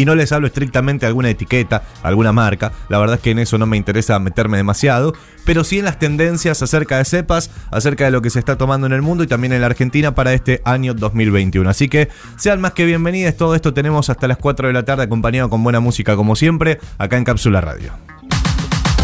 Y 0.00 0.06
no 0.06 0.14
les 0.14 0.32
hablo 0.32 0.46
estrictamente 0.46 1.04
alguna 1.04 1.28
etiqueta, 1.28 1.82
alguna 2.02 2.32
marca. 2.32 2.72
La 2.88 2.98
verdad 2.98 3.16
es 3.16 3.20
que 3.20 3.32
en 3.32 3.38
eso 3.38 3.58
no 3.58 3.66
me 3.66 3.76
interesa 3.76 4.18
meterme 4.18 4.56
demasiado. 4.56 5.12
Pero 5.44 5.62
sí 5.62 5.78
en 5.78 5.84
las 5.84 5.98
tendencias 5.98 6.62
acerca 6.62 6.96
de 6.96 7.04
cepas, 7.04 7.50
acerca 7.70 8.06
de 8.06 8.10
lo 8.10 8.22
que 8.22 8.30
se 8.30 8.38
está 8.38 8.56
tomando 8.56 8.86
en 8.86 8.94
el 8.94 9.02
mundo 9.02 9.24
y 9.24 9.26
también 9.26 9.52
en 9.52 9.60
la 9.60 9.66
Argentina 9.66 10.14
para 10.14 10.32
este 10.32 10.62
año 10.64 10.94
2021. 10.94 11.68
Así 11.68 11.90
que 11.90 12.08
sean 12.38 12.62
más 12.62 12.72
que 12.72 12.86
bienvenidos. 12.86 13.36
Todo 13.36 13.54
esto 13.54 13.74
tenemos 13.74 14.08
hasta 14.08 14.26
las 14.26 14.38
4 14.38 14.68
de 14.68 14.72
la 14.72 14.86
tarde 14.86 15.02
acompañado 15.02 15.50
con 15.50 15.62
buena 15.62 15.80
música 15.80 16.16
como 16.16 16.34
siempre, 16.34 16.80
acá 16.96 17.18
en 17.18 17.24
Cápsula 17.24 17.60
Radio. 17.60 17.92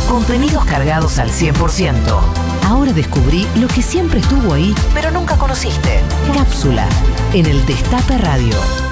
Contenidos 0.09 0.65
cargados 0.65 1.19
al 1.19 1.29
100%. 1.29 1.93
Ahora 2.65 2.95
descubrí 2.95 3.47
lo 3.57 3.69
que 3.69 3.83
siempre 3.83 4.21
estuvo 4.21 4.55
ahí, 4.55 4.75
pero 4.95 5.11
nunca 5.11 5.37
conociste. 5.37 6.01
Cápsula 6.33 6.89
en 7.35 7.45
el 7.45 7.67
Destape 7.67 8.17
Radio. 8.17 8.86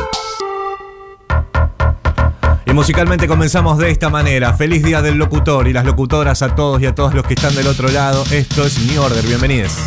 Musicalmente 2.74 3.28
comenzamos 3.28 3.78
de 3.78 3.88
esta 3.88 4.10
manera. 4.10 4.52
Feliz 4.52 4.82
día 4.82 5.00
del 5.00 5.14
locutor 5.14 5.68
y 5.68 5.72
las 5.72 5.84
locutoras 5.84 6.42
a 6.42 6.56
todos 6.56 6.82
y 6.82 6.86
a 6.86 6.94
todos 6.94 7.14
los 7.14 7.24
que 7.24 7.34
están 7.34 7.54
del 7.54 7.68
otro 7.68 7.86
lado. 7.88 8.24
Esto 8.32 8.66
es 8.66 8.84
New 8.86 9.00
Order. 9.00 9.24
Bienvenidos. 9.24 9.78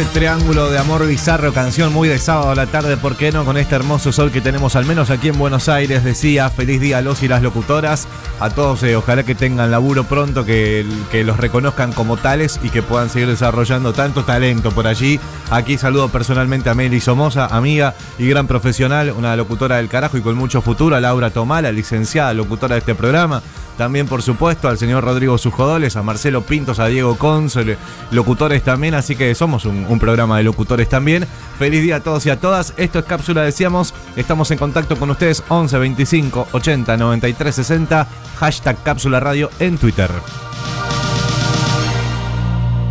Este 0.00 0.20
triángulo 0.20 0.70
de 0.70 0.78
amor 0.78 1.04
bizarro, 1.08 1.52
canción 1.52 1.92
muy 1.92 2.08
de 2.08 2.20
sábado 2.20 2.50
a 2.50 2.54
la 2.54 2.66
tarde, 2.66 2.96
¿por 2.96 3.16
qué 3.16 3.32
no? 3.32 3.44
Con 3.44 3.56
este 3.56 3.74
hermoso 3.74 4.12
sol 4.12 4.30
que 4.30 4.40
tenemos 4.40 4.76
al 4.76 4.84
menos 4.84 5.10
aquí 5.10 5.26
en 5.26 5.36
Buenos 5.36 5.68
Aires, 5.68 6.04
decía, 6.04 6.50
feliz 6.50 6.80
día 6.80 6.98
a 6.98 7.02
los 7.02 7.24
y 7.24 7.26
las 7.26 7.42
locutoras, 7.42 8.06
a 8.38 8.48
todos, 8.50 8.84
eh, 8.84 8.94
ojalá 8.94 9.24
que 9.24 9.34
tengan 9.34 9.72
laburo 9.72 10.04
pronto, 10.04 10.44
que, 10.44 10.86
que 11.10 11.24
los 11.24 11.38
reconozcan 11.38 11.92
como 11.92 12.16
tales 12.16 12.60
y 12.62 12.70
que 12.70 12.80
puedan 12.80 13.10
seguir 13.10 13.26
desarrollando 13.26 13.92
tanto 13.92 14.22
talento 14.22 14.70
por 14.70 14.86
allí. 14.86 15.18
Aquí 15.50 15.78
saludo 15.78 16.08
personalmente 16.10 16.70
a 16.70 16.74
Meli 16.74 17.00
Somoza, 17.00 17.46
amiga 17.46 17.96
y 18.18 18.28
gran 18.28 18.46
profesional, 18.46 19.12
una 19.16 19.34
locutora 19.34 19.78
del 19.78 19.88
carajo 19.88 20.16
y 20.16 20.22
con 20.22 20.36
mucho 20.36 20.62
futuro, 20.62 20.94
a 20.94 21.00
Laura 21.00 21.30
Tomala, 21.30 21.72
licenciada, 21.72 22.34
locutora 22.34 22.76
de 22.76 22.80
este 22.80 22.94
programa. 22.94 23.42
También, 23.78 24.08
por 24.08 24.22
supuesto, 24.22 24.68
al 24.68 24.76
señor 24.76 25.04
Rodrigo 25.04 25.38
Sujodoles, 25.38 25.94
a 25.94 26.02
Marcelo 26.02 26.42
Pintos, 26.42 26.80
a 26.80 26.86
Diego 26.88 27.16
Console, 27.16 27.78
locutores 28.10 28.64
también, 28.64 28.94
así 28.94 29.14
que 29.14 29.32
somos 29.36 29.64
un, 29.66 29.98
programa 30.00 30.36
de 30.36 30.42
locutores 30.42 30.88
también. 30.88 31.26
Feliz 31.60 31.82
día 31.82 31.96
a 31.96 32.00
todos 32.00 32.26
y 32.26 32.30
a 32.30 32.40
todas. 32.40 32.74
Esto 32.76 32.98
es 32.98 33.04
Cápsula, 33.04 33.42
decíamos. 33.42 33.94
Estamos 34.16 34.50
en 34.50 34.58
contacto 34.58 34.96
con 34.96 35.10
ustedes 35.10 35.44
11 35.48 35.78
25 35.78 36.48
80 36.50 36.96
93 36.96 37.54
60. 37.54 38.06
Hashtag 38.40 38.82
Cápsula 38.82 39.20
Radio 39.20 39.48
en 39.60 39.78
Twitter. 39.78 40.10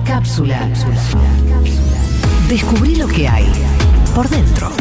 Cápsula. 0.05 0.69
Descubrí 2.47 2.95
lo 2.95 3.07
que 3.07 3.27
hay 3.27 3.51
por 4.15 4.29
dentro. 4.29 4.71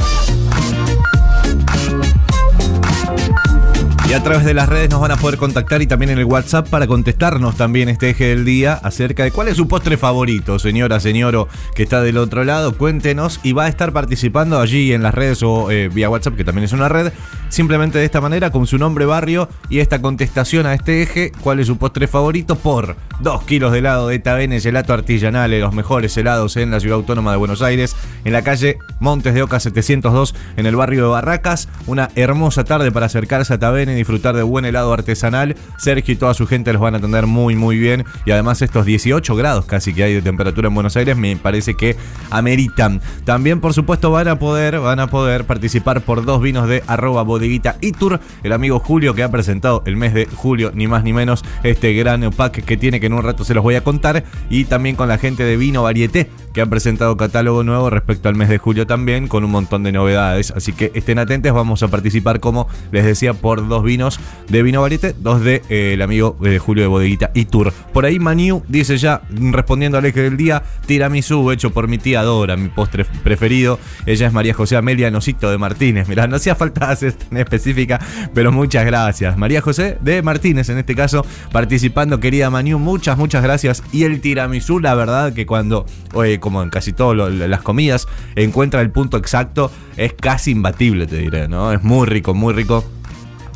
Y 4.08 4.12
a 4.12 4.22
través 4.22 4.44
de 4.44 4.54
las 4.54 4.68
redes 4.68 4.88
nos 4.88 5.00
van 5.00 5.10
a 5.10 5.16
poder 5.16 5.36
contactar 5.36 5.82
y 5.82 5.88
también 5.88 6.10
en 6.10 6.18
el 6.18 6.26
WhatsApp 6.26 6.68
para 6.68 6.86
contestarnos 6.86 7.56
también 7.56 7.88
este 7.88 8.10
eje 8.10 8.26
del 8.26 8.44
día 8.44 8.74
acerca 8.74 9.24
de 9.24 9.32
cuál 9.32 9.48
es 9.48 9.56
su 9.56 9.66
postre 9.66 9.96
favorito, 9.96 10.60
señora, 10.60 11.00
señor 11.00 11.48
que 11.74 11.82
está 11.82 12.00
del 12.02 12.18
otro 12.18 12.44
lado. 12.44 12.76
Cuéntenos 12.76 13.40
y 13.42 13.52
va 13.52 13.64
a 13.64 13.68
estar 13.68 13.92
participando 13.92 14.60
allí 14.60 14.92
en 14.92 15.02
las 15.02 15.12
redes 15.12 15.42
o 15.42 15.72
eh, 15.72 15.88
vía 15.88 16.08
WhatsApp, 16.08 16.36
que 16.36 16.44
también 16.44 16.64
es 16.66 16.72
una 16.72 16.88
red. 16.88 17.12
Simplemente 17.48 17.98
de 17.98 18.04
esta 18.04 18.20
manera, 18.20 18.50
con 18.50 18.68
su 18.68 18.78
nombre, 18.78 19.06
barrio 19.06 19.48
y 19.68 19.80
esta 19.80 20.00
contestación 20.00 20.66
a 20.66 20.74
este 20.74 21.02
eje, 21.02 21.32
cuál 21.40 21.58
es 21.58 21.66
su 21.66 21.76
postre 21.76 22.06
favorito 22.06 22.54
por 22.54 22.96
2 23.20 23.42
kilos 23.42 23.72
de 23.72 23.78
helado 23.78 24.08
de 24.08 24.20
Tabene 24.20 24.60
Gelato 24.60 24.92
Artisanale, 24.92 25.58
los 25.58 25.74
mejores 25.74 26.16
helados 26.16 26.56
en 26.56 26.70
la 26.70 26.78
ciudad 26.78 26.96
autónoma 26.96 27.32
de 27.32 27.38
Buenos 27.38 27.60
Aires, 27.60 27.96
en 28.24 28.32
la 28.32 28.42
calle 28.42 28.78
Montes 29.00 29.34
de 29.34 29.42
Oca 29.42 29.58
702, 29.58 30.34
en 30.56 30.66
el 30.66 30.76
barrio 30.76 31.02
de 31.02 31.08
Barracas. 31.08 31.68
Una 31.86 32.10
hermosa 32.14 32.62
tarde 32.62 32.92
para 32.92 33.06
acercarse 33.06 33.54
a 33.54 33.58
Tabene 33.58 33.95
disfrutar 33.96 34.36
de 34.36 34.42
buen 34.42 34.64
helado 34.64 34.92
artesanal. 34.92 35.56
Sergio 35.78 36.14
y 36.14 36.16
toda 36.16 36.34
su 36.34 36.46
gente 36.46 36.72
los 36.72 36.82
van 36.82 36.94
a 36.94 36.98
atender 36.98 37.26
muy, 37.26 37.56
muy 37.56 37.78
bien. 37.78 38.04
Y 38.24 38.30
además, 38.30 38.62
estos 38.62 38.86
18 38.86 39.34
grados 39.36 39.64
casi 39.66 39.92
que 39.92 40.04
hay 40.04 40.14
de 40.14 40.22
temperatura 40.22 40.68
en 40.68 40.74
Buenos 40.74 40.96
Aires, 40.96 41.16
me 41.16 41.36
parece 41.36 41.74
que 41.74 41.96
ameritan. 42.30 43.00
También, 43.24 43.60
por 43.60 43.74
supuesto, 43.74 44.10
van 44.10 44.28
a 44.28 44.38
poder, 44.38 44.78
van 44.78 45.00
a 45.00 45.08
poder 45.08 45.44
participar 45.44 46.00
por 46.02 46.24
dos 46.24 46.40
vinos 46.40 46.68
de 46.68 46.82
arroba 46.86 47.22
bodeguita 47.22 47.76
Itur. 47.80 48.20
El 48.42 48.52
amigo 48.52 48.78
Julio 48.78 49.14
que 49.14 49.22
ha 49.22 49.30
presentado 49.30 49.82
el 49.86 49.96
mes 49.96 50.14
de 50.14 50.26
julio, 50.26 50.72
ni 50.74 50.86
más 50.86 51.04
ni 51.04 51.12
menos, 51.12 51.44
este 51.62 51.92
gran 51.94 52.30
pack 52.30 52.64
que 52.64 52.76
tiene 52.76 53.00
que 53.00 53.06
en 53.06 53.12
un 53.12 53.22
rato 53.22 53.44
se 53.44 53.54
los 53.54 53.62
voy 53.62 53.74
a 53.74 53.84
contar. 53.84 54.24
Y 54.50 54.64
también 54.64 54.96
con 54.96 55.08
la 55.08 55.18
gente 55.18 55.44
de 55.44 55.56
Vino 55.56 55.82
Varieté 55.82 56.30
que 56.56 56.62
han 56.62 56.70
presentado 56.70 57.18
catálogo 57.18 57.62
nuevo 57.64 57.90
respecto 57.90 58.30
al 58.30 58.34
mes 58.34 58.48
de 58.48 58.56
julio 58.56 58.86
también, 58.86 59.28
con 59.28 59.44
un 59.44 59.50
montón 59.50 59.82
de 59.82 59.92
novedades. 59.92 60.52
Así 60.52 60.72
que 60.72 60.90
estén 60.94 61.18
atentos, 61.18 61.52
vamos 61.52 61.82
a 61.82 61.88
participar, 61.88 62.40
como 62.40 62.66
les 62.92 63.04
decía, 63.04 63.34
por 63.34 63.68
dos 63.68 63.84
vinos 63.84 64.18
de 64.48 64.62
Vino 64.62 64.80
Varieté, 64.80 65.14
dos 65.18 65.42
de 65.42 65.62
eh, 65.68 65.92
el 65.92 66.00
amigo 66.00 66.34
de 66.40 66.58
Julio 66.58 66.84
de 66.84 66.88
Bodeguita 66.88 67.30
y 67.34 67.44
Tour. 67.44 67.74
Por 67.92 68.06
ahí 68.06 68.18
Manu 68.18 68.62
dice 68.68 68.96
ya, 68.96 69.20
respondiendo 69.28 69.98
al 69.98 70.06
eje 70.06 70.22
del 70.22 70.38
día, 70.38 70.62
tiramisú 70.86 71.50
hecho 71.50 71.74
por 71.74 71.88
mi 71.88 71.98
tía 71.98 72.22
Dora, 72.22 72.56
mi 72.56 72.68
postre 72.68 73.04
preferido. 73.04 73.78
Ella 74.06 74.28
es 74.28 74.32
María 74.32 74.54
José 74.54 74.78
Amelia 74.78 75.10
Nosito 75.10 75.50
de 75.50 75.58
Martínez. 75.58 76.08
Mirá, 76.08 76.26
no 76.26 76.36
hacía 76.36 76.54
falta 76.54 76.90
hacer 76.90 77.12
tan 77.12 77.36
específica, 77.36 78.00
pero 78.32 78.50
muchas 78.50 78.86
gracias. 78.86 79.36
María 79.36 79.60
José 79.60 79.98
de 80.00 80.22
Martínez, 80.22 80.70
en 80.70 80.78
este 80.78 80.94
caso, 80.94 81.26
participando, 81.52 82.18
querida 82.18 82.48
Manu, 82.48 82.78
muchas, 82.78 83.18
muchas 83.18 83.42
gracias. 83.42 83.82
Y 83.92 84.04
el 84.04 84.22
tiramisú, 84.22 84.80
la 84.80 84.94
verdad 84.94 85.34
que 85.34 85.44
cuando, 85.44 85.84
oye, 86.14 86.40
como 86.46 86.62
en 86.62 86.70
casi 86.70 86.92
todas 86.92 87.32
las 87.32 87.60
comidas, 87.60 88.06
encuentra 88.36 88.80
el 88.80 88.92
punto 88.92 89.16
exacto, 89.16 89.68
es 89.96 90.12
casi 90.12 90.52
imbatible, 90.52 91.08
te 91.08 91.16
diré, 91.16 91.48
¿no? 91.48 91.72
Es 91.72 91.82
muy 91.82 92.06
rico, 92.06 92.34
muy 92.34 92.54
rico 92.54 92.84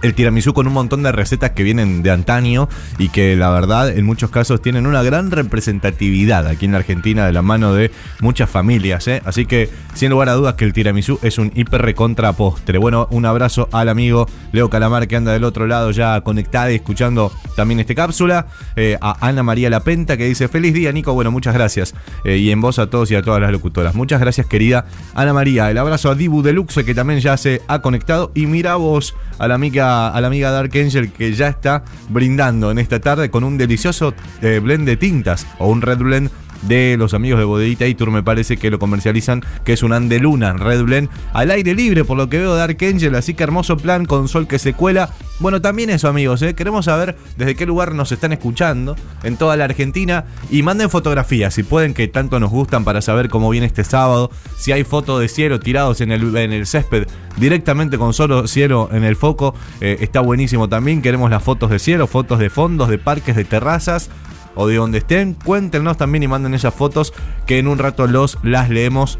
el 0.03 0.14
tiramisú 0.14 0.53
con 0.55 0.66
un 0.66 0.72
montón 0.72 1.03
de 1.03 1.12
recetas 1.12 1.51
que 1.51 1.62
vienen 1.62 2.03
de 2.03 2.11
antaño 2.11 2.68
y 2.98 3.09
que 3.09 3.36
la 3.36 3.51
verdad 3.51 3.90
en 3.90 4.05
muchos 4.05 4.30
casos 4.30 4.62
tienen 4.62 4.86
una 4.86 5.03
gran 5.03 5.30
representatividad 5.30 6.46
aquí 6.46 6.66
en 6.66 6.72
la 6.72 6.78
Argentina 6.78 7.26
de 7.26 7.32
la 7.32 7.42
mano 7.42 7.74
de 7.74 7.90
muchas 8.20 8.48
familias. 8.48 9.07
¿eh? 9.09 9.22
Así 9.24 9.46
que 9.46 9.70
sin 9.94 10.11
lugar 10.11 10.28
a 10.28 10.34
dudas 10.34 10.55
que 10.55 10.64
el 10.64 10.72
tiramisú 10.72 11.18
es 11.22 11.38
un 11.38 11.53
hiper 11.55 11.82
recontra 11.82 12.32
postre. 12.32 12.78
Bueno, 12.78 13.09
un 13.11 13.26
abrazo 13.26 13.68
al 13.72 13.88
amigo 13.88 14.26
Leo 14.53 14.70
Calamar 14.70 15.09
que 15.09 15.16
anda 15.16 15.32
del 15.32 15.44
otro 15.44 15.66
lado 15.66 15.90
ya 15.90 16.20
conectada 16.22 16.72
y 16.72 16.76
escuchando 16.76 17.32
también 17.57 17.80
esta 17.80 17.94
cápsula. 17.94 18.46
Eh, 18.76 18.96
a 19.01 19.26
Ana 19.26 19.42
María 19.42 19.70
Lapenta 19.70 20.16
que 20.16 20.26
dice 20.26 20.48
feliz 20.48 20.74
día 20.74 20.92
Nico. 20.92 21.12
Bueno, 21.12 21.30
muchas 21.30 21.55
gracias. 21.55 21.94
Eh, 22.24 22.36
y 22.36 22.51
en 22.51 22.61
voz 22.61 22.78
a 22.78 22.88
todos 22.88 23.11
y 23.11 23.16
a 23.16 23.22
todas 23.22 23.40
las 23.40 23.53
locutoras. 23.53 23.94
Muchas 23.94 24.20
gracias 24.20 24.46
querida 24.46 24.86
Ana 25.14 25.32
María. 25.32 25.70
El 25.70 25.78
abrazo 25.78 26.11
a 26.11 26.14
Dibu 26.14 26.42
Deluxe 26.42 26.84
que 26.84 26.94
también 26.94 27.20
ya 27.20 27.36
se 27.36 27.62
ha 27.68 27.80
conectado. 27.80 28.32
Y 28.34 28.46
mira 28.46 28.76
vos 28.76 29.14
a 29.38 29.48
la 29.48 29.55
amiga 29.55 29.89
a 29.91 30.20
la 30.20 30.26
amiga 30.26 30.51
Dark 30.51 30.72
Angel 30.74 31.12
que 31.12 31.32
ya 31.32 31.49
está 31.49 31.84
brindando 32.09 32.70
en 32.70 32.78
esta 32.78 33.01
tarde 33.01 33.30
con 33.30 33.45
un 33.45 33.59
delicioso 33.59 34.14
eh, 34.43 34.61
blend 34.62 34.86
de 34.86 34.97
tintas 34.97 35.47
o 35.59 35.68
un 35.68 35.82
red 35.82 35.99
blend 35.99 36.30
de 36.63 36.97
los 36.99 37.15
amigos 37.15 37.39
de 37.39 37.45
Bodeguita 37.45 37.87
Itur, 37.87 38.11
me 38.11 38.23
parece 38.23 38.57
que 38.57 38.71
lo 38.71 38.79
comercializan, 38.79 39.43
que 39.65 39.73
es 39.73 39.83
un 39.83 39.93
Andeluna 39.93 40.53
Red 40.53 40.85
Blend 40.85 41.09
al 41.33 41.51
aire 41.51 41.75
libre, 41.75 42.05
por 42.05 42.17
lo 42.17 42.29
que 42.29 42.39
veo 42.39 42.55
Dark 42.55 42.79
Angel, 42.83 43.15
así 43.15 43.35
que 43.35 43.43
hermoso 43.43 43.77
plan 43.77 44.05
con 44.05 44.29
sol 44.29 44.47
que 44.47 44.59
se 44.59 44.75
cuela. 44.75 45.11
Bueno, 45.39 45.63
también 45.63 45.89
eso, 45.89 46.09
amigos, 46.09 46.43
¿eh? 46.43 46.55
queremos 46.55 46.85
saber 46.85 47.17
desde 47.39 47.55
qué 47.55 47.65
lugar 47.65 47.95
nos 47.95 48.13
están 48.13 48.33
escuchando 48.33 48.95
en 49.23 49.37
toda 49.37 49.57
la 49.57 49.65
Argentina 49.65 50.27
y 50.51 50.63
manden 50.63 50.91
fotografías 50.91 51.55
si 51.55 51.63
pueden, 51.63 51.95
que 51.95 52.09
tanto 52.09 52.39
nos 52.41 52.51
gustan 52.51 52.85
para 52.85 53.01
saber 53.01 53.29
cómo 53.29 53.49
viene 53.49 53.67
este 53.67 53.85
sábado. 53.85 54.31
Si 54.59 54.73
hay 54.73 54.85
fotos 54.85 55.21
de 55.21 55.29
cielo 55.29 55.59
tirados 55.61 56.01
en 56.03 56.13
el, 56.13 56.37
en 56.37 56.53
el 56.53 56.67
césped 56.67 57.07
directamente 57.39 57.97
con 57.97 58.13
solo 58.13 58.47
cielo 58.47 58.91
en 58.93 59.05
el 59.05 59.17
foco, 59.17 59.55
eh, 59.81 59.97
está 60.01 60.21
buenísimo 60.21 60.69
también. 60.69 61.01
Queremos 61.01 61.31
las 61.31 61.43
fotos 61.43 61.71
de 61.71 61.79
cielo, 61.79 62.07
fotos 62.07 62.39
de 62.39 62.51
fondos, 62.51 62.89
de 62.89 62.99
parques, 62.99 63.35
de 63.37 63.45
terrazas 63.45 64.11
o 64.55 64.66
de 64.66 64.76
donde 64.76 64.98
estén, 64.98 65.34
cuéntenos 65.34 65.96
también 65.96 66.22
y 66.22 66.28
manden 66.28 66.55
esas 66.55 66.74
fotos 66.74 67.12
que 67.46 67.59
en 67.59 67.68
un 67.68 67.78
rato 67.78 68.07
los 68.07 68.38
las 68.42 68.70
leemos 68.70 69.18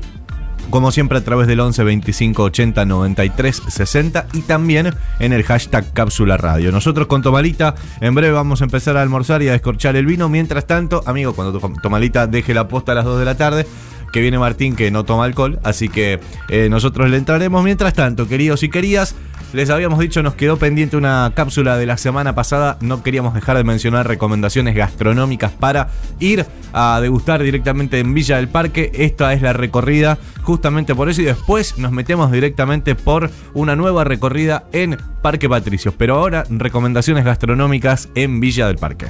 como 0.71 0.93
siempre 0.93 1.19
a 1.19 1.25
través 1.25 1.49
del 1.49 1.61
11 1.61 1.83
25 1.83 2.43
80 2.45 2.85
93 2.85 3.63
60 3.69 4.27
y 4.33 4.43
también 4.43 4.95
en 5.19 5.33
el 5.33 5.43
hashtag 5.43 5.93
cápsula 5.93 6.37
radio. 6.37 6.73
Nosotros 6.73 7.07
con 7.07 7.23
Tomalita 7.23 7.75
en 8.01 8.15
breve 8.15 8.33
vamos 8.33 8.61
a 8.61 8.65
empezar 8.65 8.97
a 8.97 9.03
almorzar 9.03 9.43
y 9.43 9.49
a 9.49 9.53
descorchar 9.53 9.97
el 9.97 10.07
vino. 10.07 10.29
Mientras 10.29 10.67
tanto, 10.67 11.03
amigo, 11.07 11.35
cuando 11.35 11.59
Tomalita 11.83 12.27
deje 12.27 12.55
la 12.55 12.69
posta 12.69 12.93
a 12.93 12.95
las 12.95 13.05
2 13.05 13.19
de 13.19 13.25
la 13.25 13.37
tarde, 13.37 13.67
que 14.13 14.21
viene 14.21 14.39
Martín 14.39 14.77
que 14.77 14.91
no 14.91 15.05
toma 15.05 15.25
alcohol, 15.25 15.59
así 15.63 15.89
que 15.89 16.21
eh, 16.49 16.69
nosotros 16.71 17.11
le 17.11 17.17
entraremos. 17.17 17.63
Mientras 17.65 17.95
tanto, 17.95 18.29
queridos 18.29 18.63
y 18.63 18.69
queridas, 18.69 19.15
les 19.53 19.71
habíamos 19.71 19.99
dicho, 19.99 20.23
nos 20.23 20.35
quedó 20.35 20.57
pendiente 20.57 20.97
una 20.97 21.33
cápsula 21.35 21.77
de 21.77 21.87
la 21.87 21.97
semana 21.97 22.35
pasada. 22.35 22.77
No 22.81 23.03
queríamos 23.03 23.35
dejar 23.35 23.57
de 23.57 23.65
mencionar 23.65 24.07
recomendaciones 24.07 24.75
gastronómicas 24.75 25.53
para 25.53 25.89
ir 26.19 26.47
a 26.73 27.01
degustar 27.01 27.43
directamente 27.43 27.99
en 27.99 28.15
Villa 28.15 28.37
del 28.37 28.49
Parque. 28.49 28.91
Esta 28.95 29.33
es 29.33 29.43
la 29.43 29.53
recorrida 29.53 30.19
justamente 30.43 30.95
por 30.95 31.09
eso 31.09 31.23
y 31.23 31.25
después 31.25 31.79
nos 31.79 31.93
metemos 31.93 32.31
directamente 32.31 32.95
por 32.95 33.31
una 33.55 33.77
nueva 33.77 34.05
recorrida 34.05 34.65
en 34.73 34.97
Parque 35.23 35.49
Patricios. 35.49 35.95
Pero 35.97 36.17
ahora 36.17 36.45
recomendaciones 36.49 37.25
gastronómicas 37.25 38.09
en 38.15 38.41
Villa 38.41 38.67
del 38.67 38.77
Parque. 38.77 39.07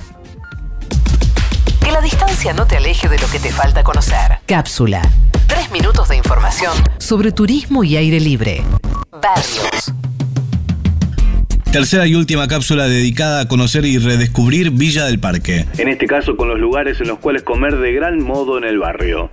Que 1.82 1.92
la 1.92 2.00
distancia 2.00 2.52
no 2.52 2.66
te 2.66 2.76
aleje 2.76 3.08
de 3.08 3.18
lo 3.18 3.26
que 3.28 3.38
te 3.38 3.50
falta 3.52 3.82
conocer. 3.82 4.38
Cápsula. 4.46 5.02
Tres 5.46 5.70
minutos 5.70 6.08
de 6.08 6.16
información 6.16 6.72
sobre 6.98 7.32
turismo 7.32 7.84
y 7.84 7.96
aire 7.96 8.20
libre. 8.20 8.62
Barrios. 9.10 9.92
Tercera 11.72 12.04
y 12.04 12.16
última 12.16 12.48
cápsula 12.48 12.88
dedicada 12.88 13.42
a 13.42 13.46
conocer 13.46 13.84
y 13.84 13.96
redescubrir 13.98 14.72
Villa 14.72 15.04
del 15.04 15.20
Parque. 15.20 15.66
En 15.78 15.86
este 15.86 16.06
caso 16.06 16.36
con 16.36 16.48
los 16.48 16.58
lugares 16.58 17.00
en 17.00 17.06
los 17.06 17.20
cuales 17.20 17.44
comer 17.44 17.76
de 17.76 17.92
gran 17.92 18.20
modo 18.20 18.58
en 18.58 18.64
el 18.64 18.80
barrio. 18.80 19.30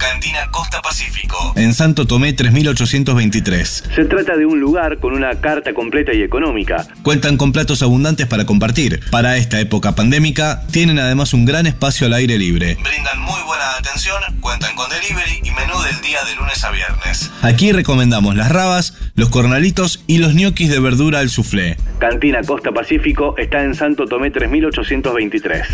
Cantina 0.00 0.50
Costa 0.50 0.80
Pacífico. 0.80 1.52
En 1.56 1.74
Santo 1.74 2.06
Tomé 2.06 2.32
3823. 2.32 3.84
Se 3.94 4.04
trata 4.06 4.34
de 4.34 4.46
un 4.46 4.58
lugar 4.58 4.98
con 4.98 5.12
una 5.12 5.38
carta 5.42 5.74
completa 5.74 6.14
y 6.14 6.22
económica. 6.22 6.86
Cuentan 7.02 7.36
con 7.36 7.52
platos 7.52 7.82
abundantes 7.82 8.26
para 8.26 8.46
compartir. 8.46 9.00
Para 9.10 9.36
esta 9.36 9.60
época 9.60 9.94
pandémica, 9.94 10.62
tienen 10.72 10.98
además 10.98 11.34
un 11.34 11.44
gran 11.44 11.66
espacio 11.66 12.06
al 12.06 12.14
aire 12.14 12.38
libre. 12.38 12.78
Brindan 12.82 13.20
muy 13.20 13.42
buena 13.46 13.76
atención, 13.78 14.22
cuentan 14.40 14.74
con 14.74 14.88
delivery 14.88 15.40
y 15.42 15.50
menú 15.50 15.78
del 15.82 16.00
día 16.00 16.24
de 16.24 16.34
lunes 16.34 16.64
a 16.64 16.70
viernes. 16.70 17.30
Aquí 17.42 17.70
recomendamos 17.72 18.34
las 18.36 18.50
rabas, 18.50 18.94
los 19.16 19.28
cornalitos 19.28 20.02
y 20.06 20.16
los 20.16 20.34
ñoquis 20.34 20.70
de 20.70 20.80
verdura 20.80 21.18
al 21.18 21.28
soufflé. 21.28 21.76
Cantina 21.98 22.40
Costa 22.42 22.72
Pacífico 22.72 23.34
está 23.36 23.62
en 23.62 23.74
Santo 23.74 24.06
Tomé 24.06 24.30
3823. 24.30 25.66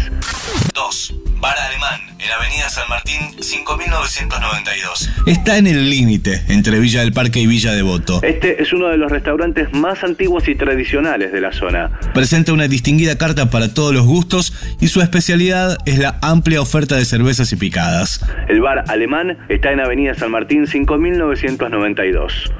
2. 0.74 1.14
Bar 1.38 1.56
Alemán, 1.58 2.00
en 2.26 2.32
Avenida 2.32 2.68
San 2.68 2.88
Martín 2.88 3.20
5992. 3.40 5.10
Está 5.26 5.58
en 5.58 5.68
el 5.68 5.88
límite 5.88 6.42
entre 6.48 6.80
Villa 6.80 7.00
del 7.00 7.12
Parque 7.12 7.40
y 7.40 7.46
Villa 7.46 7.72
Devoto. 7.72 8.20
Este 8.22 8.60
es 8.60 8.72
uno 8.72 8.88
de 8.88 8.96
los 8.96 9.12
restaurantes 9.12 9.72
más 9.72 10.02
antiguos 10.02 10.48
y 10.48 10.56
tradicionales 10.56 11.30
de 11.32 11.40
la 11.40 11.52
zona. 11.52 11.90
Presenta 12.14 12.52
una 12.52 12.66
distinguida 12.66 13.16
carta 13.16 13.48
para 13.50 13.72
todos 13.72 13.94
los 13.94 14.04
gustos 14.06 14.52
y 14.80 14.88
su 14.88 15.02
especialidad 15.02 15.78
es 15.86 15.98
la 15.98 16.18
amplia 16.20 16.60
oferta 16.60 16.96
de 16.96 17.04
cervezas 17.04 17.52
y 17.52 17.56
picadas. 17.56 18.24
El 18.48 18.60
bar 18.60 18.84
alemán 18.88 19.38
está 19.48 19.70
en 19.70 19.80
Avenida 19.80 20.14
San 20.14 20.32
Martín 20.32 20.66
5992. 20.66 22.52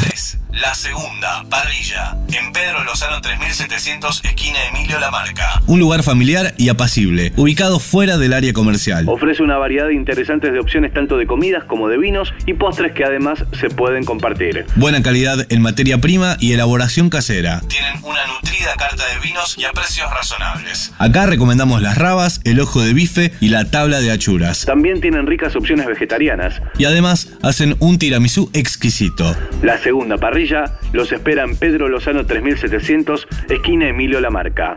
3. 0.00 0.38
La 0.52 0.74
segunda, 0.74 1.44
parrilla, 1.50 2.16
en 2.32 2.50
Pedro 2.50 2.82
Lozano 2.84 3.20
3700, 3.20 4.22
esquina 4.24 4.56
Emilio 4.70 4.98
Lamarca. 4.98 5.60
Un 5.66 5.80
lugar 5.80 6.02
familiar 6.02 6.54
y 6.56 6.70
apacible, 6.70 7.32
ubicado 7.36 7.78
fuera 7.78 8.16
del 8.16 8.32
área 8.32 8.54
comercial. 8.54 9.04
Ofrece 9.06 9.42
una 9.42 9.58
variedad 9.58 9.90
interesante 9.90 10.50
de 10.50 10.58
opciones 10.58 10.94
tanto 10.94 11.18
de 11.18 11.26
comidas 11.26 11.64
como 11.64 11.88
de 11.88 11.98
vinos 11.98 12.32
y 12.46 12.54
postres 12.54 12.92
que 12.92 13.04
además 13.04 13.44
se 13.60 13.68
pueden 13.68 14.04
compartir. 14.04 14.64
Buena 14.76 15.02
calidad 15.02 15.46
en 15.50 15.60
materia 15.60 15.98
prima 15.98 16.38
y 16.40 16.52
elaboración 16.54 17.10
casera. 17.10 17.60
Tienen 17.68 18.02
una 18.02 18.26
nutrida 18.26 18.74
carta 18.78 19.04
de 19.12 19.20
vinos 19.20 19.58
y 19.58 19.64
a 19.64 19.72
precios 19.72 20.10
razonables. 20.10 20.92
Acá 20.98 21.26
recomendamos 21.26 21.82
las 21.82 21.98
rabas, 21.98 22.40
el 22.44 22.60
ojo 22.60 22.80
de 22.80 22.94
bife 22.94 23.32
y 23.40 23.48
la 23.48 23.70
tabla 23.70 24.00
de 24.00 24.10
achuras. 24.10 24.64
También 24.64 25.02
tienen 25.02 25.26
ricas 25.26 25.54
opciones 25.54 25.86
vegetarianas. 25.86 26.62
Y 26.78 26.86
además 26.86 27.28
hacen 27.42 27.76
un 27.80 27.98
tiramisú 27.98 28.48
exquisito. 28.54 29.36
La 29.62 29.78
segunda 29.78 30.18
parrilla 30.18 30.78
los 30.92 31.12
espera 31.12 31.42
en 31.42 31.56
Pedro 31.56 31.88
Lozano 31.88 32.26
3700, 32.26 33.26
esquina 33.48 33.88
Emilio 33.88 34.20
Lamarca. 34.20 34.76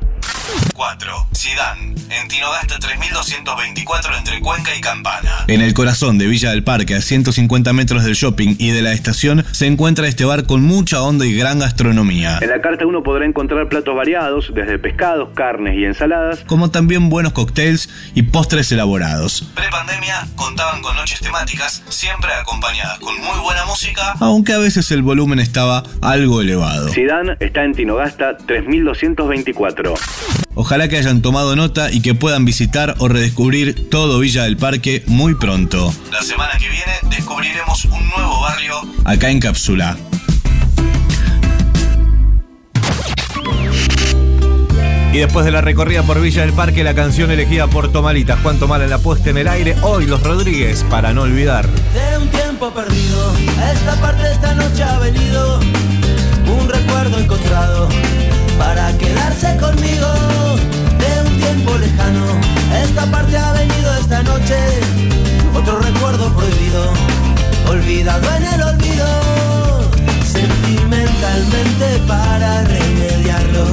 4. 0.80 1.28
Sidán, 1.34 1.78
en 2.10 2.28
Tinogasta 2.30 2.80
3224 2.80 4.16
entre 4.16 4.40
Cuenca 4.40 4.74
y 4.74 4.80
Campana. 4.80 5.44
En 5.50 5.60
el 5.60 5.74
corazón 5.74 6.18
de 6.18 6.26
Villa 6.28 6.52
del 6.52 6.64
Parque, 6.64 6.96
a 6.96 7.02
150 7.02 7.74
metros 7.74 8.06
del 8.06 8.14
shopping 8.14 8.56
y 8.58 8.70
de 8.72 8.82
la 8.82 8.94
estación, 8.94 9.44
se 9.52 9.68
encuentra 9.68 10.08
este 10.08 10.24
bar 10.24 10.46
con 10.46 10.62
mucha 10.62 11.02
onda 11.02 11.26
y 11.26 11.34
gran 11.36 11.60
gastronomía. 11.60 12.40
En 12.42 12.50
la 12.50 12.62
carta 12.62 12.86
uno 12.86 13.04
podrá 13.04 13.26
encontrar 13.26 13.68
platos 13.68 13.94
variados, 13.94 14.54
desde 14.56 14.80
pescados, 14.80 15.32
carnes 15.36 15.76
y 15.76 15.84
ensaladas, 15.84 16.46
como 16.48 16.72
también 16.72 17.10
buenos 17.10 17.34
cócteles 17.34 17.90
y 18.16 18.22
postres 18.22 18.72
elaborados. 18.72 19.52
Prepandemia 19.56 20.30
contaban 20.38 20.82
con 20.82 20.96
noches 20.96 21.20
temáticas, 21.20 21.84
siempre 21.90 22.32
acompañadas 22.32 23.00
con 23.00 23.20
muy 23.20 23.40
buena 23.44 23.66
música, 23.66 24.16
aunque 24.22 24.54
a 24.54 24.60
veces 24.60 24.90
el 24.92 25.02
volumen 25.02 25.40
estaba 25.40 25.84
algo 26.02 26.40
elevado. 26.40 26.88
Sidán 26.88 27.36
está 27.42 27.66
en 27.66 27.74
Tinogasta 27.74 28.38
3224. 28.38 29.96
Ojalá 30.56 30.69
que 30.70 30.98
hayan 30.98 31.24
tomado 31.24 31.56
nota 31.56 31.92
y 31.92 32.00
que 32.00 32.14
puedan 32.14 32.46
visitar 32.46 32.94
o 33.00 33.08
redescubrir 33.08 33.90
todo 33.90 34.20
Villa 34.20 34.44
del 34.44 34.56
Parque 34.56 35.04
muy 35.08 35.34
pronto. 35.34 35.92
La 36.12 36.22
semana 36.22 36.52
que 36.60 36.70
viene 36.70 36.94
descubriremos 37.10 37.86
un 37.86 38.08
nuevo 38.10 38.40
barrio 38.42 38.76
acá 39.04 39.32
en 39.32 39.40
Cápsula. 39.40 39.98
Y 45.12 45.18
después 45.18 45.44
de 45.44 45.52
la 45.52 45.62
recorrida 45.62 46.04
por 46.04 46.22
Villa 46.22 46.42
del 46.44 46.54
Parque, 46.54 46.84
la 46.84 46.94
canción 46.94 47.32
elegida 47.32 47.66
por 47.66 47.92
Tomalitas, 47.92 48.40
Juan 48.44 48.60
Tomala 48.60 48.84
en 48.84 48.92
la 48.92 49.00
puesta 49.00 49.32
en 49.32 49.40
el 49.40 49.48
aire, 49.48 49.76
hoy 49.82 50.06
los 50.06 50.22
Rodríguez, 50.22 50.86
para 50.88 51.14
no 51.14 51.24
olvidar. 51.24 51.68
De 51.68 52.18
un 52.20 52.28
tiempo 52.30 52.72
perdido, 52.72 53.34
a 53.60 53.72
esta 53.72 53.96
parte 54.00 54.32
esta 54.32 54.54
noche 54.54 54.84
ha 54.84 55.00
venido 55.00 55.60
un 55.60 56.70
recuerdo 56.70 57.18
encontrado 57.18 57.90
para 58.60 58.96
quedarse 59.00 59.58
conmigo. 59.58 60.49
Tiempo 61.50 61.76
lejano, 61.80 62.26
esta 62.84 63.10
parte 63.10 63.36
ha 63.36 63.52
venido 63.54 63.98
esta 63.98 64.22
noche 64.22 64.56
otro 65.56 65.80
recuerdo 65.80 66.32
prohibido, 66.36 66.94
olvidado 67.68 68.28
en 68.36 68.44
el 68.54 68.62
olvido. 68.62 69.08
Sentimentalmente 70.24 71.86
para 72.08 72.64
remediarlo, 72.66 73.66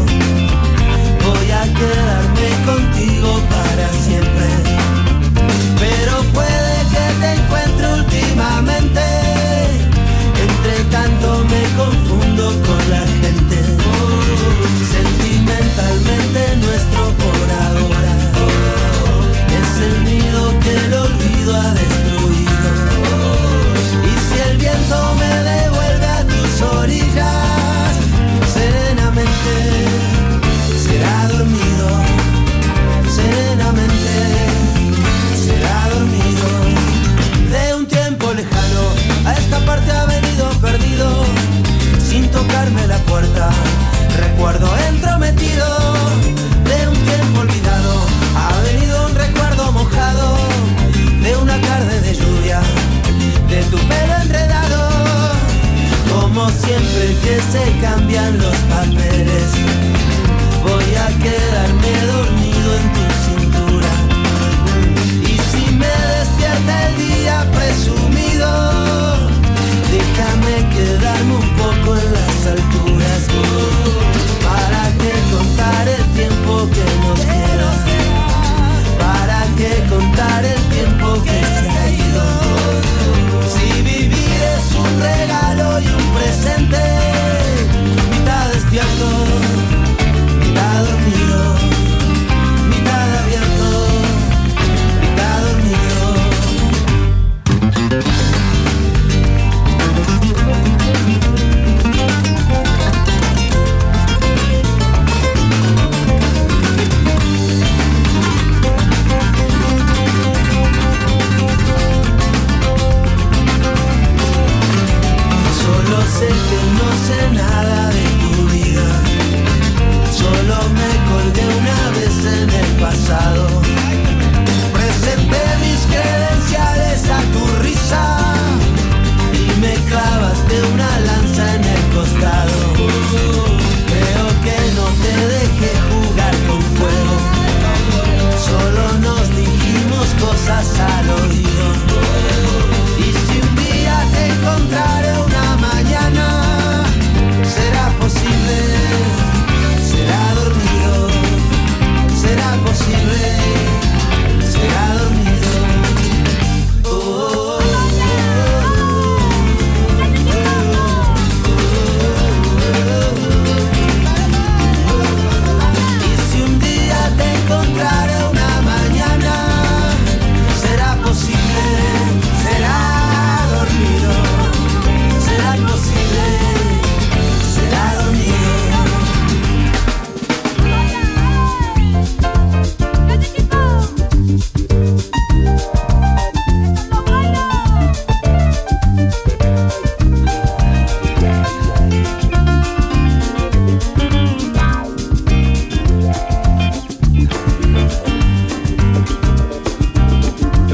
voy 1.22 1.50
a 1.50 1.64
quedarme 1.78 2.48
contigo 2.64 3.40
para 3.50 3.86
siempre. 4.06 4.46
Pero 5.78 6.22
puede 6.32 6.76
que 6.92 7.04
te 7.20 7.28
encuentre 7.34 7.92
últimamente. 7.92 9.02
Entre 10.46 10.84
tanto 10.90 11.44
me 11.44 11.62
confundo 11.76 12.35
siempre 56.76 57.16
que 57.22 57.36
se 57.52 57.64
cambian 57.80 58.38
los 58.38 58.56
papeles. 58.72 59.48
Voy 60.62 60.88
a 60.94 61.08
quedarme 61.24 61.92
dormido 62.12 62.68
en 62.78 62.86
tu 62.94 63.04
cintura. 63.26 63.92
Y 65.22 65.34
si 65.50 65.64
me 65.72 65.94
despierta 66.14 66.88
el 66.88 66.94
día 66.98 67.36
presumido, 67.56 68.48
déjame 69.96 70.54
quedarme 70.74 71.34
un 71.34 71.50
poco 71.62 71.96
en 71.96 72.08
las 72.12 72.46
alturas. 72.54 73.20
Para 74.48 74.82
que 75.00 75.12
contar 75.34 75.84
el 75.88 76.04
tiempo 76.18 76.68
que 76.74 76.86
nos 77.04 77.20
queda. 77.20 77.72
Para 78.98 79.40
que 79.58 79.70
contar 79.88 80.44
el 80.44 80.60
tiempo 80.74 80.95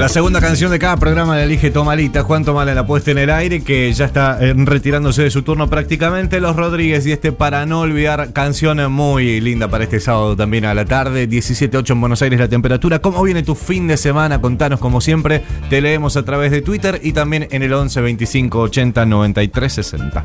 La 0.03 0.09
segunda 0.09 0.41
canción 0.41 0.73
de 0.73 0.81
cada 0.81 0.97
programa 0.97 1.37
la 1.37 1.45
elige 1.45 1.71
Tomalita, 1.71 2.25
Juan 2.25 2.45
Tomala 2.45 2.75
la 2.75 2.85
puesta 2.85 3.13
en 3.13 3.19
el 3.19 3.31
aire, 3.31 3.63
que 3.63 3.93
ya 3.93 4.07
está 4.07 4.37
eh, 4.41 4.53
retirándose 4.53 5.23
de 5.23 5.31
su 5.31 5.43
turno 5.43 5.71
prácticamente. 5.71 6.41
Los 6.41 6.57
Rodríguez 6.57 7.07
y 7.07 7.13
este 7.13 7.31
para 7.31 7.67
no 7.67 7.83
olvidar, 7.83 8.33
canción 8.33 8.93
muy 8.93 9.41
linda 9.41 9.69
para 9.69 9.85
este 9.85 10.01
sábado 10.01 10.35
también 10.35 10.65
a 10.65 10.75
la 10.75 10.87
tarde. 10.87 11.29
17.8 11.29 11.93
en 11.93 12.01
Buenos 12.01 12.21
Aires 12.21 12.41
la 12.41 12.49
temperatura. 12.49 12.99
¿Cómo 12.99 13.23
viene 13.23 13.45
tu 13.45 13.55
fin 13.55 13.87
de 13.87 13.97
semana? 13.97 14.41
Contanos 14.41 14.81
como 14.81 15.01
siempre. 15.01 15.45
Te 15.71 15.81
leemos 15.81 16.17
a 16.17 16.25
través 16.25 16.51
de 16.51 16.63
Twitter 16.63 16.99
y 17.01 17.13
también 17.13 17.47
en 17.53 17.63
el 17.63 17.73
11 17.73 18.01
25 18.01 18.59
80 18.59 19.07
93 19.07 19.73
60. 19.73 20.25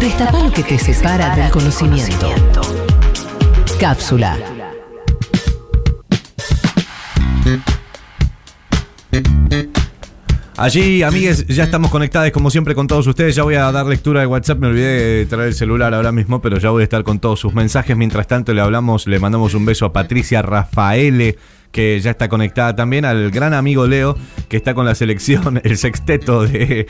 Destapa 0.00 0.42
lo 0.42 0.52
que 0.52 0.64
te 0.64 0.80
separa 0.80 1.36
del 1.36 1.48
conocimiento. 1.52 2.28
Cápsula. 3.78 4.36
Allí, 10.56 11.02
amigues, 11.02 11.46
ya 11.48 11.64
estamos 11.64 11.90
conectados 11.90 12.30
como 12.30 12.48
siempre 12.48 12.76
con 12.76 12.86
todos 12.86 13.06
ustedes. 13.06 13.34
Ya 13.34 13.42
voy 13.42 13.56
a 13.56 13.72
dar 13.72 13.86
lectura 13.86 14.20
de 14.20 14.26
WhatsApp. 14.26 14.58
Me 14.60 14.68
olvidé 14.68 15.18
de 15.18 15.26
traer 15.26 15.48
el 15.48 15.54
celular 15.54 15.92
ahora 15.92 16.12
mismo, 16.12 16.40
pero 16.40 16.58
ya 16.58 16.70
voy 16.70 16.82
a 16.82 16.84
estar 16.84 17.02
con 17.02 17.18
todos 17.18 17.40
sus 17.40 17.54
mensajes. 17.54 17.96
Mientras 17.96 18.28
tanto, 18.28 18.54
le 18.54 18.60
hablamos, 18.60 19.08
le 19.08 19.18
mandamos 19.18 19.54
un 19.54 19.64
beso 19.64 19.84
a 19.86 19.92
Patricia 19.92 20.42
Rafaele 20.42 21.36
que 21.74 21.98
ya 21.98 22.12
está 22.12 22.28
conectada 22.28 22.76
también, 22.76 23.04
al 23.04 23.32
gran 23.32 23.52
amigo 23.52 23.88
Leo, 23.88 24.16
que 24.48 24.56
está 24.56 24.74
con 24.74 24.86
la 24.86 24.94
selección, 24.94 25.60
el 25.64 25.76
sexteto 25.76 26.46
que 26.46 26.86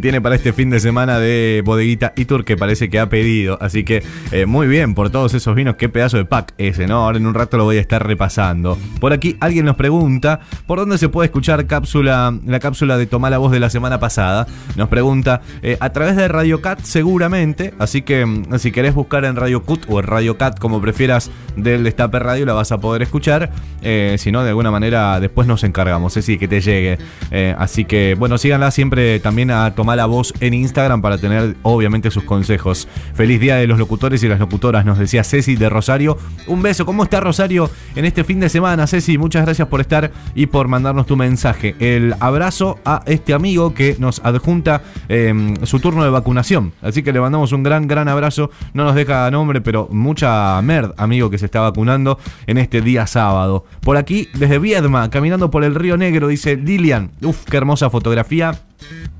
tiene 0.00 0.22
para 0.22 0.34
este 0.34 0.54
fin 0.54 0.70
de 0.70 0.80
semana 0.80 1.18
de 1.18 1.62
Bodeguita 1.64 2.14
Itur, 2.16 2.46
que 2.46 2.56
parece 2.56 2.88
que 2.88 2.98
ha 2.98 3.10
pedido. 3.10 3.58
Así 3.60 3.84
que 3.84 4.02
eh, 4.30 4.46
muy 4.46 4.66
bien 4.66 4.94
por 4.94 5.10
todos 5.10 5.34
esos 5.34 5.54
vinos, 5.54 5.76
qué 5.76 5.90
pedazo 5.90 6.16
de 6.16 6.24
pack 6.24 6.54
ese, 6.56 6.86
¿no? 6.86 7.04
Ahora 7.04 7.18
en 7.18 7.26
un 7.26 7.34
rato 7.34 7.58
lo 7.58 7.64
voy 7.64 7.76
a 7.76 7.80
estar 7.82 8.06
repasando. 8.06 8.78
Por 9.00 9.12
aquí 9.12 9.36
alguien 9.38 9.66
nos 9.66 9.76
pregunta, 9.76 10.40
¿por 10.66 10.78
dónde 10.78 10.96
se 10.96 11.10
puede 11.10 11.26
escuchar 11.26 11.58
la 11.58 11.66
cápsula 11.66 12.96
de 12.96 13.06
Tomar 13.06 13.32
la 13.32 13.38
Voz 13.38 13.52
de 13.52 13.60
la 13.60 13.68
semana 13.68 14.00
pasada? 14.00 14.46
Nos 14.76 14.88
pregunta, 14.88 15.42
eh, 15.60 15.76
a 15.78 15.90
través 15.90 16.16
de 16.16 16.26
Radio 16.28 16.62
Cat 16.62 16.80
seguramente, 16.84 17.74
así 17.78 18.00
que 18.00 18.24
mm, 18.24 18.58
si 18.58 18.72
querés 18.72 18.94
buscar 18.94 19.26
en 19.26 19.36
Radio 19.36 19.62
Cut 19.62 19.84
o 19.90 20.00
en 20.00 20.06
Radio 20.06 20.38
Cat, 20.38 20.58
como 20.58 20.80
prefieras, 20.80 21.30
del 21.54 21.84
Destape 21.84 22.18
Radio, 22.18 22.46
la 22.46 22.54
vas 22.54 22.72
a 22.72 22.80
poder 22.80 23.02
escuchar. 23.02 23.50
Eh, 23.82 24.16
si 24.22 24.32
no, 24.32 24.42
de 24.42 24.50
alguna 24.50 24.70
manera 24.70 25.20
después 25.20 25.46
nos 25.46 25.64
encargamos, 25.64 26.16
es 26.16 26.26
que 26.26 26.48
te 26.48 26.60
llegue. 26.60 26.98
Eh, 27.30 27.54
así 27.58 27.84
que, 27.84 28.14
bueno, 28.18 28.38
síganla 28.38 28.70
siempre 28.70 29.18
también 29.20 29.50
a 29.50 29.74
tomar 29.74 29.96
la 29.96 30.06
voz 30.06 30.32
en 30.40 30.54
Instagram 30.54 31.02
para 31.02 31.18
tener, 31.18 31.56
obviamente, 31.62 32.10
sus 32.10 32.22
consejos. 32.24 32.88
Feliz 33.14 33.40
día 33.40 33.56
de 33.56 33.66
los 33.66 33.78
locutores 33.78 34.22
y 34.22 34.28
las 34.28 34.38
locutoras, 34.38 34.84
nos 34.84 34.98
decía 34.98 35.24
Ceci 35.24 35.56
de 35.56 35.68
Rosario. 35.68 36.16
Un 36.46 36.62
beso, 36.62 36.86
¿cómo 36.86 37.02
está 37.02 37.20
Rosario 37.20 37.70
en 37.96 38.04
este 38.04 38.24
fin 38.24 38.40
de 38.40 38.48
semana? 38.48 38.86
Ceci, 38.86 39.18
muchas 39.18 39.44
gracias 39.44 39.68
por 39.68 39.80
estar 39.80 40.12
y 40.34 40.46
por 40.46 40.68
mandarnos 40.68 41.06
tu 41.06 41.16
mensaje. 41.16 41.74
El 41.80 42.14
abrazo 42.20 42.78
a 42.84 43.02
este 43.06 43.34
amigo 43.34 43.74
que 43.74 43.96
nos 43.98 44.20
adjunta 44.24 44.82
eh, 45.08 45.54
su 45.64 45.80
turno 45.80 46.04
de 46.04 46.10
vacunación. 46.10 46.72
Así 46.80 47.02
que 47.02 47.12
le 47.12 47.20
mandamos 47.20 47.52
un 47.52 47.62
gran, 47.62 47.88
gran 47.88 48.08
abrazo. 48.08 48.50
No 48.72 48.84
nos 48.84 48.94
deja 48.94 49.30
nombre, 49.30 49.60
pero 49.60 49.88
mucha 49.90 50.60
merd, 50.62 50.92
amigo, 50.96 51.28
que 51.28 51.38
se 51.38 51.46
está 51.46 51.60
vacunando 51.60 52.18
en 52.46 52.58
este 52.58 52.80
día 52.80 53.06
sábado. 53.06 53.64
Por 53.80 53.96
aquí, 53.96 54.11
desde 54.34 54.58
Viedma, 54.58 55.10
caminando 55.10 55.50
por 55.50 55.64
el 55.64 55.74
Río 55.74 55.96
Negro, 55.96 56.28
dice 56.28 56.56
Lilian. 56.56 57.10
Uf, 57.22 57.44
qué 57.44 57.56
hermosa 57.56 57.90
fotografía 57.90 58.58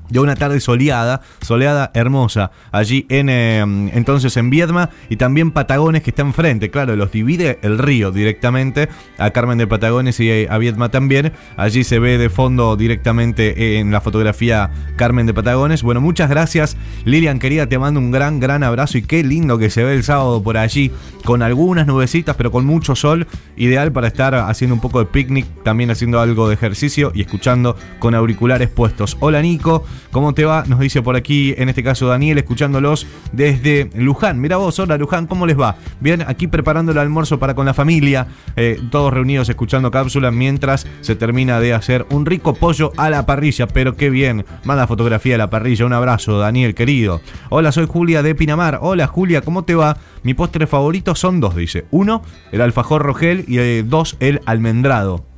de 0.09 0.19
una 0.19 0.35
tarde 0.35 0.59
soleada, 0.59 1.21
soleada 1.41 1.91
hermosa, 1.93 2.51
allí 2.71 3.05
en 3.09 3.29
eh, 3.29 3.61
entonces 3.93 4.35
en 4.37 4.49
Viedma 4.49 4.89
y 5.09 5.17
también 5.17 5.51
Patagones 5.51 6.03
que 6.03 6.11
está 6.11 6.21
enfrente, 6.21 6.69
claro, 6.69 6.95
los 6.95 7.11
divide 7.11 7.59
el 7.61 7.77
río 7.77 8.11
directamente, 8.11 8.89
a 9.17 9.31
Carmen 9.31 9.57
de 9.57 9.67
Patagones 9.67 10.19
y 10.19 10.47
a 10.47 10.57
Viedma 10.57 10.89
también, 10.89 11.33
allí 11.57 11.83
se 11.83 11.99
ve 11.99 12.17
de 12.17 12.29
fondo 12.29 12.75
directamente 12.75 13.79
en 13.79 13.91
la 13.91 14.01
fotografía 14.01 14.71
Carmen 14.95 15.25
de 15.25 15.33
Patagones. 15.33 15.83
Bueno, 15.83 16.01
muchas 16.01 16.29
gracias 16.29 16.77
Lilian 17.05 17.39
querida, 17.39 17.67
te 17.67 17.79
mando 17.79 17.99
un 17.99 18.11
gran, 18.11 18.39
gran 18.39 18.63
abrazo 18.63 18.97
y 18.97 19.03
qué 19.03 19.23
lindo 19.23 19.57
que 19.57 19.69
se 19.69 19.83
ve 19.83 19.93
el 19.93 20.03
sábado 20.03 20.43
por 20.43 20.57
allí, 20.57 20.91
con 21.23 21.41
algunas 21.41 21.87
nubecitas 21.87 22.35
pero 22.35 22.51
con 22.51 22.65
mucho 22.65 22.95
sol, 22.95 23.27
ideal 23.55 23.91
para 23.91 24.07
estar 24.07 24.35
haciendo 24.35 24.75
un 24.75 24.81
poco 24.81 24.99
de 24.99 25.05
picnic, 25.05 25.45
también 25.63 25.91
haciendo 25.91 26.19
algo 26.19 26.47
de 26.47 26.55
ejercicio 26.55 27.11
y 27.15 27.21
escuchando 27.21 27.75
con 27.99 28.15
auriculares 28.15 28.69
puestos. 28.69 29.17
Hola 29.19 29.41
Nico, 29.41 29.85
¿Cómo 30.11 30.33
te 30.33 30.45
va? 30.45 30.63
Nos 30.67 30.79
dice 30.79 31.01
por 31.01 31.15
aquí, 31.15 31.53
en 31.57 31.69
este 31.69 31.83
caso 31.83 32.07
Daniel, 32.07 32.37
escuchándolos 32.37 33.07
desde 33.31 33.89
Luján. 33.95 34.39
Mira 34.39 34.57
vos, 34.57 34.79
hola 34.79 34.97
Luján, 34.97 35.27
¿cómo 35.27 35.45
les 35.45 35.59
va? 35.59 35.75
Bien, 35.99 36.23
aquí 36.27 36.47
preparando 36.47 36.91
el 36.91 36.97
almuerzo 36.97 37.39
para 37.39 37.55
con 37.55 37.65
la 37.65 37.73
familia, 37.73 38.27
eh, 38.55 38.79
todos 38.91 39.13
reunidos 39.13 39.49
escuchando 39.49 39.91
cápsulas 39.91 40.33
mientras 40.33 40.87
se 41.01 41.15
termina 41.15 41.59
de 41.59 41.73
hacer 41.73 42.05
un 42.09 42.25
rico 42.25 42.53
pollo 42.53 42.91
a 42.97 43.09
la 43.09 43.25
parrilla, 43.25 43.67
pero 43.67 43.95
qué 43.95 44.09
bien. 44.09 44.45
Manda 44.63 44.87
fotografía 44.87 45.35
a 45.35 45.37
la 45.37 45.49
parrilla, 45.49 45.85
un 45.85 45.93
abrazo, 45.93 46.39
Daniel, 46.39 46.75
querido. 46.75 47.21
Hola, 47.49 47.71
soy 47.71 47.87
Julia 47.87 48.23
de 48.23 48.35
Pinamar. 48.35 48.79
Hola 48.81 49.07
Julia, 49.07 49.41
¿cómo 49.41 49.63
te 49.63 49.75
va? 49.75 49.97
Mi 50.23 50.33
postre 50.33 50.67
favorito 50.67 51.15
son 51.15 51.39
dos, 51.39 51.55
dice. 51.55 51.85
Uno, 51.91 52.23
el 52.51 52.61
alfajor 52.61 53.01
rogel 53.03 53.45
y 53.47 53.57
eh, 53.59 53.83
dos, 53.85 54.15
el 54.19 54.41
almendrado. 54.45 55.32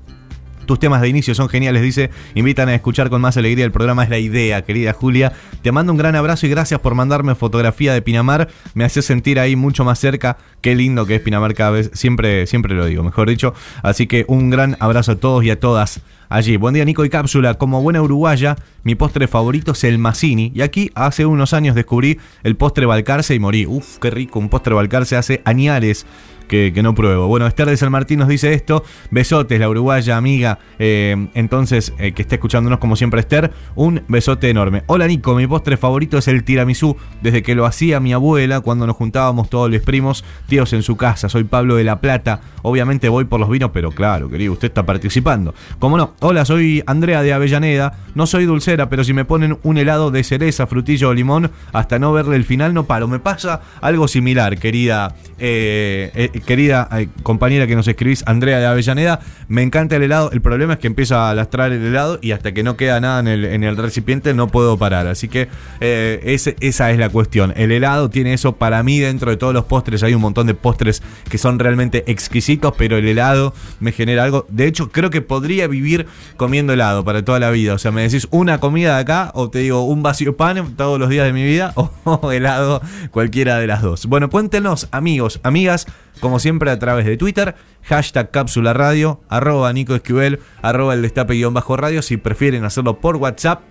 Tus 0.66 0.80
temas 0.80 1.02
de 1.02 1.10
inicio 1.10 1.36
son 1.36 1.50
geniales, 1.50 1.82
dice. 1.82 2.10
Invitan 2.34 2.70
a 2.70 2.76
escuchar 2.76 3.10
con 3.10 3.22
más 3.22 3.38
alegría 3.38 3.66
el 3.66 3.72
programa 3.72 4.04
Es 4.04 4.10
la 4.10 4.18
idea, 4.18 4.64
querida 4.64 4.94
Julia. 4.94 5.34
Te 5.62 5.72
mando 5.72 5.92
un 5.92 5.98
gran 5.98 6.16
abrazo 6.16 6.46
y 6.46 6.50
gracias 6.50 6.80
por 6.80 6.96
mandarme 6.96 7.36
fotografía 7.36 7.94
de 7.94 8.02
Pinamar. 8.02 8.50
Me 8.74 8.84
hace 8.84 9.02
sentir 9.02 9.40
ahí 9.40 9.56
mucho 9.56 9.84
más 9.84 10.00
cerca. 10.00 10.38
Qué 10.62 10.76
lindo 10.76 11.06
que 11.06 11.16
es 11.16 11.22
Pinamar 11.22 11.54
cada 11.54 11.72
vez. 11.72 11.92
Siempre, 11.94 12.48
siempre 12.48 12.76
lo 12.76 12.86
digo, 12.86 13.04
mejor 13.04 13.30
dicho. 13.30 13.54
Así 13.84 14.08
que 14.08 14.26
un 14.28 14.50
gran 14.50 14.78
abrazo 14.80 15.14
a 15.14 15.16
todos 15.16 15.44
y 15.44 15.50
a 15.50 15.60
todas 15.60 16.02
allí. 16.30 16.58
Buen 16.58 16.74
día, 16.74 16.86
Nico 16.86 17.06
y 17.06 17.10
Cápsula. 17.10 17.56
Como 17.56 17.82
buena 17.82 18.02
uruguaya, 18.02 18.56
mi 18.84 18.96
postre 18.96 19.28
favorito 19.28 19.72
es 19.72 19.84
el 19.84 19.98
Mazzini. 19.98 20.52
Y 20.56 20.62
aquí 20.62 20.92
hace 20.96 21.26
unos 21.26 21.54
años 21.54 21.76
descubrí 21.76 22.20
el 22.44 22.56
postre 22.56 22.86
Balcarce 22.86 23.36
y 23.36 23.40
morí. 23.40 23.66
Uf, 23.66 23.98
qué 24.00 24.10
rico. 24.10 24.40
Un 24.40 24.50
postre 24.50 24.74
Balcarce 24.74 25.16
hace 25.16 25.42
añales 25.46 26.06
que, 26.48 26.72
no 26.82 26.96
pruebo. 26.96 27.28
Bueno, 27.28 27.48
Esther 27.48 27.68
de 27.68 27.78
San 27.78 27.92
Martín 27.92 28.20
nos 28.20 28.28
dice 28.28 28.54
esto. 28.54 28.84
Besotes, 29.12 29.60
la 29.60 29.70
uruguaya 29.70 30.18
amiga. 30.18 30.60
Eh, 30.80 31.28
entonces, 31.34 31.94
eh, 32.00 32.12
que 32.12 32.22
esté 32.22 32.36
escuchándonos 32.36 32.80
como 32.80 32.96
siempre, 32.96 33.20
Esther. 33.20 33.52
Un 33.76 34.04
besote 34.08 34.50
enorme. 34.50 34.84
Hola 34.88 35.08
Nico, 35.08 35.36
mi 35.36 35.48
postre 35.48 35.78
favorito 35.78 36.18
es 36.18 36.28
el 36.28 36.44
tiramisú. 36.44 36.96
Desde 37.22 37.44
que 37.44 37.56
lo 37.56 37.66
hacía 37.66 38.00
mi 38.00 38.14
abuela 38.14 38.62
cuando 38.62 38.88
nos 38.88 38.96
juntábamos 38.96 39.50
todos 39.50 39.70
los 39.70 39.82
primos, 39.82 40.24
tíos 40.48 40.74
en 40.74 40.84
su 40.84 40.96
casa. 40.98 41.30
Soy 41.30 41.44
Pablo 41.44 41.76
de 41.76 41.84
la 41.84 42.00
Plata. 42.00 42.42
Obviamente 42.62 43.10
voy 43.10 43.26
por 43.26 43.40
los 43.40 43.50
vinos, 43.50 43.72
pero 43.74 43.92
claro, 43.92 44.30
querido, 44.30 44.54
usted 44.54 44.68
está 44.68 44.86
participando. 44.86 45.54
Como 45.80 45.98
no, 45.98 46.14
hola, 46.20 46.46
soy 46.46 46.84
Andrea 46.86 47.22
de 47.22 47.34
Avellaneda. 47.34 47.94
No 48.16 48.28
soy 48.28 48.46
dulcera, 48.46 48.90
pero 48.90 49.04
si 49.04 49.14
me 49.14 49.26
ponen 49.26 49.60
un 49.64 49.78
helado 49.78 50.10
de 50.10 50.24
cereza, 50.24 50.68
frutillo 50.68 51.10
o 51.10 51.14
limón, 51.14 51.52
hasta 51.74 52.00
no 52.00 52.14
verle 52.14 52.38
el 52.38 52.46
final 52.46 52.74
no 52.74 52.86
paro. 52.86 53.08
Me 53.08 53.20
pasa 53.20 53.62
algo 53.82 54.08
similar, 54.08 54.58
querida. 54.58 55.16
Eh, 55.38 56.30
querida 56.42 56.88
eh, 56.92 57.08
compañera 57.24 57.68
que 57.68 57.76
nos 57.76 57.88
escribís, 57.88 58.24
Andrea 58.26 58.60
de 58.60 58.66
Avellaneda, 58.66 59.20
me 59.48 59.62
encanta 59.62 59.96
el 59.96 60.04
helado. 60.04 60.32
El 60.32 60.42
problema 60.42 60.74
es 60.74 60.80
que 60.80 60.88
empieza 60.88 61.30
a 61.30 61.36
lastrar 61.36 61.72
el 61.72 61.84
helado 61.84 62.20
y 62.22 62.32
hasta 62.32 62.54
que 62.54 62.64
no 62.64 62.78
queda 62.78 63.00
nada 63.00 63.20
en 63.20 63.28
el, 63.28 63.46
en 63.46 63.64
el 63.64 63.78
recipiente 63.78 64.34
no 64.34 64.48
puedo 64.48 64.78
parar. 64.78 65.08
Así 65.08 65.28
que 65.28 65.48
eh, 65.80 66.38
esa 66.60 66.92
es 66.92 66.98
la 66.98 67.10
cuestión. 67.10 67.54
El 67.56 67.72
helado 67.72 68.10
tiene 68.10 68.34
eso 68.34 68.56
para 68.56 68.84
mí 68.84 69.00
dentro 69.00 69.32
de 69.32 69.38
todos 69.38 69.54
los 69.54 69.66
postres. 69.66 70.04
Hay 70.04 70.14
un 70.14 70.22
montón 70.22 70.48
de 70.48 70.54
postres 70.54 71.02
que 71.30 71.38
son 71.38 71.60
realmente 71.60 72.04
exquisitos, 72.08 72.74
pero 72.78 72.98
el 72.98 73.08
helado 73.08 73.54
me 73.80 73.92
genera 73.92 74.24
algo. 74.24 74.46
De 74.50 74.68
hecho, 74.68 74.92
creo 74.92 75.10
que 75.10 75.22
podría 75.22 75.68
vivir 75.68 76.08
comiendo 76.38 76.74
helado 76.74 77.04
para 77.04 77.24
toda 77.24 77.40
la 77.40 77.50
vida. 77.52 77.74
O 77.74 77.78
sea, 77.78 77.92
me 77.92 78.02
decís 78.02 78.28
una 78.32 78.60
comida 78.60 78.96
de 78.96 79.02
acá 79.02 79.32
o 79.34 79.50
te 79.50 79.60
digo 79.60 79.84
un 79.84 80.04
vacío 80.04 80.36
pan 80.36 80.76
todos 80.76 81.00
los 81.00 81.10
días 81.10 81.26
de 81.26 81.34
mi 81.34 81.44
vida 81.44 81.74
o 82.04 82.32
helado, 82.32 82.82
cualquiera 83.12 83.58
de 83.58 83.68
las 83.68 83.82
dos. 83.82 84.06
Bueno, 84.06 84.30
cuéntenos, 84.30 84.88
amigos, 84.92 85.40
amigas 85.44 85.88
como 86.26 86.40
siempre 86.40 86.72
a 86.72 86.80
través 86.80 87.06
de 87.06 87.18
Twitter, 87.18 87.54
hashtag 87.84 88.32
cápsula 88.32 88.74
radio, 88.74 89.22
arroba 89.30 89.72
Nico 89.72 89.94
Esquivel, 89.94 90.40
arroba 90.64 90.96
el 90.96 91.04
destape 91.04 91.36
guion 91.36 91.54
bajo 91.54 91.78
radio, 91.78 92.02
si 92.02 92.18
prefieren 92.18 92.64
hacerlo 92.64 93.00
por 93.00 93.18
WhatsApp, 93.18 93.62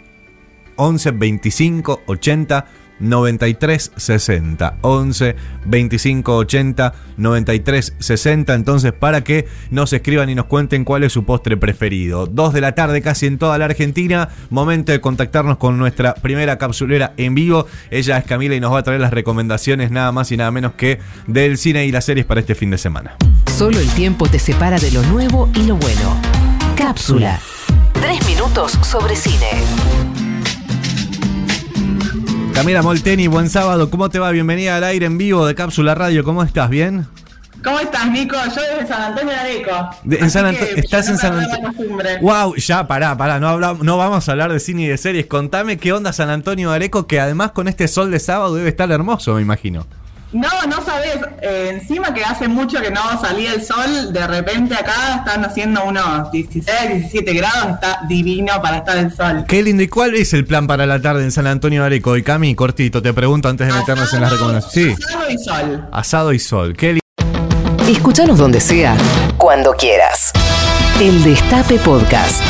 11 0.77 1.11
25 1.11 2.03
80 2.07 2.67
93 3.01 3.93
60 3.97 4.79
11 4.81 5.37
25 5.65 6.37
80 6.37 6.95
93 7.17 7.95
60 7.99 8.55
entonces 8.55 8.93
para 8.93 9.23
que 9.25 9.47
nos 9.71 9.93
escriban 9.93 10.31
y 10.31 10.35
nos 10.35 10.47
cuenten 10.47 10.85
cuál 10.85 11.05
es 11.05 11.13
su 11.13 11.25
postre 11.25 11.57
preferido. 11.57 12.27
2 12.27 12.53
de 12.53 12.61
la 12.61 12.75
tarde 12.75 13.03
casi 13.03 13.27
en 13.27 13.39
toda 13.39 13.59
la 13.59 13.67
Argentina. 13.67 14.29
Momento 14.51 14.93
de 14.93 15.01
contactarnos 15.01 15.59
con 15.59 15.79
nuestra 15.79 16.15
primera 16.15 16.59
capsulera 16.59 17.15
en 17.17 17.35
vivo. 17.35 17.67
Ella 17.91 18.19
es 18.19 18.25
Camila 18.25 18.55
y 18.55 18.61
nos 18.61 18.73
va 18.73 18.79
a 18.79 18.83
traer 18.83 19.01
las 19.01 19.13
recomendaciones 19.13 19.91
nada 19.91 20.13
más 20.13 20.33
y 20.33 20.37
nada 20.37 20.51
menos 20.51 20.75
que 20.75 20.99
del 21.27 21.59
cine 21.59 21.87
y 21.87 21.93
las 21.93 22.05
series 22.05 22.27
para 22.27 22.41
este 22.41 22.55
fin 22.55 22.71
de 22.71 22.79
semana. 22.79 23.17
Solo 23.57 23.79
el 23.79 23.89
tiempo 23.91 24.29
te 24.29 24.39
separa 24.39 24.79
de 24.79 24.91
lo 24.91 25.03
nuevo 25.03 25.51
y 25.55 25.65
lo 25.65 25.77
bueno. 25.77 26.17
Cápsula. 26.77 27.41
3 27.95 28.27
minutos 28.27 28.73
sobre 28.83 29.17
cine 29.17 30.14
Camila 32.55 32.83
Molteni, 32.83 33.27
buen 33.27 33.51
sábado, 33.51 33.91
¿cómo 33.91 34.09
te 34.11 34.19
va? 34.19 34.31
Bienvenida 34.31 34.77
al 34.77 34.85
aire 34.85 35.07
en 35.07 35.19
vivo 35.19 35.47
de 35.47 35.55
Cápsula 35.55 35.95
Radio, 35.95 36.23
¿cómo 36.25 36.43
estás? 36.43 36.71
¿Bien? 36.71 37.07
¿Cómo 37.65 37.81
estás, 37.81 38.11
Nico? 38.11 38.37
Yo 38.55 38.61
desde 38.63 38.87
San 38.87 39.03
Antonio 39.03 39.31
de 39.33 39.37
Areco. 39.39 39.71
De- 40.05 40.17
en 40.19 40.25
Así 40.25 40.33
San 40.33 40.55
que 40.55 40.61
Anto- 40.61 40.77
estás 40.77 41.07
no 41.07 41.13
en 41.15 41.19
San 41.19 41.39
Antonio. 41.39 41.99
Wow, 42.21 42.55
ya, 42.57 42.87
pará, 42.87 43.17
pará, 43.17 43.41
no, 43.41 43.49
habla- 43.49 43.77
no 43.81 43.97
vamos 43.97 44.29
a 44.29 44.33
hablar 44.33 44.53
de 44.53 44.61
cine 44.61 44.83
y 44.83 44.87
de 44.87 44.99
series. 44.99 45.27
Contame 45.27 45.79
qué 45.79 45.93
onda 45.93 46.13
San 46.13 46.31
Antonio 46.31 46.71
de 46.71 46.77
Areco, 46.77 47.07
que 47.07 47.19
además 47.21 47.51
con 47.53 47.67
este 47.69 47.89
sol 47.89 48.11
de 48.11 48.21
sábado 48.21 48.55
debe 48.55 48.69
estar 48.69 48.91
hermoso, 48.93 49.35
me 49.35 49.43
imagino. 49.43 49.87
No, 50.35 50.49
no 50.69 50.85
sabes. 50.85 51.17
eh, 51.43 51.71
encima 51.81 52.13
que 52.13 52.25
hace 52.25 52.49
mucho 52.49 52.81
que 52.83 52.91
no 52.91 53.01
salía 53.21 53.53
el 53.55 53.65
sol, 53.65 54.13
de 54.13 54.27
repente 54.27 54.75
acá 54.75 55.17
están 55.19 55.45
haciendo 55.45 55.85
unos 55.85 56.31
16, 56.33 56.67
17 57.11 57.33
grados. 57.35 57.75
Está 57.75 58.01
divino 58.09 58.61
para 58.61 58.79
estar 58.79 58.97
el 58.99 59.15
sol. 59.15 59.45
Qué 59.49 59.63
lindo. 59.63 59.83
¿Y 59.85 59.89
cuál 59.89 60.15
es 60.17 60.33
el 60.33 60.45
plan 60.45 60.67
para 60.67 60.87
la 60.87 61.01
tarde 61.01 61.23
en 61.23 61.31
San 61.33 61.47
Antonio 61.47 61.81
de 61.83 61.87
Areco? 61.87 62.17
Y 62.17 62.23
Cami, 62.25 62.55
cortito, 62.55 63.01
te 63.01 63.13
pregunto 63.15 63.49
antes 63.49 63.67
de 63.69 63.73
meternos 63.73 64.13
en 64.13 64.21
las 64.23 64.33
recomendaciones. 64.33 64.97
Sí, 64.99 65.05
Asado 65.05 65.31
y 65.31 65.39
sol. 65.39 65.89
asado 65.93 66.33
y 66.33 66.39
sol. 66.41 66.77
Qué 66.77 66.87
lindo. 66.95 67.01
Escúchanos 67.89 68.37
donde 68.39 68.61
sea, 68.61 68.97
cuando 69.37 69.73
quieras. 69.75 70.33
El 71.01 71.23
Destape 71.23 71.79
Podcast. 71.79 72.43